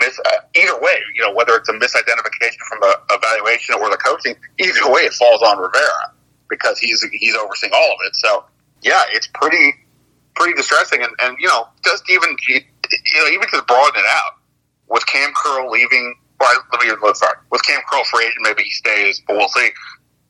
mis, 0.00 0.18
uh, 0.18 0.30
either 0.56 0.80
way, 0.80 0.98
you 1.14 1.22
know, 1.22 1.32
whether 1.34 1.54
it's 1.54 1.68
a 1.68 1.72
misidentification 1.72 2.58
from 2.68 2.80
the 2.80 2.98
evaluation 3.10 3.74
or 3.76 3.90
the 3.90 3.98
coaching, 3.98 4.34
either 4.58 4.90
way, 4.90 5.02
it 5.02 5.12
falls 5.12 5.42
on 5.42 5.58
Rivera 5.58 6.12
because 6.48 6.78
he's 6.78 7.02
he's 7.12 7.36
overseeing 7.36 7.72
all 7.74 7.92
of 7.92 7.98
it. 8.06 8.14
So 8.16 8.44
yeah, 8.82 9.02
it's 9.10 9.28
pretty 9.28 9.74
pretty 10.34 10.54
distressing, 10.54 11.02
and, 11.02 11.12
and 11.22 11.36
you 11.38 11.48
know, 11.48 11.68
just 11.84 12.08
even 12.10 12.36
you 12.48 12.60
know, 13.16 13.28
even 13.28 13.48
to 13.48 13.62
broaden 13.66 14.00
it 14.00 14.06
out 14.08 14.38
with 14.88 15.06
Kam 15.06 15.32
Curl 15.34 15.70
leaving. 15.70 16.14
Well, 16.40 16.62
let 16.72 16.82
me 16.82 16.92
let's 17.02 17.18
start 17.18 17.38
with 17.50 17.64
Kam 17.64 17.80
Curl 17.90 18.04
free 18.04 18.24
agent. 18.24 18.40
Maybe 18.42 18.64
he 18.64 18.70
stays, 18.70 19.22
but 19.26 19.36
we'll 19.36 19.48
see. 19.48 19.70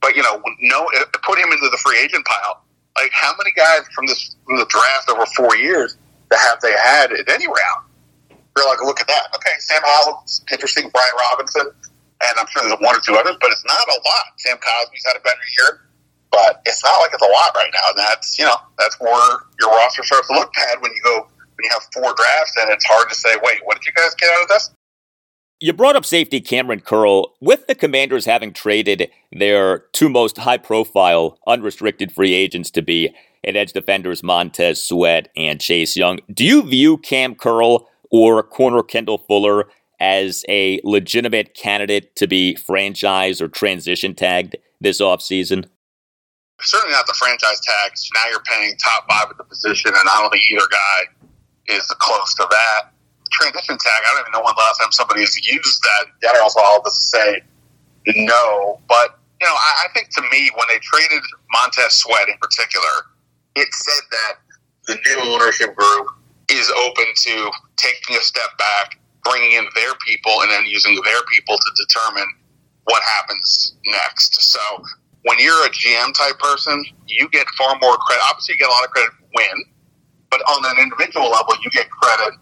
But 0.00 0.16
you 0.16 0.22
know, 0.22 0.42
no, 0.60 0.88
put 1.22 1.38
him 1.38 1.50
into 1.52 1.68
the 1.70 1.78
free 1.78 1.98
agent 2.02 2.26
pile. 2.26 2.62
Like 2.96 3.10
how 3.12 3.32
many 3.38 3.52
guys 3.52 3.88
from 3.94 4.06
this 4.06 4.36
from 4.46 4.58
the 4.58 4.66
draft 4.68 5.08
over 5.08 5.24
four 5.36 5.56
years 5.56 5.96
that 6.30 6.38
have 6.38 6.60
they 6.60 6.72
had 6.72 7.12
at 7.12 7.28
any 7.28 7.46
round? 7.46 7.88
You're 8.56 8.68
like, 8.68 8.82
look 8.82 9.00
at 9.00 9.06
that. 9.06 9.32
Okay, 9.34 9.56
Sam 9.60 9.80
Howell's 9.82 10.44
interesting. 10.52 10.90
Brian 10.92 11.14
Robinson, 11.30 11.72
and 12.22 12.32
I'm 12.38 12.46
sure 12.48 12.62
there's 12.68 12.80
one 12.80 12.94
or 12.94 13.00
two 13.00 13.14
others, 13.14 13.36
but 13.40 13.50
it's 13.50 13.64
not 13.64 13.88
a 13.88 13.96
lot. 13.96 14.24
Sam 14.36 14.58
Cosmi's 14.58 15.04
had 15.06 15.16
a 15.16 15.20
better 15.20 15.40
year, 15.58 15.80
but 16.32 16.62
it's 16.66 16.82
not 16.82 16.98
like 16.98 17.12
it's 17.12 17.22
a 17.22 17.30
lot 17.30 17.54
right 17.54 17.70
now. 17.72 17.90
And 17.90 17.98
that's 17.98 18.38
you 18.38 18.44
know 18.44 18.56
that's 18.78 18.98
where 18.98 19.38
your 19.60 19.70
roster 19.70 20.02
starts 20.02 20.26
to 20.28 20.34
look 20.34 20.52
bad 20.54 20.80
when 20.80 20.90
you 20.90 21.00
go 21.04 21.20
when 21.20 21.64
you 21.64 21.70
have 21.70 21.82
four 21.92 22.14
drafts, 22.16 22.56
and 22.60 22.70
it's 22.70 22.84
hard 22.86 23.08
to 23.08 23.14
say, 23.14 23.36
wait, 23.42 23.58
what 23.64 23.76
did 23.76 23.86
you 23.86 23.92
guys 23.92 24.14
get 24.16 24.30
out 24.32 24.42
of 24.42 24.48
this? 24.48 24.70
You 25.60 25.72
brought 25.72 25.94
up 25.94 26.04
safety 26.04 26.40
Kamren 26.40 26.82
Curl. 26.82 27.34
With 27.40 27.68
the 27.68 27.76
Commanders 27.76 28.24
having 28.24 28.52
traded 28.52 29.10
their 29.30 29.84
two 29.92 30.08
most 30.08 30.38
high 30.38 30.56
profile 30.56 31.38
unrestricted 31.46 32.10
free 32.10 32.34
agents 32.34 32.68
to 32.72 32.82
be 32.82 33.14
at 33.44 33.54
edge 33.54 33.72
defenders 33.72 34.24
Montez 34.24 34.82
Sweat 34.82 35.28
and 35.36 35.60
Chase 35.60 35.96
Young, 35.96 36.18
do 36.32 36.44
you 36.44 36.62
view 36.64 36.98
Kam 36.98 37.36
Curl 37.36 37.88
or 38.10 38.42
corner 38.42 38.82
Kendall 38.82 39.18
Fuller 39.18 39.68
as 40.00 40.44
a 40.48 40.80
legitimate 40.82 41.54
candidate 41.54 42.16
to 42.16 42.26
be 42.26 42.56
franchise 42.56 43.40
or 43.40 43.46
transition 43.46 44.16
tagged 44.16 44.56
this 44.80 45.00
offseason? 45.00 45.66
Certainly 46.62 46.92
not 46.92 47.06
the 47.06 47.14
franchise 47.18 47.60
tags. 47.60 48.08
Now 48.14 48.30
you're 48.30 48.44
paying 48.46 48.76
top 48.76 49.06
five 49.10 49.30
at 49.30 49.36
the 49.36 49.44
position, 49.44 49.90
and 49.90 50.08
I 50.08 50.20
don't 50.20 50.30
think 50.30 50.44
either 50.50 50.68
guy 50.70 51.74
is 51.74 51.86
close 51.98 52.34
to 52.34 52.46
that. 52.48 52.92
Transition 53.32 53.78
tag, 53.78 54.00
I 54.04 54.14
don't 54.14 54.20
even 54.28 54.32
know 54.32 54.44
when 54.44 54.54
the 54.54 54.62
last 54.62 54.78
time 54.78 54.92
somebody 54.92 55.20
has 55.20 55.34
used 55.44 55.82
that 55.82 56.06
in 56.06 56.12
general, 56.22 56.50
so 56.50 56.60
I'll 56.62 56.82
just 56.82 57.10
say 57.10 57.42
no. 58.06 58.80
But, 58.88 59.18
you 59.40 59.46
know, 59.46 59.54
I, 59.54 59.86
I 59.86 59.92
think 59.94 60.10
to 60.10 60.22
me, 60.30 60.50
when 60.54 60.66
they 60.68 60.78
traded 60.78 61.22
Montez 61.50 61.94
Sweat 61.94 62.28
in 62.28 62.36
particular, 62.38 63.08
it 63.56 63.68
said 63.72 64.04
that 64.10 64.34
the 64.86 64.96
new 65.06 65.32
ownership 65.32 65.74
group 65.74 66.06
is 66.50 66.70
open 66.84 67.06
to 67.16 67.50
taking 67.76 68.16
a 68.16 68.20
step 68.20 68.56
back, 68.58 68.98
bringing 69.24 69.52
in 69.52 69.64
their 69.74 69.94
people, 70.06 70.42
and 70.42 70.50
then 70.50 70.64
using 70.66 70.94
their 71.04 71.22
people 71.32 71.56
to 71.56 71.70
determine 71.86 72.28
what 72.84 73.02
happens 73.02 73.74
next. 73.86 74.42
So 74.42 74.60
when 75.24 75.38
you're 75.38 75.66
a 75.66 75.70
GM 75.70 76.14
type 76.14 76.38
person, 76.38 76.84
you 77.06 77.28
get 77.30 77.46
far 77.56 77.76
more 77.80 77.96
credit. 77.96 78.22
Obviously, 78.28 78.54
you 78.54 78.58
get 78.58 78.68
a 78.68 78.72
lot 78.72 78.84
of 78.84 78.90
credit 78.90 79.12
win, 79.34 79.64
but 80.30 80.40
on 80.42 80.64
an 80.64 80.82
individual 80.82 81.30
level, 81.30 81.54
you 81.62 81.70
get 81.70 81.90
credit 81.90 82.34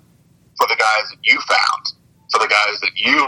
for 0.57 0.67
the 0.69 0.77
guys 0.77 1.11
that 1.11 1.19
you 1.23 1.39
found, 1.49 1.83
for 2.33 2.39
the 2.41 2.49
guys 2.49 2.81
that 2.81 2.93
you 2.97 3.21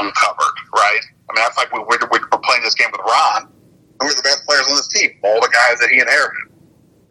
uncovered, 0.00 0.56
right? 0.74 1.04
I 1.28 1.32
mean, 1.34 1.42
that's 1.44 1.56
like 1.56 1.72
we, 1.72 1.80
we're, 1.80 1.98
we're 2.10 2.42
playing 2.44 2.62
this 2.62 2.74
game 2.74 2.88
with 2.92 3.00
Ron. 3.04 3.48
Who 4.00 4.08
are 4.08 4.14
the 4.14 4.22
best 4.22 4.44
players 4.46 4.66
on 4.68 4.76
this 4.76 4.88
team? 4.88 5.16
All 5.22 5.40
the 5.40 5.52
guys 5.52 5.78
that 5.80 5.88
he 5.90 6.00
inherited, 6.00 6.52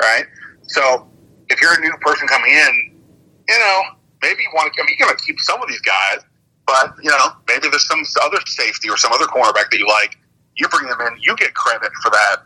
right? 0.02 0.26
So 0.68 1.08
if 1.50 1.62
you're 1.62 1.74
a 1.74 1.80
new 1.80 1.94
person 2.02 2.28
coming 2.28 2.52
in, 2.52 3.02
you 3.48 3.60
know, 3.60 3.82
maybe 4.22 4.44
you 4.44 4.50
want 4.54 4.74
to, 4.74 4.82
I 4.82 4.86
mean, 4.86 4.96
you're 5.00 5.08
going 5.08 5.18
to 5.18 5.24
keep 5.24 5.40
some 5.40 5.62
of 5.62 5.68
these 5.68 5.82
guys, 5.82 6.24
but, 6.66 6.94
you 7.02 7.10
know, 7.10 7.36
maybe 7.48 7.70
there's 7.70 7.88
some 7.88 8.04
other 8.24 8.38
safety 8.46 8.90
or 8.90 8.98
some 8.98 9.12
other 9.12 9.26
cornerback 9.26 9.70
that 9.72 9.78
you 9.78 9.88
like. 9.88 10.18
You 10.56 10.68
bring 10.70 10.88
them 10.88 11.00
in, 11.02 11.18
you 11.22 11.36
get 11.36 11.54
credit 11.54 11.92
for 12.02 12.12
that 12.12 12.38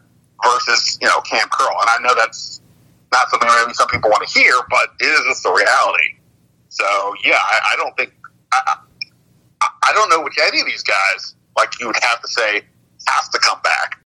versus, 0.43 0.97
you 1.01 1.07
know, 1.07 1.19
Kam 1.21 1.47
Curl. 1.51 1.75
And 1.81 1.89
I 1.89 2.07
know 2.07 2.15
that's 2.15 2.61
not 3.11 3.29
something 3.29 3.49
maybe 3.61 3.73
some 3.73 3.87
people 3.87 4.09
want 4.09 4.27
to 4.27 4.39
hear, 4.39 4.53
but 4.69 4.89
it 4.99 5.05
is 5.05 5.21
just 5.27 5.43
the 5.43 5.51
reality. 5.51 6.15
So, 6.69 6.85
yeah, 7.23 7.37
I, 7.37 7.73
I 7.73 7.75
don't 7.77 7.95
think, 7.97 8.13
I, 8.53 8.77
I 9.61 9.93
don't 9.93 10.09
know 10.09 10.21
which 10.21 10.37
any 10.41 10.61
of 10.61 10.65
these 10.67 10.83
guys, 10.83 11.35
like 11.57 11.79
you 11.79 11.87
would 11.87 11.97
have 12.01 12.21
to 12.21 12.27
say, 12.27 12.61
has 13.07 13.29
to 13.29 13.39
come 13.39 13.59
back. 13.63 14.03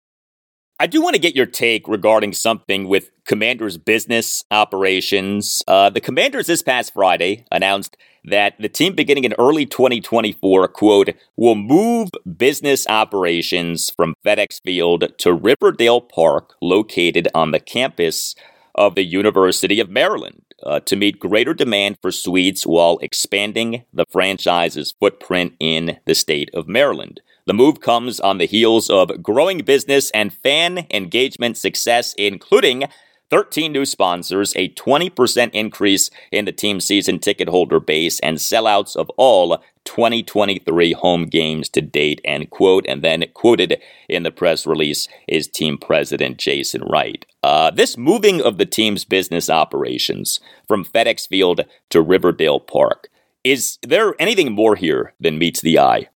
I 0.79 0.87
do 0.87 1.01
want 1.01 1.15
to 1.15 1.21
get 1.21 1.35
your 1.35 1.47
take 1.47 1.89
regarding 1.89 2.35
something 2.35 2.87
with 2.87 3.11
Commanders 3.25 3.79
business 3.79 4.45
operations. 4.51 5.63
Uh, 5.67 5.89
the 5.89 6.03
Commanders 6.03 6.49
this 6.49 6.61
past 6.61 6.93
Friday 6.93 7.47
announced 7.51 7.97
that 8.27 8.55
the 8.59 8.69
team 8.69 8.95
beginning 8.95 9.25
in 9.25 9.35
early 9.39 9.65
2024, 9.65 10.69
quote, 10.69 11.11
will 11.37 11.55
move 11.55 12.11
business 12.37 12.87
operations 12.89 13.91
from 13.91 14.15
FedEx 14.25 14.61
Field 14.63 15.13
to 15.19 15.33
Riverdale 15.33 16.01
Park, 16.01 16.55
located 16.61 17.29
on 17.35 17.53
the 17.53 17.61
campus 17.61 18.35
of 18.75 18.95
the 18.95 19.05
University 19.05 19.81
of 19.81 19.89
Maryland, 19.89 20.43
uh, 20.63 20.81
to 20.81 20.97
meet 20.97 21.21
greater 21.21 21.55
demand 21.55 21.99
for 22.03 22.11
suites 22.11 22.67
while 22.67 22.99
expanding 23.01 23.85
the 23.93 24.05
franchise's 24.11 24.93
footprint 24.99 25.55
in 25.61 25.99
the 26.05 26.15
state 26.15 26.51
of 26.53 26.69
Maryland. 26.69 27.21
The 27.47 27.55
move 27.55 27.81
comes 27.81 28.19
on 28.19 28.39
the 28.39 28.47
heels 28.47 28.91
of 28.91 29.23
growing 29.23 29.59
business 29.59 30.11
and 30.11 30.33
fan 30.33 30.87
engagement 30.91 31.57
success, 31.57 32.13
including 32.19 32.85
13 33.31 33.73
new 33.73 33.85
sponsors, 33.85 34.55
a 34.57 34.69
20% 34.71 35.51
increase 35.53 36.11
in 36.31 36.45
the 36.45 36.53
team 36.53 36.81
season 36.81 37.19
ticket 37.19 37.49
holder 37.49 37.81
base, 37.81 38.21
and 38.21 38.39
sellouts 38.39 38.97
of 38.97 39.11
all 39.17 39.63
2023 39.85 40.93
home 40.93 41.25
games 41.25 41.69
to 41.71 41.81
date, 41.81 42.21
end 42.25 42.51
quote. 42.51 42.85
And 42.89 43.03
then 43.03 43.25
quoted 43.35 43.81
in 44.09 44.23
the 44.23 44.31
press 44.31 44.67
release 44.67 45.09
is 45.29 45.49
team 45.49 45.79
president 45.79 46.39
Jason 46.39 46.83
Wright. 46.83 47.25
Uh, 47.43 47.71
this 47.71 47.97
moving 47.97 48.43
of 48.43 48.59
the 48.59 48.67
team's 48.67 49.05
business 49.05 49.49
operations 49.49 50.41
from 50.67 50.85
FedEx 50.85 51.29
Field 51.29 51.63
to 51.91 52.03
Riverdale 52.03 52.61
Park, 52.61 53.09
is 53.45 53.79
there 53.83 54.15
anything 54.19 54.53
more 54.53 54.75
here 54.75 55.15
than 55.21 55.39
meets 55.39 55.61
the 55.61 55.79
eye? 55.79 56.09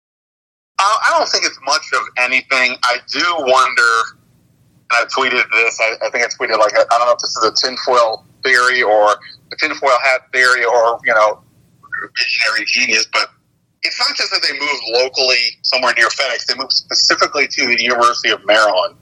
I 0.79 1.15
don't 1.19 1.29
think 1.29 1.45
it's 1.45 1.59
much 1.67 1.83
of 1.95 2.01
anything. 2.19 2.77
I 2.85 2.99
do 3.13 3.25
wonder, 3.39 4.18
I 4.91 5.05
tweeted 5.05 5.45
this, 5.53 5.81
I, 5.81 6.07
I 6.07 6.11
think 6.11 6.25
I 6.25 6.29
tweeted 6.29 6.59
like, 6.59 6.73
I 6.75 6.85
don't 6.91 7.07
know 7.07 7.13
if 7.13 7.19
this 7.19 7.37
is 7.37 7.45
a 7.45 7.53
tinfoil 7.67 8.25
theory 8.43 8.83
or 8.83 9.13
a 9.13 9.57
tinfoil 9.59 9.99
hat 10.03 10.23
theory 10.33 10.65
or, 10.65 10.99
you 11.05 11.15
know, 11.15 11.43
visionary 12.17 12.65
genius, 12.67 13.07
but 13.13 13.29
it's 13.83 13.99
not 13.99 14.17
just 14.17 14.31
that 14.31 14.43
they 14.43 14.59
moved 14.59 14.83
locally 15.05 15.41
somewhere 15.63 15.93
near 15.97 16.09
FedEx, 16.09 16.47
they 16.47 16.55
moved 16.55 16.73
specifically 16.73 17.47
to 17.49 17.67
the 17.67 17.83
University 17.83 18.31
of 18.31 18.45
Maryland. 18.47 18.97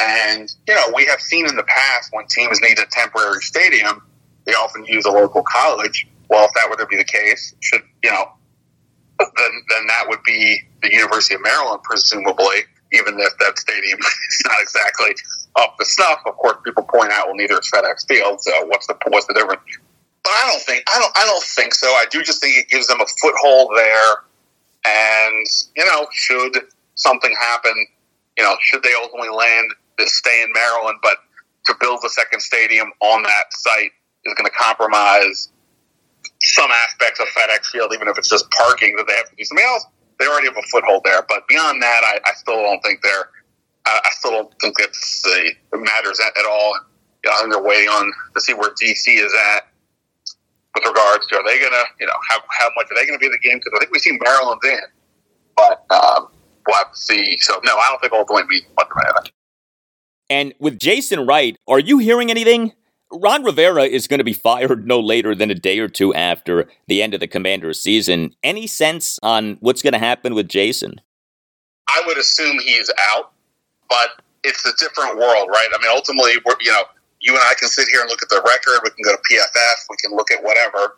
And, 0.00 0.48
you 0.68 0.74
know, 0.74 0.92
we 0.94 1.04
have 1.06 1.20
seen 1.20 1.48
in 1.48 1.56
the 1.56 1.64
past 1.64 2.10
when 2.12 2.26
teams 2.26 2.60
need 2.60 2.78
a 2.78 2.86
temporary 2.90 3.40
stadium, 3.40 4.02
they 4.46 4.52
often 4.52 4.84
use 4.84 5.04
a 5.04 5.10
local 5.10 5.42
college. 5.42 6.06
Well, 6.30 6.44
if 6.44 6.52
that 6.54 6.70
were 6.70 6.76
to 6.76 6.86
be 6.86 6.96
the 6.96 7.04
case, 7.04 7.54
should, 7.60 7.82
you 8.04 8.10
know, 8.10 8.30
then, 9.18 9.50
then 9.68 9.86
that 9.88 10.04
would 10.08 10.22
be 10.22 10.60
the 10.82 10.92
University 10.92 11.34
of 11.34 11.42
Maryland, 11.42 11.82
presumably, 11.82 12.62
even 12.92 13.18
if 13.20 13.36
that 13.38 13.58
stadium 13.58 13.98
is 14.30 14.42
not 14.46 14.60
exactly 14.60 15.14
up 15.56 15.76
to 15.78 15.84
snuff. 15.84 16.20
Of 16.26 16.36
course, 16.36 16.58
people 16.64 16.84
point 16.84 17.12
out, 17.12 17.26
well, 17.26 17.36
neither 17.36 17.58
is 17.58 17.70
FedEx 17.70 18.06
Field, 18.06 18.40
so 18.40 18.52
what's 18.66 18.86
the 18.86 18.96
what's 19.08 19.26
the 19.26 19.34
difference? 19.34 19.60
But 20.22 20.30
I 20.30 20.50
don't 20.50 20.62
think 20.62 20.84
I 20.88 20.98
don't 20.98 21.12
I 21.16 21.24
don't 21.26 21.44
think 21.44 21.74
so. 21.74 21.86
I 21.86 22.06
do 22.10 22.22
just 22.22 22.40
think 22.40 22.56
it 22.56 22.68
gives 22.68 22.86
them 22.86 23.00
a 23.00 23.06
foothold 23.20 23.70
there, 23.76 24.12
and 24.86 25.46
you 25.76 25.84
know, 25.84 26.06
should 26.12 26.64
something 26.94 27.34
happen, 27.38 27.86
you 28.36 28.44
know, 28.44 28.54
should 28.60 28.82
they 28.82 28.92
ultimately 29.02 29.30
land 29.30 29.70
to 29.98 30.08
stay 30.08 30.42
in 30.42 30.52
Maryland, 30.52 30.98
but 31.02 31.18
to 31.66 31.74
build 31.80 32.00
the 32.02 32.10
second 32.10 32.40
stadium 32.40 32.90
on 33.00 33.22
that 33.22 33.44
site 33.50 33.92
is 34.24 34.34
going 34.34 34.46
to 34.46 34.56
compromise 34.56 35.48
some 36.42 36.70
aspects 36.70 37.20
of 37.20 37.26
FedEx 37.28 37.66
Field, 37.66 37.92
even 37.94 38.08
if 38.08 38.18
it's 38.18 38.28
just 38.28 38.50
parking 38.50 38.96
that 38.96 39.06
they 39.06 39.14
have 39.14 39.28
to 39.28 39.36
do 39.36 39.44
something 39.44 39.66
else. 39.66 39.86
They 40.18 40.26
already 40.26 40.48
have 40.48 40.56
a 40.56 40.66
foothold 40.68 41.02
there, 41.04 41.22
but 41.28 41.46
beyond 41.48 41.82
that, 41.82 42.02
I, 42.04 42.20
I 42.28 42.34
still 42.34 42.62
don't 42.62 42.80
think 42.82 43.00
they're. 43.02 43.30
I, 43.86 44.10
still 44.18 44.32
don't 44.32 44.54
think 44.60 44.74
it's 44.80 45.22
the, 45.22 45.46
it 45.48 45.56
matters 45.72 46.20
at, 46.20 46.36
at 46.36 46.44
all. 46.44 46.78
You 47.24 47.30
know, 47.30 47.36
I 47.36 47.48
they're 47.48 47.62
waiting 47.62 47.88
on 47.88 48.12
to 48.34 48.40
see 48.40 48.52
where 48.52 48.68
DC 48.70 49.06
is 49.06 49.32
at 49.56 49.68
with 50.74 50.84
regards 50.86 51.26
to 51.28 51.36
are 51.36 51.44
they 51.44 51.58
going 51.58 51.72
to, 51.72 51.84
you 52.00 52.06
know, 52.06 52.12
how, 52.28 52.38
how 52.50 52.68
much 52.76 52.86
are 52.90 52.94
they 52.96 53.06
going 53.06 53.18
to 53.18 53.20
be 53.20 53.26
in 53.26 53.32
the 53.32 53.38
game? 53.38 53.58
Because 53.58 53.72
I 53.76 53.78
think 53.78 53.92
we've 53.92 54.02
seen 54.02 54.18
Maryland's 54.22 54.64
in, 54.64 54.78
but 55.56 55.84
um, 55.90 56.28
we'll 56.66 56.76
have 56.76 56.92
to 56.92 56.98
see. 56.98 57.38
So 57.38 57.60
no, 57.64 57.76
I 57.76 57.86
don't 57.88 58.00
think 58.00 58.12
ultimately 58.12 58.60
be 58.60 58.66
much 58.76 58.88
of 58.90 59.02
anything. 59.04 59.32
And 60.30 60.54
with 60.58 60.78
Jason 60.78 61.26
Wright, 61.26 61.56
are 61.66 61.78
you 61.78 61.98
hearing 61.98 62.30
anything 62.30 62.72
Ron 63.12 63.42
Rivera 63.42 63.84
is 63.84 64.06
going 64.06 64.18
to 64.18 64.24
be 64.24 64.32
fired 64.32 64.86
no 64.86 65.00
later 65.00 65.34
than 65.34 65.50
a 65.50 65.54
day 65.54 65.78
or 65.78 65.88
two 65.88 66.14
after 66.14 66.68
the 66.88 67.02
end 67.02 67.14
of 67.14 67.20
the 67.20 67.26
Commanders 67.26 67.80
season. 67.80 68.34
Any 68.42 68.66
sense 68.66 69.18
on 69.22 69.56
what's 69.60 69.82
going 69.82 69.94
to 69.94 69.98
happen 69.98 70.34
with 70.34 70.48
Jason? 70.48 71.00
I 71.88 72.02
would 72.06 72.18
assume 72.18 72.58
he's 72.58 72.90
out, 73.12 73.32
but 73.88 74.22
it's 74.44 74.66
a 74.66 74.72
different 74.78 75.16
world, 75.16 75.48
right? 75.50 75.68
I 75.74 75.78
mean, 75.82 75.90
ultimately, 75.90 76.32
we're, 76.44 76.56
you 76.60 76.70
know, 76.70 76.82
you 77.20 77.32
and 77.32 77.42
I 77.42 77.54
can 77.58 77.68
sit 77.68 77.88
here 77.88 78.02
and 78.02 78.10
look 78.10 78.22
at 78.22 78.28
the 78.28 78.42
record. 78.46 78.80
We 78.84 78.90
can 78.90 79.04
go 79.04 79.12
to 79.12 79.22
PFF. 79.30 79.74
We 79.90 79.96
can 80.04 80.16
look 80.16 80.30
at 80.30 80.42
whatever. 80.44 80.96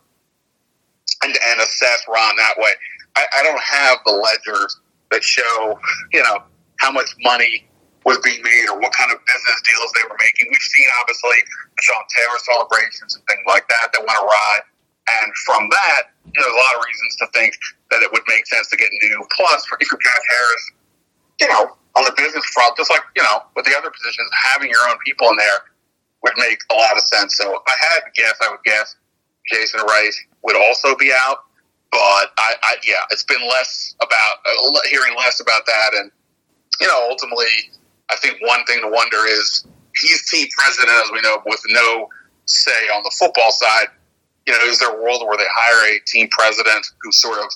and, 1.23 1.33
and 1.33 1.61
assess 1.61 2.05
Ron 2.09 2.37
that 2.37 2.55
way. 2.59 2.73
I, 3.17 3.25
I 3.39 3.43
don't 3.43 3.61
have 3.63 3.99
the 4.05 4.13
ledgers 4.13 4.81
that 5.11 5.23
show, 5.23 5.79
you 6.13 6.23
know, 6.23 6.43
how 6.79 6.91
much 6.93 7.15
money 7.23 7.67
was 8.05 8.17
being 8.25 8.41
made 8.41 8.67
or 8.73 8.81
what 8.81 8.93
kind 8.97 9.13
of 9.13 9.21
business 9.29 9.59
deals 9.69 9.91
they 9.93 10.05
were 10.09 10.17
making. 10.17 10.49
We've 10.49 10.71
seen 10.73 10.89
obviously 11.01 11.39
the 11.45 11.83
Sean 11.85 12.05
Taylor 12.09 12.41
celebrations 12.41 13.13
and 13.17 13.23
things 13.29 13.45
like 13.45 13.69
that 13.69 13.93
that 13.93 14.01
went 14.01 14.19
awry. 14.21 14.55
And 15.21 15.29
from 15.45 15.69
that, 15.69 16.15
you 16.25 16.39
know, 16.39 16.47
there's 16.47 16.55
a 16.55 16.63
lot 16.65 16.75
of 16.79 16.83
reasons 16.87 17.13
to 17.21 17.27
think 17.37 17.53
that 17.91 18.01
it 18.01 18.09
would 18.13 18.25
make 18.29 18.47
sense 18.47 18.71
to 18.73 18.77
get 18.77 18.89
new. 19.03 19.19
Plus, 19.37 19.67
for, 19.67 19.77
Josh 19.81 20.27
Harris, 20.33 20.65
you 21.41 21.49
know, 21.49 21.77
on 21.99 22.05
the 22.07 22.15
business 22.17 22.47
front, 22.55 22.77
just 22.77 22.89
like, 22.89 23.03
you 23.17 23.23
know, 23.23 23.43
with 23.57 23.67
the 23.67 23.75
other 23.77 23.91
positions, 23.91 24.31
having 24.55 24.71
your 24.71 24.81
own 24.89 24.97
people 25.05 25.29
in 25.29 25.37
there 25.37 25.61
would 26.23 26.35
make 26.39 26.61
a 26.71 26.75
lot 26.75 26.97
of 26.97 27.03
sense. 27.05 27.37
So 27.37 27.51
if 27.53 27.65
I 27.67 27.77
had 27.91 28.01
to 28.07 28.11
guess, 28.15 28.37
I 28.41 28.51
would 28.51 28.63
guess 28.65 28.97
Jason 29.51 29.81
Rice 29.83 30.21
would 30.45 30.57
also 30.57 30.95
be 30.97 31.13
out. 31.13 31.45
But 31.91 32.31
I, 32.39 32.55
I 32.63 32.77
yeah, 32.87 33.03
it's 33.11 33.25
been 33.25 33.43
less 33.49 33.97
about 34.01 34.35
uh, 34.47 34.81
hearing 34.89 35.17
less 35.19 35.41
about 35.41 35.67
that, 35.67 35.91
and 35.99 36.11
you 36.81 36.87
know, 36.87 37.09
ultimately, 37.11 37.75
I 38.11 38.17
think 38.17 38.39
one 38.43 38.65
thing 38.65 38.81
to 38.83 38.89
wonder 38.89 39.19
is 39.27 39.67
he's 39.97 40.29
team 40.31 40.49
president, 40.57 40.91
as 41.05 41.11
we 41.13 41.21
know, 41.21 41.39
with 41.47 41.61
no 41.69 42.09
say 42.47 42.89
on 42.95 43.03
the 43.03 43.13
football 43.19 43.53
side. 43.53 43.89
You 44.47 44.53
know, 44.53 44.65
is 44.65 44.81
there 44.81 44.91
a 44.91 45.03
world 45.03 45.23
where 45.27 45.37
they 45.37 45.47
hire 45.53 45.95
a 45.95 46.01
team 46.07 46.29
president 46.31 46.87
who 47.01 47.13
sort 47.13 47.39
of 47.39 47.51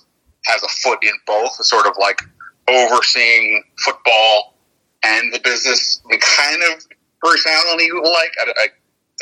has 0.47 0.63
a 0.63 0.69
foot 0.69 0.99
in 1.03 1.13
both, 1.27 1.53
sort 1.65 1.87
of 1.87 1.95
like 1.99 2.21
overseeing 2.69 3.65
football 3.85 4.55
and 5.03 5.33
the 5.33 5.41
business? 5.41 6.01
I 6.13 6.19
kind 6.19 6.63
of 6.63 6.87
personality 7.23 7.91
like. 7.93 8.33
I, 8.41 8.53
I, 8.57 8.67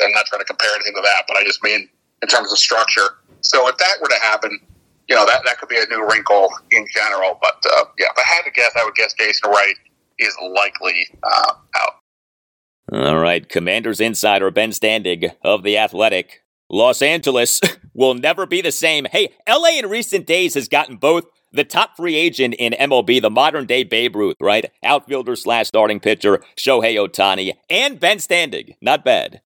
I'm 0.03 0.11
not 0.11 0.25
trying 0.25 0.41
to 0.41 0.45
compare 0.45 0.69
anything 0.75 0.93
to 0.95 1.01
that, 1.01 1.23
but 1.27 1.37
I 1.37 1.43
just 1.43 1.63
mean 1.63 1.87
in 2.21 2.27
terms 2.27 2.51
of 2.51 2.57
structure. 2.57 3.17
So 3.41 3.67
if 3.67 3.77
that 3.77 3.95
were 4.01 4.07
to 4.07 4.19
happen, 4.21 4.59
you 5.07 5.15
know, 5.15 5.25
that, 5.25 5.41
that 5.45 5.59
could 5.59 5.69
be 5.69 5.77
a 5.77 5.85
new 5.87 6.07
wrinkle 6.07 6.49
in 6.71 6.85
general. 6.93 7.37
But 7.41 7.61
uh, 7.71 7.85
yeah, 7.97 8.07
if 8.11 8.17
I 8.17 8.35
had 8.35 8.43
to 8.43 8.51
guess, 8.51 8.71
I 8.79 8.83
would 8.85 8.95
guess 8.95 9.13
Jason 9.13 9.49
Wright 9.49 9.75
is 10.19 10.35
likely 10.41 11.07
uh, 11.23 11.53
out. 11.75 11.93
All 12.91 13.17
right, 13.17 13.47
Commanders 13.47 13.99
insider 13.99 14.51
Ben 14.51 14.71
Standig 14.71 15.31
of 15.41 15.63
The 15.63 15.77
Athletic. 15.77 16.43
Los 16.69 17.01
Angeles 17.01 17.61
will 17.93 18.13
never 18.13 18.45
be 18.45 18.61
the 18.61 18.71
same. 18.71 19.05
Hey, 19.05 19.29
LA 19.47 19.79
in 19.79 19.89
recent 19.89 20.25
days 20.25 20.53
has 20.55 20.67
gotten 20.67 20.97
both 20.97 21.25
the 21.51 21.63
top 21.63 21.95
free 21.95 22.15
agent 22.15 22.55
in 22.55 22.73
MLB, 22.73 23.21
the 23.21 23.29
modern 23.29 23.65
day 23.65 23.83
Babe 23.83 24.15
Ruth, 24.15 24.35
right? 24.41 24.65
Outfielder 24.83 25.35
slash 25.35 25.67
starting 25.67 25.99
pitcher 25.99 26.43
Shohei 26.57 26.95
Ohtani, 26.95 27.53
and 27.69 27.99
Ben 27.99 28.17
Standig. 28.17 28.75
Not 28.81 29.05
bad. 29.05 29.41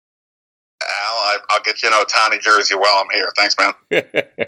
Al, 0.81 0.89
I, 0.89 1.37
will 1.51 1.59
get 1.63 1.81
you 1.83 1.89
an 1.89 1.95
Ohtani 1.95 2.39
jersey 2.39 2.75
while 2.75 3.03
I'm 3.03 3.09
here. 3.11 3.31
Thanks, 3.35 3.55
man. 3.59 3.73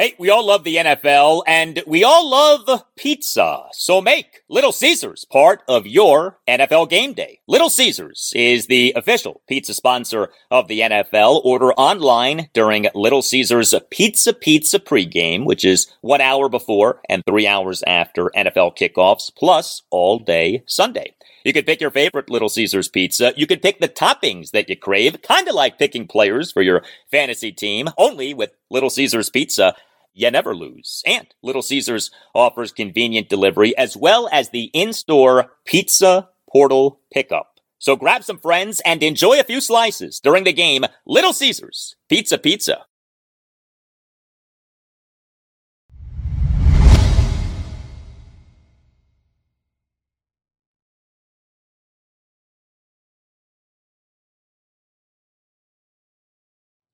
Hey, 0.00 0.14
we 0.18 0.30
all 0.30 0.46
love 0.46 0.64
the 0.64 0.76
NFL 0.76 1.42
and 1.46 1.82
we 1.86 2.04
all 2.04 2.30
love 2.30 2.84
pizza. 2.96 3.64
So 3.72 4.00
make 4.00 4.40
Little 4.48 4.72
Caesars 4.72 5.26
part 5.26 5.62
of 5.68 5.86
your 5.86 6.38
NFL 6.48 6.88
game 6.88 7.12
day. 7.12 7.40
Little 7.46 7.68
Caesars 7.68 8.32
is 8.34 8.66
the 8.66 8.94
official 8.96 9.42
pizza 9.46 9.74
sponsor 9.74 10.30
of 10.50 10.68
the 10.68 10.80
NFL. 10.80 11.44
Order 11.44 11.74
online 11.74 12.48
during 12.54 12.86
Little 12.94 13.20
Caesars 13.20 13.74
Pizza 13.90 14.32
Pizza 14.32 14.78
pregame, 14.78 15.44
which 15.44 15.66
is 15.66 15.92
one 16.00 16.22
hour 16.22 16.48
before 16.48 17.02
and 17.10 17.22
three 17.26 17.46
hours 17.46 17.84
after 17.86 18.30
NFL 18.34 18.78
kickoffs, 18.78 19.30
plus 19.36 19.82
all 19.90 20.18
day 20.18 20.62
Sunday. 20.66 21.14
You 21.44 21.52
could 21.52 21.66
pick 21.66 21.80
your 21.80 21.90
favorite 21.90 22.30
Little 22.30 22.48
Caesars 22.48 22.88
pizza. 22.88 23.34
You 23.36 23.46
could 23.46 23.62
pick 23.62 23.80
the 23.80 23.88
toppings 23.88 24.52
that 24.52 24.68
you 24.70 24.76
crave, 24.76 25.20
kind 25.22 25.48
of 25.48 25.54
like 25.54 25.78
picking 25.78 26.06
players 26.06 26.52
for 26.52 26.62
your 26.62 26.82
fantasy 27.10 27.52
team, 27.52 27.88
only 27.98 28.32
with 28.32 28.50
Little 28.70 28.90
Caesars 28.90 29.30
pizza 29.30 29.74
you 30.12 30.30
never 30.30 30.54
lose. 30.54 31.02
And 31.06 31.26
Little 31.42 31.62
Caesars 31.62 32.10
offers 32.34 32.72
convenient 32.72 33.28
delivery 33.28 33.76
as 33.76 33.96
well 33.96 34.28
as 34.32 34.50
the 34.50 34.70
in-store 34.74 35.52
pizza 35.64 36.28
portal 36.50 37.00
pickup. 37.12 37.46
So 37.78 37.96
grab 37.96 38.24
some 38.24 38.38
friends 38.38 38.80
and 38.84 39.02
enjoy 39.02 39.40
a 39.40 39.44
few 39.44 39.60
slices 39.60 40.20
during 40.20 40.44
the 40.44 40.52
game. 40.52 40.84
Little 41.06 41.32
Caesars, 41.32 41.96
pizza 42.08 42.36
pizza. 42.36 42.84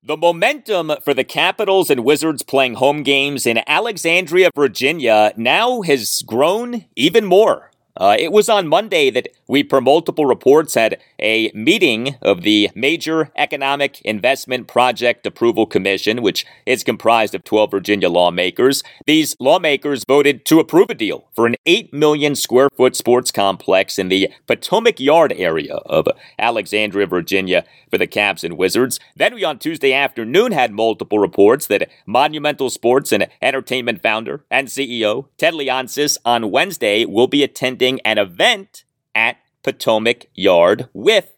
The 0.07 0.15
momentum 0.15 0.93
for 1.03 1.13
the 1.13 1.25
Capitals 1.25 1.89
and 1.89 2.05
Wizards 2.05 2.41
playing 2.41 2.75
home 2.75 3.03
games 3.03 3.45
in 3.45 3.61
Alexandria, 3.67 4.51
Virginia 4.55 5.33
now 5.35 5.81
has 5.81 6.23
grown 6.25 6.85
even 6.95 7.25
more. 7.25 7.71
Uh, 7.97 8.15
it 8.19 8.31
was 8.31 8.47
on 8.47 8.67
Monday 8.67 9.09
that 9.09 9.27
we, 9.47 9.63
per 9.63 9.81
multiple 9.81 10.25
reports, 10.25 10.75
had 10.75 10.99
a 11.19 11.51
meeting 11.53 12.15
of 12.21 12.41
the 12.41 12.69
Major 12.75 13.31
Economic 13.35 14.01
Investment 14.01 14.67
Project 14.67 15.25
Approval 15.25 15.65
Commission, 15.65 16.21
which 16.21 16.45
is 16.65 16.83
comprised 16.83 17.33
of 17.33 17.43
12 17.43 17.71
Virginia 17.71 18.09
lawmakers. 18.09 18.83
These 19.07 19.35
lawmakers 19.39 20.03
voted 20.07 20.45
to 20.45 20.59
approve 20.59 20.89
a 20.89 20.93
deal 20.93 21.27
for 21.33 21.47
an 21.47 21.55
8 21.65 21.91
million 21.91 22.35
square 22.35 22.69
foot 22.69 22.95
sports 22.95 23.31
complex 23.31 23.97
in 23.97 24.09
the 24.09 24.29
Potomac 24.45 24.99
Yard 24.99 25.33
area 25.35 25.75
of 25.75 26.07
Alexandria, 26.37 27.07
Virginia 27.07 27.63
for 27.89 27.97
the 27.97 28.05
Caps 28.05 28.43
and 28.43 28.57
Wizards. 28.57 28.99
Then 29.15 29.33
we, 29.33 29.43
on 29.43 29.57
Tuesday 29.57 29.93
afternoon, 29.93 30.51
had 30.51 30.71
multiple 30.71 31.17
reports 31.17 31.65
that 31.67 31.89
Monumental 32.05 32.69
Sports 32.69 33.11
and 33.11 33.27
Entertainment 33.41 34.03
founder 34.03 34.43
and 34.51 34.67
CEO 34.67 35.25
Ted 35.37 35.53
Leonsis 35.53 36.17
on 36.25 36.51
Wednesday 36.51 37.05
will 37.05 37.27
be 37.27 37.43
attending 37.43 37.86
hosting 37.87 38.01
an 38.03 38.17
event 38.17 38.83
at 39.15 39.37
Potomac 39.63 40.27
Yard 40.35 40.89
with 40.93 41.33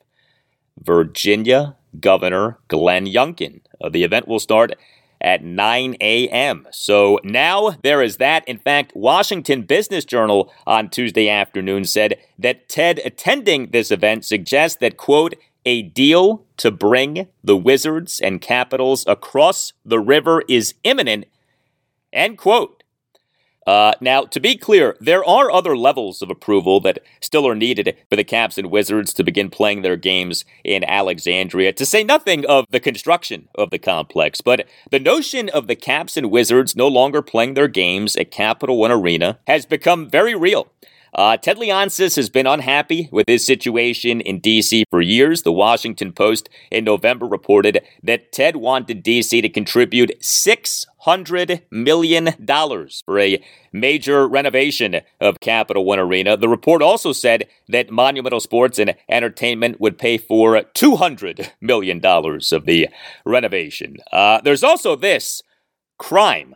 Virginia 0.82 1.76
Governor 2.00 2.58
Glenn 2.68 3.06
Youngkin. 3.06 3.62
Uh, 3.80 3.90
the 3.90 4.04
event 4.04 4.28
will 4.28 4.40
start 4.40 4.74
at 5.22 5.44
9 5.44 5.96
a.m. 6.02 6.68
So 6.72 7.20
now 7.24 7.76
there 7.84 8.02
is 8.02 8.18
that. 8.18 8.48
In 8.48 8.58
fact, 8.58 8.94
Washington 8.96 9.64
Business 9.64 10.06
Journal 10.06 10.52
on 10.66 10.90
Tuesday 10.90 11.30
afternoon 11.30 11.86
said 11.86 12.16
that 12.40 12.68
Ted 12.68 13.00
attending 13.06 13.70
this 13.72 13.92
event 13.92 14.26
suggests 14.26 14.80
that, 14.80 14.98
quote, 14.98 15.36
a 15.66 15.84
deal 15.84 16.46
to 16.58 16.72
bring 16.72 17.28
the 17.44 17.58
Wizards 17.58 18.20
and 18.22 18.42
Capitals 18.42 19.06
across 19.08 19.74
the 19.86 20.00
river 20.00 20.42
is 20.48 20.74
imminent, 20.84 21.26
end 22.12 22.38
quote. 22.38 22.79
Uh, 23.68 23.94
now, 24.02 24.24
to 24.24 24.40
be 24.40 24.58
clear, 24.58 24.96
there 25.00 25.24
are 25.24 25.52
other 25.52 25.78
levels 25.78 26.22
of 26.22 26.30
approval 26.30 26.80
that 26.80 27.00
still 27.22 27.48
are 27.48 27.56
needed 27.56 27.96
for 28.10 28.16
the 28.16 28.24
Caps 28.24 28.58
and 28.58 28.72
Wizards 28.72 29.14
to 29.14 29.24
begin 29.24 29.50
playing 29.50 29.82
their 29.82 29.96
games 29.96 30.46
in 30.64 30.84
Alexandria, 30.84 31.74
to 31.74 31.86
say 31.86 32.04
nothing 32.04 32.46
of 32.46 32.66
the 32.70 32.80
construction 32.80 33.48
of 33.56 33.70
the 33.70 33.78
complex. 33.78 34.42
But 34.42 34.68
the 34.90 35.00
notion 35.00 35.50
of 35.50 35.68
the 35.68 35.76
Caps 35.76 36.18
and 36.18 36.32
Wizards 36.32 36.76
no 36.76 36.88
longer 36.88 37.22
playing 37.22 37.54
their 37.54 37.68
games 37.68 38.16
at 38.16 38.32
Capital 38.32 38.78
One 38.78 38.92
Arena 38.92 39.40
has 39.46 39.66
become 39.66 40.10
very 40.10 40.34
real. 40.36 40.72
Uh, 41.14 41.38
Ted 41.38 41.58
Leonsis 41.58 42.16
has 42.16 42.30
been 42.30 42.48
unhappy 42.48 43.10
with 43.12 43.28
his 43.28 43.46
situation 43.46 44.22
in 44.22 44.40
D.C. 44.40 44.86
for 44.90 45.02
years. 45.02 45.44
The 45.44 45.52
Washington 45.52 46.14
Post 46.14 46.50
in 46.72 46.84
November 46.84 47.26
reported 47.26 47.82
that 48.04 48.32
Ted 48.32 48.56
wanted 48.56 49.04
D.C. 49.04 49.42
to 49.42 49.50
contribute 49.50 50.20
$600 50.22 51.62
million 51.72 52.30
for 53.06 53.20
a 53.20 53.44
major 53.72 54.28
renovation 54.28 55.02
of 55.20 55.40
Capital 55.40 55.86
One 55.86 56.00
Arena. 56.00 56.38
The 56.38 56.50
report 56.50 56.82
also 56.82 57.14
said 57.14 57.48
that 57.68 57.92
Monumental 57.92 58.40
Sports 58.40 58.80
and 58.80 58.96
Entertainment 59.10 59.80
would 59.80 59.98
pay 59.98 60.18
for 60.18 60.62
$200 60.62 61.52
million 61.62 62.02
of 62.06 62.66
the 62.66 62.90
renovation. 63.26 63.98
Uh, 64.12 64.42
there's 64.42 64.64
also 64.64 64.96
this 64.96 65.42
crime. 65.98 66.56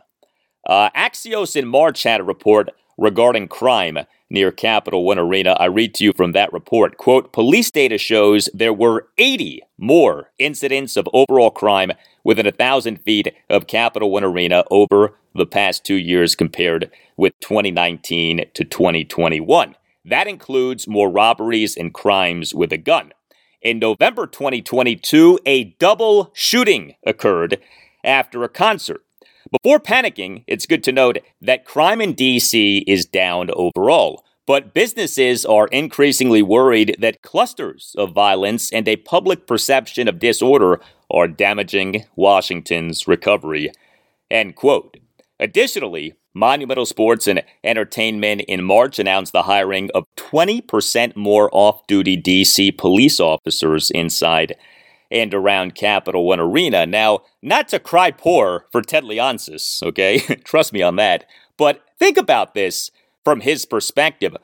Uh, 0.66 0.90
Axios 0.96 1.56
in 1.56 1.68
March 1.68 2.02
had 2.02 2.20
a 2.20 2.24
report 2.24 2.70
regarding 2.96 3.48
crime 3.48 3.98
near 4.30 4.50
Capital 4.50 5.04
One 5.04 5.18
Arena. 5.18 5.52
I 5.60 5.66
read 5.66 5.94
to 5.94 6.04
you 6.04 6.12
from 6.12 6.32
that 6.32 6.52
report. 6.52 6.96
Quote, 6.96 7.32
police 7.32 7.70
data 7.70 7.98
shows 7.98 8.48
there 8.52 8.72
were 8.72 9.08
80 9.18 9.62
more 9.78 10.30
incidents 10.38 10.96
of 10.96 11.08
overall 11.12 11.50
crime 11.50 11.92
within 12.24 12.46
a 12.46 12.52
thousand 12.52 13.02
feet 13.02 13.32
of 13.48 13.66
Capital 13.66 14.10
One 14.10 14.24
Arena 14.24 14.64
over 14.70 15.16
the 15.34 15.46
past 15.46 15.84
two 15.84 15.94
years 15.94 16.34
compared 16.34 16.90
with 17.16 17.32
2019 17.40 18.46
to 18.54 18.64
2021. 18.64 19.76
That 20.04 20.26
includes 20.26 20.86
more 20.86 21.10
robberies 21.10 21.76
and 21.76 21.94
crimes 21.94 22.54
with 22.54 22.72
a 22.72 22.78
gun. 22.78 23.12
In 23.62 23.78
November 23.78 24.26
2022, 24.26 25.38
a 25.46 25.64
double 25.78 26.30
shooting 26.34 26.94
occurred 27.06 27.60
after 28.04 28.44
a 28.44 28.48
concert 28.48 29.03
before 29.62 29.78
panicking, 29.78 30.42
it's 30.46 30.66
good 30.66 30.82
to 30.84 30.92
note 30.92 31.18
that 31.40 31.64
crime 31.64 32.00
in 32.00 32.14
DC 32.14 32.82
is 32.86 33.06
down 33.06 33.50
overall. 33.54 34.24
But 34.46 34.74
businesses 34.74 35.46
are 35.46 35.68
increasingly 35.68 36.42
worried 36.42 36.96
that 36.98 37.22
clusters 37.22 37.94
of 37.96 38.12
violence 38.12 38.72
and 38.72 38.86
a 38.88 38.96
public 38.96 39.46
perception 39.46 40.08
of 40.08 40.18
disorder 40.18 40.80
are 41.10 41.28
damaging 41.28 42.04
Washington's 42.16 43.06
recovery. 43.06 43.70
End 44.30 44.56
quote. 44.56 44.98
Additionally, 45.38 46.14
Monumental 46.34 46.84
Sports 46.84 47.28
and 47.28 47.42
Entertainment 47.62 48.42
in 48.42 48.64
March 48.64 48.98
announced 48.98 49.32
the 49.32 49.44
hiring 49.44 49.88
of 49.94 50.04
20% 50.16 51.14
more 51.14 51.48
off 51.52 51.86
duty 51.86 52.20
DC 52.20 52.76
police 52.76 53.20
officers 53.20 53.90
inside 53.92 54.56
and 55.14 55.32
around 55.32 55.76
Capital 55.76 56.26
One 56.26 56.40
Arena. 56.40 56.84
Now, 56.84 57.20
not 57.40 57.68
to 57.68 57.78
cry 57.78 58.10
poor 58.10 58.66
for 58.72 58.82
Ted 58.82 59.04
Leonsis, 59.04 59.82
okay? 59.82 60.18
Trust 60.44 60.72
me 60.72 60.82
on 60.82 60.96
that. 60.96 61.24
But 61.56 61.82
think 61.98 62.18
about 62.18 62.54
this 62.54 62.90
from 63.24 63.40
his 63.40 63.64
perspective. 63.64 64.36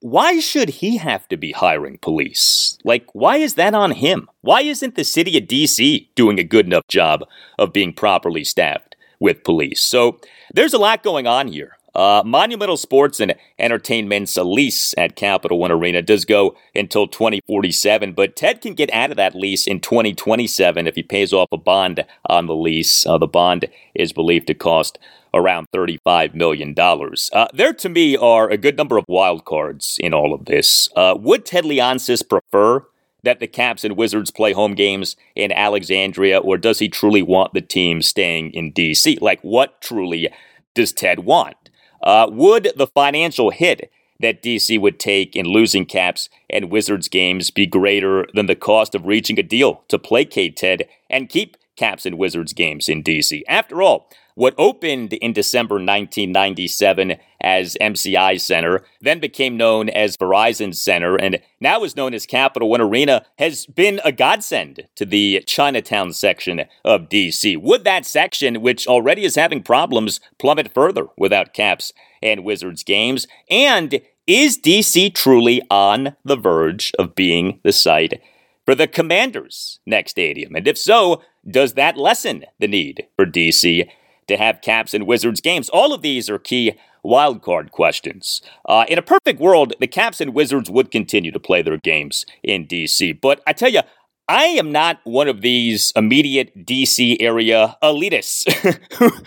Why 0.00 0.38
should 0.38 0.68
he 0.68 0.98
have 0.98 1.26
to 1.28 1.36
be 1.36 1.52
hiring 1.52 1.98
police? 1.98 2.78
Like, 2.84 3.06
why 3.14 3.38
is 3.38 3.54
that 3.54 3.74
on 3.74 3.92
him? 3.92 4.28
Why 4.42 4.60
isn't 4.60 4.94
the 4.94 5.02
city 5.02 5.36
of 5.38 5.44
DC 5.44 6.08
doing 6.14 6.38
a 6.38 6.44
good 6.44 6.66
enough 6.66 6.86
job 6.88 7.22
of 7.58 7.72
being 7.72 7.92
properly 7.92 8.44
staffed 8.44 8.94
with 9.18 9.42
police? 9.42 9.80
So, 9.80 10.20
there's 10.52 10.74
a 10.74 10.78
lot 10.78 11.02
going 11.02 11.26
on 11.26 11.48
here. 11.48 11.77
Uh, 11.98 12.22
Monumental 12.24 12.76
Sports 12.76 13.18
and 13.18 13.34
Entertainment's 13.58 14.36
lease 14.36 14.94
at 14.96 15.16
Capital 15.16 15.58
One 15.58 15.72
Arena 15.72 16.00
does 16.00 16.24
go 16.24 16.54
until 16.72 17.08
2047, 17.08 18.12
but 18.12 18.36
Ted 18.36 18.60
can 18.60 18.74
get 18.74 18.88
out 18.92 19.10
of 19.10 19.16
that 19.16 19.34
lease 19.34 19.66
in 19.66 19.80
2027 19.80 20.86
if 20.86 20.94
he 20.94 21.02
pays 21.02 21.32
off 21.32 21.48
a 21.50 21.56
bond 21.56 22.04
on 22.26 22.46
the 22.46 22.54
lease. 22.54 23.04
Uh, 23.04 23.18
the 23.18 23.26
bond 23.26 23.66
is 23.96 24.12
believed 24.12 24.46
to 24.46 24.54
cost 24.54 24.96
around 25.34 25.66
$35 25.74 26.36
million. 26.36 26.72
Uh, 26.78 27.48
there, 27.52 27.72
to 27.72 27.88
me, 27.88 28.16
are 28.16 28.48
a 28.48 28.56
good 28.56 28.76
number 28.76 28.96
of 28.96 29.04
wild 29.08 29.44
cards 29.44 29.98
in 29.98 30.14
all 30.14 30.32
of 30.32 30.44
this. 30.44 30.88
Uh, 30.94 31.16
would 31.18 31.44
Ted 31.44 31.64
Leonsis 31.64 32.22
prefer 32.26 32.86
that 33.24 33.40
the 33.40 33.48
Caps 33.48 33.82
and 33.82 33.96
Wizards 33.96 34.30
play 34.30 34.52
home 34.52 34.76
games 34.76 35.16
in 35.34 35.50
Alexandria, 35.50 36.38
or 36.38 36.58
does 36.58 36.78
he 36.78 36.88
truly 36.88 37.22
want 37.22 37.54
the 37.54 37.60
team 37.60 38.02
staying 38.02 38.52
in 38.52 38.70
D.C.? 38.70 39.18
Like, 39.20 39.40
what 39.40 39.80
truly 39.80 40.28
does 40.74 40.92
Ted 40.92 41.18
want? 41.24 41.56
Uh, 42.02 42.28
would 42.30 42.72
the 42.76 42.86
financial 42.86 43.50
hit 43.50 43.90
that 44.20 44.42
DC 44.42 44.80
would 44.80 44.98
take 44.98 45.36
in 45.36 45.46
losing 45.46 45.86
Caps 45.86 46.28
and 46.50 46.70
Wizards 46.70 47.08
games 47.08 47.50
be 47.50 47.66
greater 47.66 48.26
than 48.34 48.46
the 48.46 48.56
cost 48.56 48.94
of 48.94 49.06
reaching 49.06 49.38
a 49.38 49.42
deal 49.42 49.84
to 49.88 49.98
placate 49.98 50.56
Ted 50.56 50.88
and 51.08 51.28
keep 51.28 51.56
Caps 51.76 52.04
and 52.04 52.18
Wizards 52.18 52.52
games 52.52 52.88
in 52.88 53.02
DC? 53.02 53.42
After 53.48 53.80
all, 53.82 54.10
what 54.38 54.54
opened 54.56 55.14
in 55.14 55.32
December 55.32 55.74
1997 55.74 57.16
as 57.40 57.76
MCI 57.80 58.40
Center, 58.40 58.84
then 59.00 59.18
became 59.18 59.56
known 59.56 59.88
as 59.88 60.16
Verizon 60.16 60.72
Center, 60.76 61.16
and 61.16 61.40
now 61.60 61.82
is 61.82 61.96
known 61.96 62.14
as 62.14 62.24
Capital 62.24 62.70
One 62.70 62.80
Arena, 62.80 63.26
has 63.40 63.66
been 63.66 64.00
a 64.04 64.12
godsend 64.12 64.86
to 64.94 65.04
the 65.04 65.42
Chinatown 65.44 66.12
section 66.12 66.66
of 66.84 67.08
DC. 67.08 67.60
Would 67.60 67.82
that 67.82 68.06
section, 68.06 68.62
which 68.62 68.86
already 68.86 69.24
is 69.24 69.34
having 69.34 69.60
problems, 69.60 70.20
plummet 70.38 70.72
further 70.72 71.06
without 71.16 71.52
Caps 71.52 71.92
and 72.22 72.44
Wizards 72.44 72.84
games? 72.84 73.26
And 73.50 74.00
is 74.28 74.56
DC 74.56 75.16
truly 75.16 75.62
on 75.68 76.14
the 76.24 76.36
verge 76.36 76.92
of 76.96 77.16
being 77.16 77.58
the 77.64 77.72
site 77.72 78.22
for 78.64 78.76
the 78.76 78.86
Commanders' 78.86 79.80
next 79.84 80.12
stadium? 80.12 80.54
And 80.54 80.68
if 80.68 80.78
so, 80.78 81.22
does 81.50 81.74
that 81.74 81.96
lessen 81.96 82.44
the 82.60 82.68
need 82.68 83.08
for 83.16 83.26
DC 83.26 83.88
to 84.28 84.36
have 84.36 84.60
Caps 84.60 84.94
and 84.94 85.06
Wizards 85.06 85.40
games? 85.40 85.68
All 85.68 85.92
of 85.92 86.02
these 86.02 86.30
are 86.30 86.38
key 86.38 86.74
wildcard 87.04 87.70
questions. 87.70 88.42
Uh, 88.64 88.84
in 88.88 88.98
a 88.98 89.02
perfect 89.02 89.40
world, 89.40 89.74
the 89.80 89.86
Caps 89.86 90.20
and 90.20 90.34
Wizards 90.34 90.70
would 90.70 90.90
continue 90.90 91.30
to 91.32 91.40
play 91.40 91.62
their 91.62 91.78
games 91.78 92.24
in 92.42 92.66
DC. 92.66 93.20
But 93.20 93.42
I 93.46 93.52
tell 93.52 93.70
you, 93.70 93.80
I 94.28 94.44
am 94.44 94.70
not 94.70 95.00
one 95.04 95.26
of 95.26 95.40
these 95.40 95.90
immediate 95.96 96.66
DC 96.66 97.16
area 97.18 97.78
elitists 97.82 98.78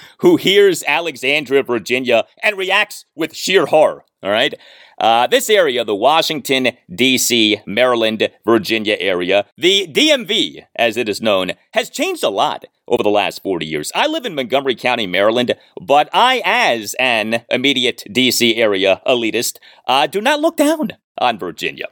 who 0.20 0.38
hears 0.38 0.84
Alexandria, 0.86 1.64
Virginia, 1.64 2.26
and 2.44 2.56
reacts 2.56 3.06
with 3.16 3.36
sheer 3.36 3.66
horror. 3.66 4.06
All 4.22 4.30
right. 4.30 4.54
Uh, 5.02 5.26
this 5.26 5.50
area, 5.50 5.84
the 5.84 5.96
Washington, 5.96 6.78
D.C., 6.94 7.60
Maryland, 7.66 8.30
Virginia 8.46 8.96
area, 9.00 9.48
the 9.58 9.88
DMV, 9.92 10.66
as 10.76 10.96
it 10.96 11.10
is 11.10 11.20
known, 11.20 11.54
has 11.74 11.90
changed 11.90 12.24
a 12.24 12.30
lot 12.30 12.66
over 12.88 13.02
the 13.02 13.10
last 13.10 13.42
40 13.42 13.66
years. 13.66 13.92
I 13.96 14.06
live 14.06 14.28
in 14.28 14.36
Montgomery 14.36 14.76
County, 14.76 15.08
Maryland, 15.08 15.56
but 15.82 16.08
I, 16.14 16.44
as 16.46 16.96
an 17.00 17.44
immediate 17.50 18.04
D.C. 18.12 18.58
area 18.58 19.02
elitist, 19.08 19.58
uh, 19.88 20.06
do 20.06 20.22
not 20.22 20.40
look 20.40 20.58
down 20.58 20.92
on 21.18 21.40
Virginia. 21.40 21.86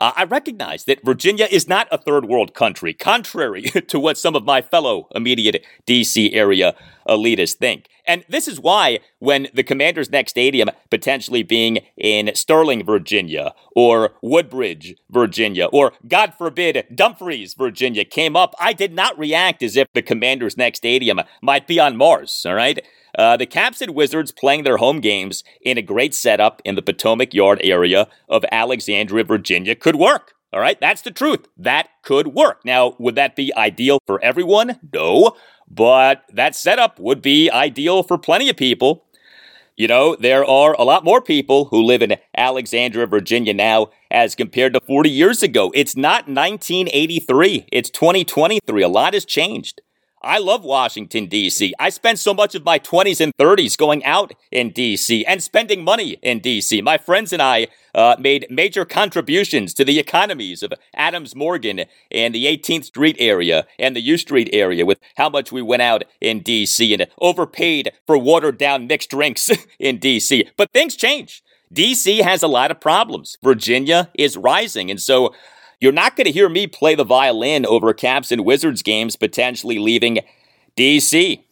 Uh, 0.00 0.12
I 0.16 0.24
recognize 0.24 0.84
that 0.84 1.04
Virginia 1.04 1.46
is 1.50 1.68
not 1.68 1.86
a 1.90 1.98
third 1.98 2.24
world 2.24 2.54
country, 2.54 2.94
contrary 2.94 3.62
to 3.88 4.00
what 4.00 4.16
some 4.16 4.34
of 4.34 4.44
my 4.44 4.62
fellow 4.62 5.08
immediate 5.14 5.62
DC 5.86 6.34
area 6.34 6.74
elitists 7.06 7.56
think. 7.56 7.88
And 8.06 8.24
this 8.28 8.46
is 8.46 8.60
why, 8.60 8.98
when 9.18 9.48
the 9.54 9.62
Commanders' 9.62 10.10
next 10.10 10.30
stadium 10.30 10.70
potentially 10.90 11.42
being 11.42 11.78
in 11.96 12.34
Sterling, 12.34 12.84
Virginia, 12.84 13.54
or 13.74 14.14
Woodbridge, 14.22 14.94
Virginia, 15.10 15.66
or 15.66 15.92
God 16.06 16.34
forbid, 16.36 16.86
Dumfries, 16.94 17.54
Virginia 17.54 18.04
came 18.04 18.36
up, 18.36 18.54
I 18.60 18.72
did 18.72 18.92
not 18.92 19.18
react 19.18 19.62
as 19.62 19.76
if 19.76 19.88
the 19.94 20.02
Commanders' 20.02 20.56
next 20.56 20.78
stadium 20.78 21.20
might 21.42 21.66
be 21.66 21.80
on 21.80 21.96
Mars, 21.96 22.44
all 22.46 22.54
right? 22.54 22.84
Uh, 23.16 23.36
the 23.36 23.46
Caps 23.46 23.80
and 23.80 23.94
Wizards 23.94 24.32
playing 24.32 24.64
their 24.64 24.78
home 24.78 25.00
games 25.00 25.44
in 25.60 25.78
a 25.78 25.82
great 25.82 26.14
setup 26.14 26.60
in 26.64 26.74
the 26.74 26.82
Potomac 26.82 27.32
Yard 27.32 27.60
area 27.62 28.08
of 28.28 28.44
Alexandria, 28.50 29.24
Virginia 29.24 29.74
could 29.74 29.96
work. 29.96 30.32
All 30.52 30.60
right, 30.60 30.80
that's 30.80 31.02
the 31.02 31.10
truth. 31.10 31.48
That 31.56 31.88
could 32.02 32.28
work. 32.28 32.64
Now, 32.64 32.94
would 33.00 33.16
that 33.16 33.34
be 33.34 33.52
ideal 33.56 33.98
for 34.06 34.22
everyone? 34.22 34.78
No, 34.92 35.36
but 35.70 36.24
that 36.32 36.54
setup 36.54 36.98
would 36.98 37.22
be 37.22 37.50
ideal 37.50 38.02
for 38.02 38.18
plenty 38.18 38.48
of 38.48 38.56
people. 38.56 39.04
You 39.76 39.88
know, 39.88 40.14
there 40.14 40.44
are 40.44 40.74
a 40.78 40.84
lot 40.84 41.04
more 41.04 41.20
people 41.20 41.64
who 41.66 41.82
live 41.82 42.00
in 42.00 42.16
Alexandria, 42.36 43.06
Virginia 43.06 43.52
now 43.52 43.88
as 44.10 44.36
compared 44.36 44.72
to 44.74 44.80
40 44.80 45.10
years 45.10 45.42
ago. 45.42 45.72
It's 45.74 45.96
not 45.96 46.28
1983, 46.28 47.66
it's 47.72 47.90
2023. 47.90 48.82
A 48.82 48.88
lot 48.88 49.14
has 49.14 49.24
changed. 49.24 49.80
I 50.24 50.38
love 50.38 50.64
Washington, 50.64 51.26
D.C. 51.26 51.74
I 51.78 51.90
spent 51.90 52.18
so 52.18 52.32
much 52.32 52.54
of 52.54 52.64
my 52.64 52.78
20s 52.78 53.20
and 53.20 53.36
30s 53.36 53.76
going 53.76 54.02
out 54.04 54.32
in 54.50 54.70
D.C. 54.70 55.24
and 55.26 55.42
spending 55.42 55.84
money 55.84 56.16
in 56.22 56.40
D.C. 56.40 56.80
My 56.80 56.96
friends 56.96 57.32
and 57.32 57.42
I 57.42 57.66
uh, 57.94 58.16
made 58.18 58.46
major 58.48 58.86
contributions 58.86 59.74
to 59.74 59.84
the 59.84 59.98
economies 59.98 60.62
of 60.62 60.72
Adams 60.94 61.36
Morgan 61.36 61.84
and 62.10 62.34
the 62.34 62.46
18th 62.46 62.84
Street 62.84 63.16
area 63.18 63.66
and 63.78 63.94
the 63.94 64.00
U 64.00 64.16
Street 64.16 64.48
area 64.52 64.86
with 64.86 64.98
how 65.16 65.28
much 65.28 65.52
we 65.52 65.60
went 65.60 65.82
out 65.82 66.04
in 66.22 66.40
D.C. 66.40 66.94
and 66.94 67.06
overpaid 67.20 67.92
for 68.06 68.16
watered 68.16 68.56
down 68.56 68.86
mixed 68.86 69.10
drinks 69.10 69.50
in 69.78 69.98
D.C. 69.98 70.48
But 70.56 70.70
things 70.72 70.96
change. 70.96 71.42
D.C. 71.70 72.18
has 72.18 72.42
a 72.42 72.48
lot 72.48 72.70
of 72.70 72.80
problems. 72.80 73.36
Virginia 73.42 74.10
is 74.14 74.36
rising. 74.36 74.90
And 74.90 75.00
so 75.00 75.34
you're 75.84 75.92
not 75.92 76.16
going 76.16 76.24
to 76.24 76.32
hear 76.32 76.48
me 76.48 76.66
play 76.66 76.94
the 76.94 77.04
violin 77.04 77.66
over 77.66 77.92
Caps 77.92 78.32
and 78.32 78.42
Wizards 78.44 78.82
games 78.82 79.16
potentially 79.16 79.78
leaving 79.78 80.20
DC. 80.78 81.44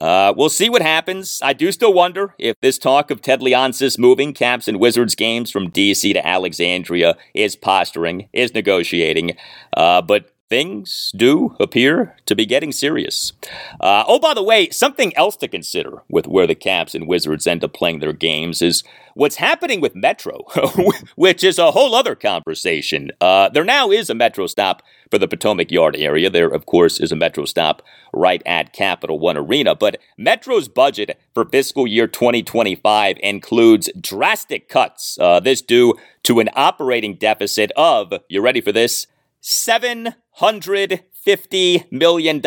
Uh, 0.00 0.34
we'll 0.36 0.48
see 0.48 0.68
what 0.68 0.82
happens. 0.82 1.40
I 1.44 1.52
do 1.52 1.70
still 1.70 1.92
wonder 1.92 2.34
if 2.38 2.56
this 2.60 2.76
talk 2.76 3.12
of 3.12 3.22
Ted 3.22 3.40
Leonsis 3.40 3.96
moving 3.96 4.32
Caps 4.32 4.66
and 4.66 4.80
Wizards 4.80 5.14
games 5.14 5.52
from 5.52 5.70
DC 5.70 6.12
to 6.12 6.26
Alexandria 6.26 7.16
is 7.34 7.54
posturing, 7.54 8.28
is 8.32 8.52
negotiating. 8.52 9.36
Uh, 9.76 10.02
but 10.02 10.32
things 10.48 11.12
do 11.14 11.54
appear 11.60 12.16
to 12.26 12.34
be 12.34 12.46
getting 12.46 12.72
serious. 12.72 13.32
Uh, 13.80 14.04
oh, 14.06 14.18
by 14.18 14.34
the 14.34 14.42
way, 14.42 14.70
something 14.70 15.14
else 15.16 15.36
to 15.36 15.48
consider 15.48 16.02
with 16.08 16.26
where 16.26 16.46
the 16.46 16.54
Caps 16.54 16.94
and 16.94 17.06
Wizards 17.06 17.46
end 17.46 17.62
up 17.64 17.74
playing 17.74 17.98
their 17.98 18.12
games 18.12 18.62
is 18.62 18.82
what's 19.14 19.36
happening 19.36 19.80
with 19.80 19.94
Metro, 19.94 20.44
which 21.16 21.44
is 21.44 21.58
a 21.58 21.72
whole 21.72 21.94
other 21.94 22.14
conversation. 22.14 23.10
Uh, 23.20 23.48
there 23.50 23.64
now 23.64 23.90
is 23.90 24.08
a 24.08 24.14
Metro 24.14 24.46
stop 24.46 24.82
for 25.10 25.18
the 25.18 25.28
Potomac 25.28 25.70
Yard 25.70 25.96
area. 25.96 26.30
There, 26.30 26.48
of 26.48 26.66
course, 26.66 27.00
is 27.00 27.12
a 27.12 27.16
Metro 27.16 27.44
stop 27.44 27.82
right 28.12 28.42
at 28.46 28.72
Capital 28.72 29.18
One 29.18 29.36
Arena. 29.36 29.74
But 29.74 29.98
Metro's 30.16 30.68
budget 30.68 31.18
for 31.34 31.44
fiscal 31.44 31.86
year 31.86 32.06
2025 32.06 33.16
includes 33.22 33.90
drastic 34.00 34.68
cuts. 34.68 35.18
Uh, 35.20 35.40
this 35.40 35.60
due 35.60 35.94
to 36.22 36.40
an 36.40 36.48
operating 36.54 37.14
deficit 37.16 37.70
of, 37.76 38.12
you 38.28 38.40
ready 38.40 38.60
for 38.60 38.72
this? 38.72 39.06
$750 39.42 41.92
million, 41.92 42.40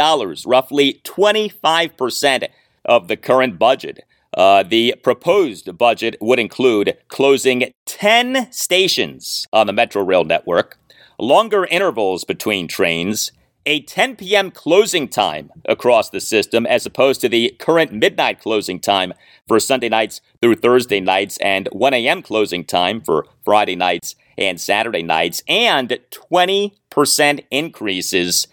roughly 0.45 1.01
25% 1.03 2.47
of 2.85 3.07
the 3.07 3.17
current 3.17 3.59
budget. 3.59 4.05
Uh, 4.35 4.63
the 4.63 4.95
proposed 5.03 5.77
budget 5.77 6.15
would 6.21 6.39
include 6.39 6.97
closing 7.09 7.73
10 7.85 8.51
stations 8.51 9.47
on 9.51 9.67
the 9.67 9.73
Metro 9.73 10.03
Rail 10.03 10.23
network, 10.23 10.79
longer 11.19 11.65
intervals 11.65 12.23
between 12.23 12.67
trains, 12.67 13.31
a 13.65 13.81
10 13.81 14.15
p.m. 14.15 14.49
closing 14.49 15.07
time 15.07 15.51
across 15.65 16.09
the 16.09 16.19
system 16.19 16.65
as 16.65 16.85
opposed 16.85 17.21
to 17.21 17.29
the 17.29 17.55
current 17.59 17.91
midnight 17.91 18.39
closing 18.39 18.79
time 18.79 19.13
for 19.47 19.59
Sunday 19.59 19.89
nights 19.89 20.21
through 20.41 20.55
Thursday 20.55 20.99
nights 20.99 21.37
and 21.37 21.67
1 21.71 21.93
a.m. 21.93 22.21
closing 22.21 22.63
time 22.63 23.01
for 23.01 23.25
Friday 23.43 23.75
nights 23.75 24.15
and 24.47 24.59
Saturday 24.59 25.03
nights, 25.03 25.43
and 25.47 25.97
20% 26.11 27.45
increases 27.51 28.47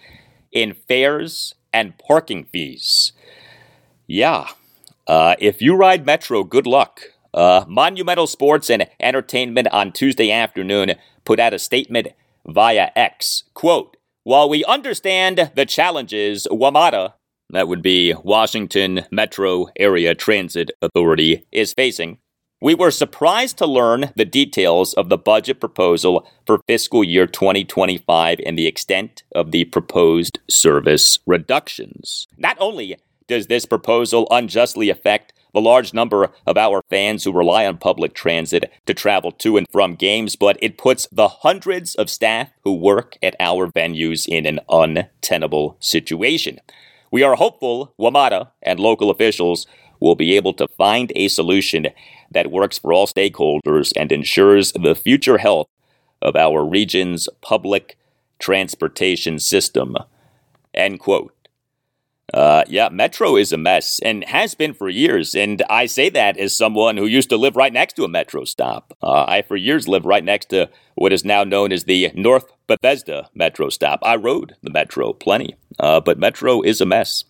in 0.52 0.74
fares 0.74 1.54
and 1.72 1.98
parking 1.98 2.44
fees. 2.44 3.12
Yeah, 4.06 4.48
uh, 5.06 5.34
if 5.38 5.62
you 5.62 5.74
ride 5.74 6.06
Metro, 6.06 6.44
good 6.44 6.66
luck. 6.66 7.00
Uh, 7.34 7.64
Monumental 7.68 8.26
Sports 8.26 8.70
and 8.70 8.86
Entertainment 9.00 9.68
on 9.68 9.92
Tuesday 9.92 10.30
afternoon 10.30 10.94
put 11.24 11.38
out 11.38 11.54
a 11.54 11.58
statement 11.58 12.08
via 12.46 12.90
X. 12.96 13.44
Quote, 13.54 13.96
while 14.24 14.48
we 14.48 14.64
understand 14.64 15.50
the 15.54 15.66
challenges 15.66 16.46
WMATA, 16.50 17.14
that 17.50 17.68
would 17.68 17.80
be 17.80 18.14
Washington 18.22 19.06
Metro 19.10 19.68
Area 19.78 20.14
Transit 20.14 20.70
Authority, 20.82 21.46
is 21.50 21.72
facing, 21.72 22.18
we 22.60 22.74
were 22.74 22.90
surprised 22.90 23.56
to 23.58 23.66
learn 23.66 24.10
the 24.16 24.24
details 24.24 24.92
of 24.94 25.08
the 25.08 25.18
budget 25.18 25.60
proposal 25.60 26.28
for 26.44 26.60
fiscal 26.66 27.04
year 27.04 27.26
2025 27.26 28.40
and 28.44 28.58
the 28.58 28.66
extent 28.66 29.22
of 29.34 29.52
the 29.52 29.64
proposed 29.66 30.40
service 30.48 31.20
reductions. 31.26 32.26
Not 32.36 32.56
only 32.58 32.96
does 33.28 33.46
this 33.46 33.64
proposal 33.64 34.26
unjustly 34.30 34.90
affect 34.90 35.32
the 35.54 35.60
large 35.60 35.94
number 35.94 36.30
of 36.46 36.58
our 36.58 36.82
fans 36.90 37.24
who 37.24 37.32
rely 37.32 37.64
on 37.64 37.78
public 37.78 38.12
transit 38.12 38.70
to 38.86 38.94
travel 38.94 39.32
to 39.32 39.56
and 39.56 39.66
from 39.70 39.94
games, 39.94 40.36
but 40.36 40.58
it 40.60 40.78
puts 40.78 41.06
the 41.12 41.28
hundreds 41.28 41.94
of 41.94 42.10
staff 42.10 42.50
who 42.64 42.74
work 42.74 43.16
at 43.22 43.36
our 43.38 43.70
venues 43.70 44.26
in 44.26 44.46
an 44.46 44.60
untenable 44.68 45.76
situation. 45.80 46.58
We 47.10 47.22
are 47.22 47.36
hopeful 47.36 47.94
WMATA 47.98 48.48
and 48.62 48.78
local 48.78 49.10
officials 49.10 49.66
will 50.00 50.14
be 50.14 50.36
able 50.36 50.52
to 50.54 50.68
find 50.68 51.12
a 51.14 51.28
solution 51.28 51.88
that 52.30 52.50
works 52.50 52.78
for 52.78 52.92
all 52.92 53.06
stakeholders 53.06 53.92
and 53.96 54.12
ensures 54.12 54.72
the 54.72 54.94
future 54.94 55.38
health 55.38 55.68
of 56.20 56.36
our 56.36 56.64
region's 56.64 57.28
public 57.40 57.96
transportation 58.38 59.38
system. 59.38 59.96
End 60.74 61.00
quote. 61.00 61.34
Uh, 62.34 62.62
yeah, 62.68 62.90
Metro 62.90 63.36
is 63.36 63.52
a 63.52 63.56
mess 63.56 64.00
and 64.00 64.22
has 64.24 64.54
been 64.54 64.74
for 64.74 64.90
years. 64.90 65.34
And 65.34 65.62
I 65.70 65.86
say 65.86 66.10
that 66.10 66.36
as 66.36 66.54
someone 66.54 66.98
who 66.98 67.06
used 67.06 67.30
to 67.30 67.38
live 67.38 67.56
right 67.56 67.72
next 67.72 67.94
to 67.94 68.04
a 68.04 68.08
Metro 68.08 68.44
stop. 68.44 68.92
Uh, 69.02 69.24
I, 69.26 69.42
for 69.42 69.56
years, 69.56 69.88
lived 69.88 70.04
right 70.04 70.24
next 70.24 70.50
to 70.50 70.68
what 70.94 71.12
is 71.12 71.24
now 71.24 71.42
known 71.42 71.72
as 71.72 71.84
the 71.84 72.12
North 72.14 72.52
Bethesda 72.66 73.30
Metro 73.34 73.70
stop. 73.70 74.00
I 74.02 74.16
rode 74.16 74.56
the 74.62 74.70
Metro 74.70 75.14
plenty, 75.14 75.56
uh, 75.78 76.00
but 76.00 76.18
Metro 76.18 76.60
is 76.60 76.82
a 76.82 76.86
mess. 76.86 77.24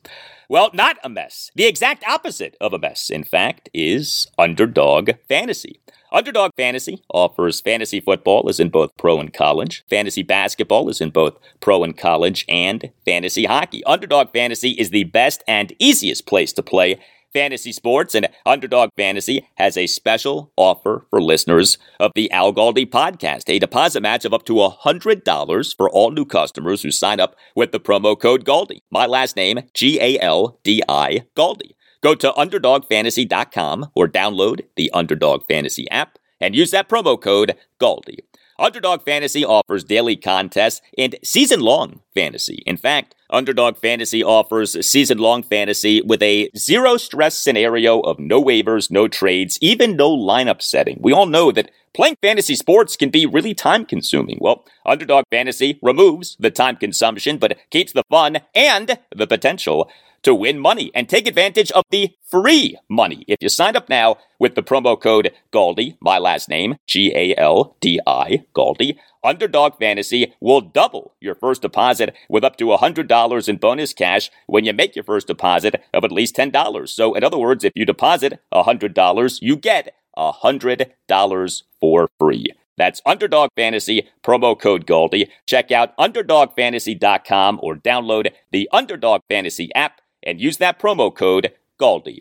Well, 0.51 0.71
not 0.73 0.97
a 1.05 1.11
mess. 1.11 1.51
The 1.55 1.67
exact 1.67 2.05
opposite 2.09 2.57
of 2.59 2.73
a 2.73 2.79
mess, 2.79 3.11
in 3.11 3.23
fact, 3.23 3.69
is 3.75 4.27
underdog 4.39 5.11
fantasy. 5.29 5.79
Underdog 6.11 6.53
Fantasy 6.57 7.03
offers 7.13 7.61
fantasy 7.61 8.01
football 8.01 8.49
is 8.49 8.59
in 8.59 8.71
both 8.71 8.97
pro 8.97 9.21
and 9.21 9.31
college. 9.31 9.85
Fantasy 9.91 10.23
basketball 10.23 10.89
is 10.89 11.03
in 11.03 11.11
both 11.11 11.37
pro 11.61 11.85
and 11.85 11.95
college 11.99 12.47
and 12.49 12.91
fantasy 13.05 13.45
hockey. 13.45 13.85
Underdog 13.85 14.33
Fantasy 14.33 14.71
is 14.71 14.89
the 14.89 15.05
best 15.05 15.45
and 15.47 15.75
easiest 15.79 16.27
place 16.27 16.55
to 16.55 16.63
play 16.63 16.99
fantasy 17.33 17.73
sports, 17.73 18.15
and 18.15 18.29
Underdog 18.47 18.91
Fantasy 18.97 19.49
has 19.57 19.77
a 19.77 19.87
special 19.87 20.53
offer 20.57 21.07
for 21.11 21.21
listeners 21.21 21.79
of 22.01 22.13
the 22.15 22.31
Al 22.31 22.53
Galdi 22.53 22.89
podcast. 22.89 23.49
A 23.49 23.59
deposit 23.59 24.03
match 24.03 24.25
of 24.25 24.35
up 24.35 24.45
to 24.45 24.55
$100 24.55 25.77
for 25.77 25.91
all 25.91 26.11
new 26.11 26.25
customers 26.25 26.83
who 26.83 26.91
sign 26.91 27.21
up 27.21 27.37
with 27.55 27.73
the 27.73 27.81
promo 27.81 28.19
code 28.19 28.45
Galdi. 28.45 28.81
My 28.91 29.07
last 29.07 29.37
name, 29.37 29.61
G 29.75 30.01
A 30.01 30.19
L 30.21 30.59
D 30.65 30.83
I, 30.89 31.23
Galdi. 31.37 31.73
Go 32.01 32.15
to 32.15 32.31
UnderdogFantasy.com 32.33 33.91
or 33.95 34.09
download 34.09 34.61
the 34.77 34.91
Underdog 34.95 35.43
Fantasy 35.49 35.91
app 35.91 36.19
and 36.41 36.55
use 36.55 36.71
that 36.71 36.89
promo 36.89 37.21
code 37.21 37.57
Galdi. 37.81 38.19
Underdog 38.59 39.05
Fantasy 39.05 39.45
offers 39.45 39.85
daily 39.85 40.17
contests 40.17 40.81
and 40.97 41.17
season 41.23 41.61
long 41.61 42.01
fantasy. 42.15 42.63
In 42.67 42.77
fact, 42.77 43.15
Underdog 43.31 43.77
Fantasy 43.77 44.25
offers 44.25 44.85
season 44.87 45.19
long 45.19 45.43
fantasy 45.43 46.03
with 46.03 46.23
a 46.23 46.51
zero 46.57 46.97
stress 46.97 47.39
scenario 47.39 48.01
of 48.01 48.19
no 48.19 48.43
waivers, 48.43 48.91
no 48.91 49.07
trades, 49.07 49.59
even 49.61 49.97
no 49.97 50.11
lineup 50.11 50.61
setting. 50.61 50.99
We 51.01 51.13
all 51.13 51.27
know 51.27 51.53
that 51.53 51.71
playing 51.99 52.17
fantasy 52.23 52.55
sports 52.55 52.95
can 52.95 53.11
be 53.11 53.27
really 53.27 53.55
time 53.55 53.85
consuming. 53.85 54.39
Well, 54.41 54.65
Underdog 54.87 55.25
Fantasy 55.33 55.81
removes 55.83 56.37
the 56.39 56.49
time 56.49 56.77
consumption 56.77 57.39
but 57.39 57.59
keeps 57.71 57.93
the 57.93 58.05
fun 58.09 58.39
and 58.55 59.01
the 59.13 59.27
potential 59.27 59.91
to 60.23 60.33
win 60.33 60.61
money 60.61 60.93
and 60.95 61.09
take 61.09 61.27
advantage 61.27 61.73
of 61.73 61.83
the 61.91 62.11
free 62.25 62.79
money. 62.89 63.25
If 63.27 63.39
you 63.41 63.49
sign 63.49 63.75
up 63.75 63.89
now 63.89 64.19
with 64.39 64.55
the 64.55 64.63
promo 64.63 65.01
code 65.01 65.33
Galdi, 65.53 65.97
my 66.01 66.19
last 66.19 66.49
name, 66.49 66.77
G 66.87 67.13
A 67.17 67.35
L 67.37 67.77
D 67.81 67.99
I, 68.07 68.45
Galdi, 68.55 68.97
Underdog 69.25 69.77
Fantasy 69.81 70.35
will 70.41 70.61
double 70.61 71.15
your 71.21 71.35
first 71.35 71.63
deposit 71.63 72.15
with 72.29 72.45
up 72.45 72.57
to 72.59 72.67
$100 72.67 73.49
in 73.49 73.57
bonus 73.57 73.93
cash 73.93 74.31
when 74.47 74.65
you 74.65 74.73
make 74.73 74.95
your 74.95 75.05
first 75.05 75.27
deposit 75.27 75.83
of 75.93 76.05
at 76.05 76.13
least 76.13 76.37
$10. 76.37 76.89
So, 76.89 77.15
in 77.15 77.25
other 77.25 77.39
words, 77.39 77.65
if 77.65 77.73
you 77.75 77.85
deposit 77.85 78.41
$100, 78.55 79.39
you 79.43 79.57
get 79.57 79.95
$100 80.17 81.63
for 81.81 82.09
free. 82.19 82.47
That's 82.77 83.03
Underdog 83.05 83.51
Fantasy, 83.57 84.09
promo 84.23 84.59
code 84.59 84.87
Galdi. 84.87 85.29
Check 85.47 85.73
out 85.73 85.97
UnderdogFantasy.com 85.99 87.59
or 87.63 87.75
download 87.77 88.33
the 88.53 88.69
Underdog 88.73 89.23
Fantasy 89.29 89.75
app 89.75 90.01
and 90.23 90.41
use 90.41 90.59
that 90.59 90.79
promo 90.79 91.15
code 91.15 91.53
GALDI. 91.81 92.21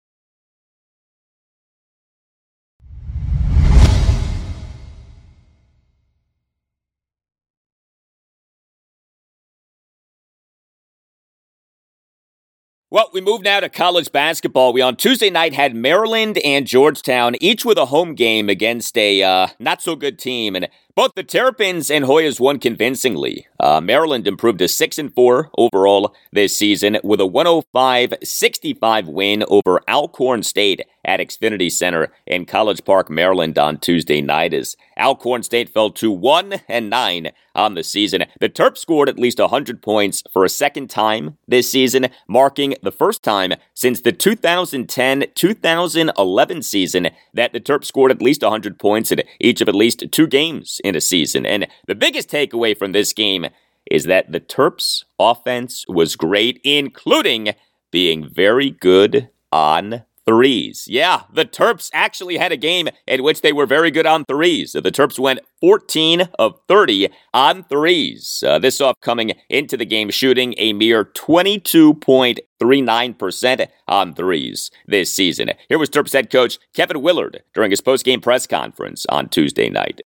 Well, 12.93 13.09
we 13.13 13.21
move 13.21 13.41
now 13.41 13.61
to 13.61 13.69
college 13.69 14.11
basketball. 14.11 14.73
We 14.73 14.81
on 14.81 14.97
Tuesday 14.97 15.29
night 15.29 15.53
had 15.53 15.73
Maryland 15.73 16.37
and 16.39 16.67
Georgetown, 16.67 17.35
each 17.39 17.63
with 17.63 17.77
a 17.77 17.85
home 17.85 18.15
game 18.15 18.49
against 18.49 18.97
a 18.97 19.23
uh, 19.23 19.47
not 19.59 19.81
so 19.81 19.95
good 19.95 20.19
team, 20.19 20.57
and 20.57 20.67
both 20.95 21.13
the 21.15 21.23
Terrapins 21.23 21.89
and 21.89 22.05
Hoyas 22.05 22.39
won 22.39 22.59
convincingly. 22.59 23.47
Uh, 23.59 23.81
Maryland 23.81 24.27
improved 24.27 24.59
to 24.59 24.67
6 24.67 24.97
and 24.97 25.13
4 25.13 25.51
overall 25.57 26.15
this 26.31 26.55
season 26.55 26.97
with 27.03 27.19
a 27.21 27.25
105 27.25 28.13
65 28.23 29.07
win 29.07 29.43
over 29.47 29.81
Alcorn 29.87 30.43
State 30.43 30.81
at 31.05 31.19
Xfinity 31.19 31.71
Center 31.71 32.11
in 32.25 32.45
College 32.45 32.83
Park, 32.85 33.09
Maryland 33.09 33.57
on 33.57 33.77
Tuesday 33.77 34.21
night 34.21 34.53
as 34.53 34.75
Alcorn 34.97 35.43
State 35.43 35.69
fell 35.69 35.89
to 35.91 36.11
1 36.11 36.61
and 36.67 36.89
9 36.89 37.31
on 37.55 37.75
the 37.75 37.83
season. 37.83 38.25
The 38.39 38.49
Terps 38.49 38.77
scored 38.77 39.09
at 39.09 39.19
least 39.19 39.39
100 39.39 39.81
points 39.81 40.23
for 40.31 40.45
a 40.45 40.49
second 40.49 40.89
time 40.89 41.37
this 41.47 41.69
season, 41.69 42.07
marking 42.27 42.75
the 42.81 42.91
first 42.91 43.23
time 43.23 43.53
since 43.73 44.01
the 44.01 44.11
2010 44.11 45.25
2011 45.35 46.61
season 46.61 47.09
that 47.33 47.53
the 47.53 47.59
Terps 47.59 47.85
scored 47.85 48.11
at 48.11 48.21
least 48.21 48.43
100 48.43 48.79
points 48.79 49.11
in 49.11 49.23
each 49.39 49.61
of 49.61 49.69
at 49.69 49.75
least 49.75 50.03
two 50.11 50.27
games 50.27 50.80
in 50.83 50.95
a 50.95 51.01
season. 51.01 51.45
And 51.45 51.67
the 51.87 51.95
biggest 51.95 52.29
takeaway 52.29 52.77
from 52.77 52.91
this 52.91 53.13
game 53.13 53.47
is 53.89 54.05
that 54.05 54.31
the 54.31 54.39
Terps 54.39 55.03
offense 55.19 55.85
was 55.87 56.15
great, 56.15 56.61
including 56.63 57.53
being 57.91 58.29
very 58.29 58.69
good 58.69 59.29
on 59.51 60.03
threes. 60.25 60.85
Yeah, 60.87 61.23
the 61.33 61.45
Terps 61.45 61.89
actually 61.93 62.37
had 62.37 62.51
a 62.51 62.57
game 62.57 62.89
in 63.07 63.23
which 63.23 63.41
they 63.41 63.53
were 63.53 63.65
very 63.65 63.89
good 63.91 64.05
on 64.05 64.25
threes. 64.25 64.73
The 64.73 64.81
Terps 64.83 65.17
went 65.19 65.39
14 65.59 66.29
of 66.39 66.59
30 66.67 67.09
on 67.33 67.63
threes. 67.65 68.43
Uh, 68.45 68.59
this 68.59 68.79
off 68.79 68.95
coming 69.01 69.33
into 69.49 69.75
the 69.77 69.85
game 69.85 70.09
shooting 70.09 70.53
a 70.57 70.71
mere 70.73 71.05
22.39% 71.05 73.67
on 73.87 74.13
threes 74.13 74.69
this 74.87 75.11
season. 75.13 75.51
Here 75.67 75.79
was 75.79 75.89
Terps 75.89 76.13
head 76.13 76.29
coach 76.29 76.59
Kevin 76.73 77.01
Willard 77.01 77.43
during 77.53 77.71
his 77.71 77.81
post-game 77.81 78.21
press 78.21 78.47
conference 78.47 79.05
on 79.09 79.27
Tuesday 79.29 79.69
night. 79.69 80.01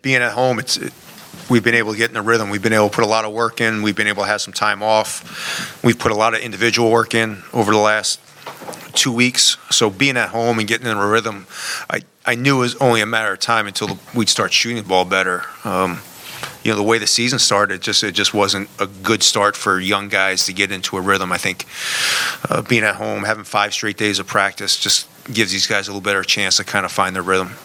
Being 0.00 0.22
at 0.22 0.30
home, 0.30 0.60
it's 0.60 0.76
it, 0.76 0.92
we've 1.50 1.64
been 1.64 1.74
able 1.74 1.90
to 1.90 1.98
get 1.98 2.08
in 2.08 2.16
a 2.16 2.22
rhythm. 2.22 2.50
We've 2.50 2.62
been 2.62 2.72
able 2.72 2.88
to 2.88 2.94
put 2.94 3.02
a 3.02 3.08
lot 3.08 3.24
of 3.24 3.32
work 3.32 3.60
in. 3.60 3.82
We've 3.82 3.96
been 3.96 4.06
able 4.06 4.22
to 4.22 4.28
have 4.28 4.40
some 4.40 4.54
time 4.54 4.80
off. 4.80 5.82
We've 5.82 5.98
put 5.98 6.12
a 6.12 6.14
lot 6.14 6.34
of 6.34 6.40
individual 6.40 6.92
work 6.92 7.16
in 7.16 7.42
over 7.52 7.72
the 7.72 7.78
last 7.78 8.20
two 8.94 9.12
weeks. 9.12 9.56
So 9.70 9.90
being 9.90 10.16
at 10.16 10.28
home 10.28 10.60
and 10.60 10.68
getting 10.68 10.86
in 10.86 10.96
a 10.96 11.04
rhythm, 11.04 11.48
I, 11.90 12.02
I 12.24 12.36
knew 12.36 12.58
it 12.58 12.60
was 12.60 12.76
only 12.76 13.00
a 13.00 13.06
matter 13.06 13.32
of 13.32 13.40
time 13.40 13.66
until 13.66 13.98
we'd 14.14 14.28
start 14.28 14.52
shooting 14.52 14.80
the 14.80 14.88
ball 14.88 15.04
better. 15.04 15.42
Um, 15.64 16.00
you 16.62 16.70
know, 16.70 16.76
the 16.76 16.84
way 16.84 16.98
the 16.98 17.08
season 17.08 17.40
started, 17.40 17.74
it 17.74 17.80
just 17.80 18.04
it 18.04 18.12
just 18.12 18.32
wasn't 18.32 18.68
a 18.78 18.86
good 18.86 19.24
start 19.24 19.56
for 19.56 19.80
young 19.80 20.08
guys 20.08 20.46
to 20.46 20.52
get 20.52 20.70
into 20.70 20.96
a 20.96 21.00
rhythm. 21.00 21.32
I 21.32 21.38
think 21.38 21.66
uh, 22.48 22.62
being 22.62 22.84
at 22.84 22.94
home, 22.94 23.24
having 23.24 23.42
five 23.42 23.74
straight 23.74 23.96
days 23.96 24.20
of 24.20 24.28
practice, 24.28 24.78
just 24.78 25.08
gives 25.32 25.50
these 25.50 25.66
guys 25.66 25.88
a 25.88 25.90
little 25.90 26.02
better 26.02 26.22
chance 26.22 26.58
to 26.58 26.64
kind 26.64 26.86
of 26.86 26.92
find 26.92 27.16
their 27.16 27.22
rhythm. 27.24 27.56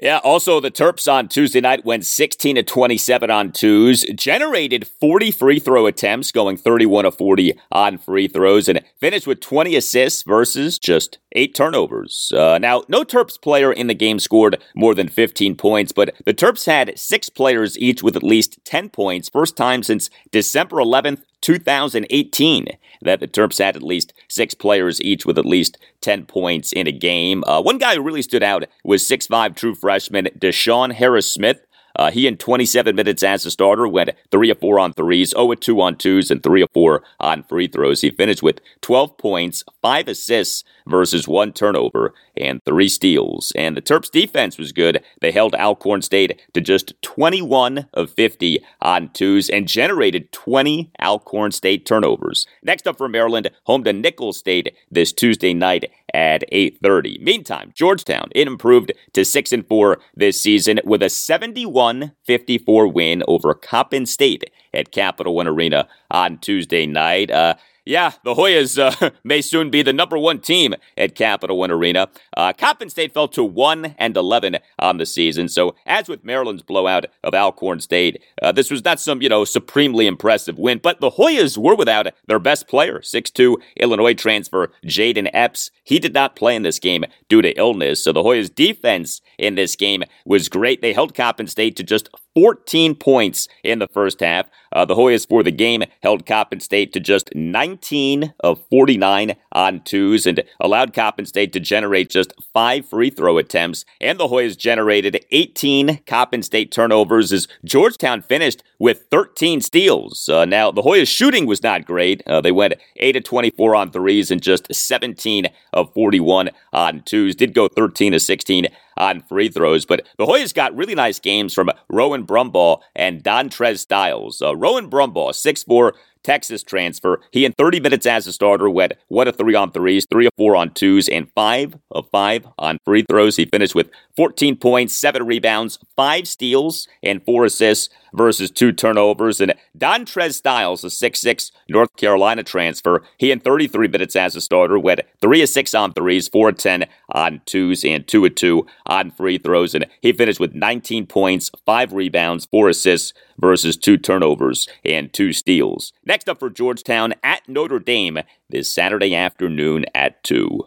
Yeah, 0.00 0.18
also 0.18 0.60
the 0.60 0.70
Terps 0.70 1.12
on 1.12 1.26
Tuesday 1.26 1.60
night 1.60 1.84
went 1.84 2.06
16 2.06 2.54
to 2.54 2.62
27 2.62 3.30
on 3.30 3.50
twos, 3.50 4.04
generated 4.14 4.86
40 4.86 5.32
free 5.32 5.58
throw 5.58 5.86
attempts, 5.86 6.30
going 6.30 6.56
31 6.56 7.02
to 7.02 7.10
40 7.10 7.58
on 7.72 7.98
free 7.98 8.28
throws, 8.28 8.68
and 8.68 8.80
finished 9.00 9.26
with 9.26 9.40
20 9.40 9.74
assists 9.74 10.22
versus 10.22 10.78
just 10.78 11.18
eight 11.32 11.52
turnovers. 11.52 12.32
Uh, 12.34 12.58
now, 12.58 12.84
no 12.88 13.02
Terps 13.02 13.40
player 13.40 13.72
in 13.72 13.88
the 13.88 13.94
game 13.94 14.20
scored 14.20 14.62
more 14.76 14.94
than 14.94 15.08
15 15.08 15.56
points, 15.56 15.90
but 15.90 16.14
the 16.24 16.34
Terps 16.34 16.66
had 16.66 16.96
six 16.96 17.28
players 17.28 17.76
each 17.76 18.00
with 18.00 18.14
at 18.14 18.22
least 18.22 18.64
10 18.64 18.90
points, 18.90 19.28
first 19.28 19.56
time 19.56 19.82
since 19.82 20.10
December 20.30 20.76
11th, 20.76 21.22
2018 21.40 22.66
that 23.02 23.20
the 23.20 23.28
Terps 23.28 23.58
had 23.58 23.76
at 23.76 23.82
least 23.82 24.12
six 24.28 24.54
players 24.54 25.00
each 25.00 25.24
with 25.24 25.38
at 25.38 25.46
least 25.46 25.78
10 26.00 26.26
points 26.26 26.72
in 26.72 26.86
a 26.86 26.92
game. 26.92 27.44
Uh, 27.44 27.62
one 27.62 27.78
guy 27.78 27.94
who 27.94 28.02
really 28.02 28.22
stood 28.22 28.42
out 28.42 28.64
was 28.84 29.02
6'5 29.02 29.54
true 29.56 29.74
freshman 29.74 30.26
DeShawn 30.38 30.92
Harris-Smith. 30.92 31.60
Uh, 31.98 32.10
he 32.12 32.26
in 32.26 32.36
27 32.36 32.94
minutes 32.94 33.22
as 33.22 33.44
a 33.44 33.50
starter 33.50 33.88
went 33.88 34.10
3 34.30 34.50
of 34.50 34.60
4 34.60 34.78
on 34.78 34.92
threes, 34.92 35.30
0 35.30 35.52
of 35.52 35.60
2 35.60 35.80
on 35.80 35.96
twos, 35.96 36.30
and 36.30 36.42
3 36.42 36.62
of 36.62 36.70
4 36.72 37.02
on 37.18 37.42
free 37.42 37.66
throws. 37.66 38.00
He 38.00 38.10
finished 38.10 38.42
with 38.42 38.60
12 38.80 39.18
points, 39.18 39.64
5 39.82 40.08
assists 40.08 40.62
versus 40.86 41.26
1 41.26 41.52
turnover, 41.52 42.14
and 42.36 42.64
3 42.64 42.88
steals. 42.88 43.52
And 43.56 43.76
the 43.76 43.82
Terps 43.82 44.10
defense 44.10 44.58
was 44.58 44.72
good. 44.72 45.02
They 45.20 45.32
held 45.32 45.54
Alcorn 45.56 46.02
State 46.02 46.40
to 46.54 46.60
just 46.60 46.94
21 47.02 47.88
of 47.92 48.10
50 48.10 48.64
on 48.80 49.10
twos 49.10 49.50
and 49.50 49.66
generated 49.66 50.30
20 50.30 50.92
Alcorn 51.02 51.50
State 51.50 51.84
turnovers. 51.84 52.46
Next 52.62 52.86
up 52.86 52.96
for 52.96 53.08
Maryland, 53.08 53.50
home 53.64 53.82
to 53.84 53.92
Nicholls 53.92 54.38
State 54.38 54.74
this 54.90 55.12
Tuesday 55.12 55.52
night 55.52 55.90
at 56.14 56.44
8:30. 56.52 57.18
Meantime, 57.20 57.72
Georgetown 57.74 58.28
it 58.34 58.46
improved 58.46 58.92
to 59.12 59.24
6 59.24 59.52
and 59.52 59.66
4 59.66 59.98
this 60.14 60.42
season 60.42 60.80
with 60.84 61.02
a 61.02 61.06
71-54 61.06 62.92
win 62.92 63.22
over 63.28 63.54
Coppin 63.54 64.06
State 64.06 64.44
at 64.72 64.92
Capital 64.92 65.34
One 65.34 65.48
Arena 65.48 65.88
on 66.10 66.38
Tuesday 66.38 66.86
night. 66.86 67.30
Uh, 67.30 67.54
yeah, 67.88 68.12
the 68.22 68.34
Hoyas 68.34 68.78
uh, 68.78 69.10
may 69.24 69.40
soon 69.40 69.70
be 69.70 69.80
the 69.80 69.94
number 69.94 70.18
one 70.18 70.40
team 70.40 70.74
at 70.98 71.14
Capital 71.14 71.56
One 71.56 71.70
Arena. 71.70 72.08
Uh, 72.36 72.52
Coppin 72.52 72.90
State 72.90 73.14
fell 73.14 73.28
to 73.28 73.42
1 73.42 73.96
and 73.98 74.14
11 74.14 74.58
on 74.78 74.98
the 74.98 75.06
season. 75.06 75.48
So, 75.48 75.74
as 75.86 76.06
with 76.06 76.22
Maryland's 76.22 76.62
blowout 76.62 77.06
of 77.24 77.34
Alcorn 77.34 77.80
State, 77.80 78.22
uh, 78.42 78.52
this 78.52 78.70
was 78.70 78.84
not 78.84 79.00
some, 79.00 79.22
you 79.22 79.30
know, 79.30 79.46
supremely 79.46 80.06
impressive 80.06 80.58
win, 80.58 80.80
but 80.82 81.00
the 81.00 81.12
Hoyas 81.12 81.56
were 81.56 81.74
without 81.74 82.08
their 82.26 82.38
best 82.38 82.68
player, 82.68 82.98
6'2 82.98 83.56
Illinois 83.78 84.14
transfer 84.14 84.70
Jayden 84.84 85.30
Epps. 85.32 85.70
He 85.82 85.98
did 85.98 86.12
not 86.12 86.36
play 86.36 86.54
in 86.56 86.64
this 86.64 86.78
game 86.78 87.06
due 87.30 87.40
to 87.40 87.56
illness. 87.56 88.04
So, 88.04 88.12
the 88.12 88.22
Hoyas' 88.22 88.54
defense 88.54 89.22
in 89.38 89.54
this 89.54 89.76
game 89.76 90.04
was 90.26 90.50
great. 90.50 90.82
They 90.82 90.92
held 90.92 91.14
Coppin 91.14 91.46
State 91.46 91.76
to 91.76 91.82
just 91.82 92.10
14 92.38 92.94
points 92.94 93.48
in 93.64 93.80
the 93.80 93.88
first 93.88 94.20
half. 94.20 94.46
Uh, 94.72 94.84
the 94.84 94.94
Hoyas 94.94 95.26
for 95.28 95.42
the 95.42 95.50
game 95.50 95.82
held 96.04 96.24
Coppin 96.24 96.60
State 96.60 96.92
to 96.92 97.00
just 97.00 97.34
19 97.34 98.32
of 98.40 98.62
49 98.70 99.34
on 99.50 99.80
twos 99.80 100.24
and 100.24 100.44
allowed 100.60 100.94
Coppin 100.94 101.26
State 101.26 101.52
to 101.54 101.58
generate 101.58 102.10
just 102.10 102.32
five 102.52 102.88
free 102.88 103.10
throw 103.10 103.38
attempts. 103.38 103.84
And 104.00 104.20
the 104.20 104.28
Hoyas 104.28 104.56
generated 104.56 105.24
18 105.32 106.04
Coppin 106.06 106.44
State 106.44 106.70
turnovers 106.70 107.32
as 107.32 107.48
Georgetown 107.64 108.22
finished 108.22 108.62
with 108.78 109.06
13 109.10 109.60
steals. 109.60 110.28
Uh, 110.28 110.44
now, 110.44 110.70
the 110.70 110.82
Hoyas 110.82 111.08
shooting 111.08 111.44
was 111.44 111.64
not 111.64 111.86
great. 111.86 112.22
Uh, 112.24 112.40
they 112.40 112.52
went 112.52 112.74
8 112.98 113.16
of 113.16 113.24
24 113.24 113.74
on 113.74 113.90
threes 113.90 114.30
and 114.30 114.40
just 114.40 114.72
17 114.72 115.48
of 115.72 115.92
41 115.92 116.50
on 116.72 117.02
twos. 117.04 117.34
Did 117.34 117.52
go 117.52 117.66
13 117.66 118.14
of 118.14 118.22
16 118.22 118.68
on 118.98 119.20
free 119.22 119.48
throws. 119.48 119.86
But 119.86 120.06
the 120.18 120.26
Hoyas 120.26 120.54
got 120.54 120.76
really 120.76 120.94
nice 120.94 121.18
games 121.18 121.54
from 121.54 121.70
Rowan 121.88 122.26
Brumbaugh 122.26 122.80
and 122.94 123.22
Dontrez 123.22 123.78
Styles. 123.78 124.42
Uh, 124.42 124.54
Rowan 124.54 124.90
Brumbaugh, 124.90 125.30
6'4", 125.30 125.92
Texas 126.22 126.62
transfer. 126.62 127.20
He 127.30 127.44
in 127.44 127.52
30 127.52 127.80
minutes 127.80 128.06
as 128.06 128.26
a 128.26 128.32
starter 128.32 128.68
went 128.68 128.92
one 129.08 129.28
of 129.28 129.36
three 129.36 129.54
on 129.54 129.70
threes, 129.70 130.06
three 130.10 130.26
of 130.26 130.32
four 130.36 130.56
on 130.56 130.70
twos, 130.74 131.08
and 131.08 131.30
five 131.32 131.76
of 131.90 132.08
five 132.10 132.46
on 132.58 132.78
free 132.84 133.02
throws. 133.08 133.36
He 133.36 133.46
finished 133.46 133.74
with 133.74 133.90
14 134.18 134.56
points, 134.56 134.96
seven 134.96 135.24
rebounds, 135.24 135.78
five 135.94 136.26
steals, 136.26 136.88
and 137.04 137.24
four 137.24 137.44
assists 137.44 137.88
versus 138.12 138.50
two 138.50 138.72
turnovers. 138.72 139.40
And 139.40 139.54
Dontrez 139.78 140.34
Styles, 140.34 140.82
a 140.82 140.88
6'6 140.88 141.52
North 141.68 141.94
Carolina 141.96 142.42
transfer, 142.42 143.04
he 143.16 143.30
in 143.30 143.38
33 143.38 143.86
minutes 143.86 144.16
as 144.16 144.34
a 144.34 144.40
starter 144.40 144.76
went 144.76 145.02
three 145.20 145.40
of 145.40 145.48
six 145.48 145.72
on 145.72 145.92
threes, 145.92 146.26
four 146.26 146.48
of 146.48 146.56
10 146.56 146.86
on 147.12 147.42
twos, 147.46 147.84
and 147.84 148.08
two 148.08 148.24
of 148.24 148.34
two 148.34 148.66
on 148.86 149.12
free 149.12 149.38
throws. 149.38 149.72
And 149.72 149.86
he 150.00 150.12
finished 150.12 150.40
with 150.40 150.52
19 150.52 151.06
points, 151.06 151.52
five 151.64 151.92
rebounds, 151.92 152.44
four 152.46 152.68
assists 152.68 153.12
versus 153.38 153.76
two 153.76 153.96
turnovers 153.96 154.68
and 154.84 155.12
two 155.12 155.32
steals. 155.32 155.92
Next 156.04 156.28
up 156.28 156.40
for 156.40 156.50
Georgetown 156.50 157.14
at 157.22 157.48
Notre 157.48 157.78
Dame 157.78 158.18
this 158.50 158.68
Saturday 158.74 159.14
afternoon 159.14 159.84
at 159.94 160.24
2. 160.24 160.66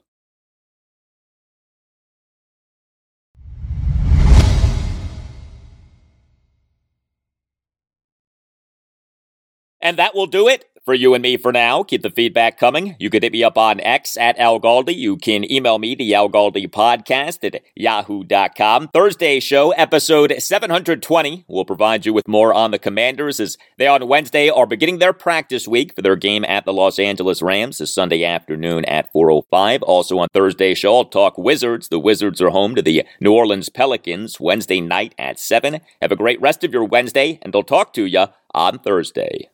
And 9.82 9.97
that 9.97 10.15
will 10.15 10.27
do 10.27 10.47
it 10.47 10.65
for 10.86 10.93
you 10.93 11.13
and 11.13 11.21
me 11.21 11.38
for 11.38 11.51
now. 11.51 11.84
Keep 11.84 12.01
the 12.01 12.09
feedback 12.09 12.57
coming. 12.57 12.95
You 12.99 13.09
can 13.09 13.21
hit 13.21 13.32
me 13.32 13.43
up 13.43 13.57
on 13.57 13.79
X 13.79 14.17
at 14.17 14.38
Al 14.39 14.59
Galdi. 14.59 14.95
You 14.95 15.17
can 15.17 15.49
email 15.51 15.77
me, 15.77 15.95
the 15.95 16.13
Al 16.15 16.29
Galdi 16.29 16.67
podcast 16.67 17.43
at 17.43 17.61
yahoo.com. 17.75 18.89
Thursday 18.89 19.39
show, 19.39 19.71
episode 19.71 20.34
720, 20.38 21.45
will 21.47 21.65
provide 21.65 22.05
you 22.05 22.13
with 22.13 22.27
more 22.27 22.53
on 22.53 22.71
the 22.71 22.79
Commanders 22.79 23.39
as 23.39 23.57
they 23.77 23.88
on 23.88 24.07
Wednesday 24.07 24.49
are 24.49 24.65
beginning 24.65 24.99
their 24.99 25.13
practice 25.13 25.67
week 25.67 25.95
for 25.95 26.01
their 26.01 26.15
game 26.15 26.43
at 26.45 26.65
the 26.65 26.73
Los 26.73 26.97
Angeles 26.97 27.41
Rams 27.41 27.77
this 27.77 27.93
Sunday 27.93 28.25
afternoon 28.25 28.84
at 28.86 29.13
4.05. 29.13 29.79
Also 29.84 30.17
on 30.17 30.27
Thursday 30.34 30.73
show, 30.73 30.97
I'll 30.97 31.05
talk 31.05 31.38
Wizards. 31.38 31.89
The 31.89 31.99
Wizards 31.99 32.41
are 32.41 32.49
home 32.49 32.75
to 32.75 32.82
the 32.82 33.03
New 33.19 33.34
Orleans 33.34 33.69
Pelicans 33.69 34.39
Wednesday 34.39 34.82
night 34.82 35.13
at 35.19 35.39
7. 35.39 35.79
Have 36.01 36.11
a 36.11 36.15
great 36.15 36.41
rest 36.41 36.63
of 36.63 36.73
your 36.73 36.86
Wednesday, 36.86 37.39
and 37.43 37.55
I'll 37.55 37.63
talk 37.63 37.93
to 37.93 38.05
you 38.05 38.25
on 38.53 38.79
Thursday. 38.79 39.49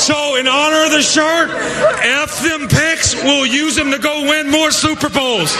So, 0.00 0.36
in 0.36 0.48
honor 0.48 0.86
of 0.86 0.92
the 0.92 1.02
shirt, 1.02 1.50
F 1.50 2.42
them 2.42 2.68
picks, 2.68 3.14
we'll 3.22 3.44
use 3.44 3.76
them 3.76 3.90
to 3.90 3.98
go 3.98 4.22
win 4.22 4.50
more 4.50 4.70
Super 4.70 5.10
Bowls. 5.10 5.54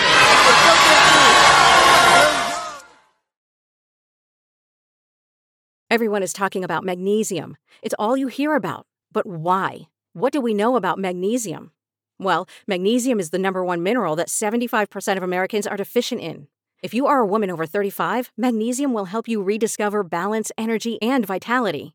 Everyone 5.91 6.22
is 6.22 6.32
talking 6.32 6.64
about 6.64 6.84
magnesium. 6.84 7.59
It's 7.82 7.95
all 7.99 8.16
you 8.16 8.28
hear 8.28 8.55
about. 8.55 8.86
But 9.12 9.26
why? 9.26 9.88
What 10.14 10.32
do 10.32 10.41
we 10.41 10.55
know 10.55 10.76
about 10.76 10.99
magnesium? 10.99 11.72
Well, 12.18 12.49
magnesium 12.66 13.20
is 13.20 13.28
the 13.28 13.38
number 13.38 13.62
one 13.62 13.82
mineral 13.82 14.16
that 14.16 14.28
75% 14.28 15.16
of 15.18 15.22
Americans 15.22 15.66
are 15.66 15.76
deficient 15.76 16.22
in. 16.22 16.49
If 16.82 16.95
you 16.95 17.07
are 17.07 17.18
a 17.18 17.26
woman 17.26 17.51
over 17.51 17.66
35, 17.66 18.32
magnesium 18.38 18.95
will 18.95 19.05
help 19.05 19.28
you 19.28 19.43
rediscover 19.43 20.03
balance, 20.03 20.51
energy, 20.57 21.01
and 21.03 21.26
vitality. 21.26 21.95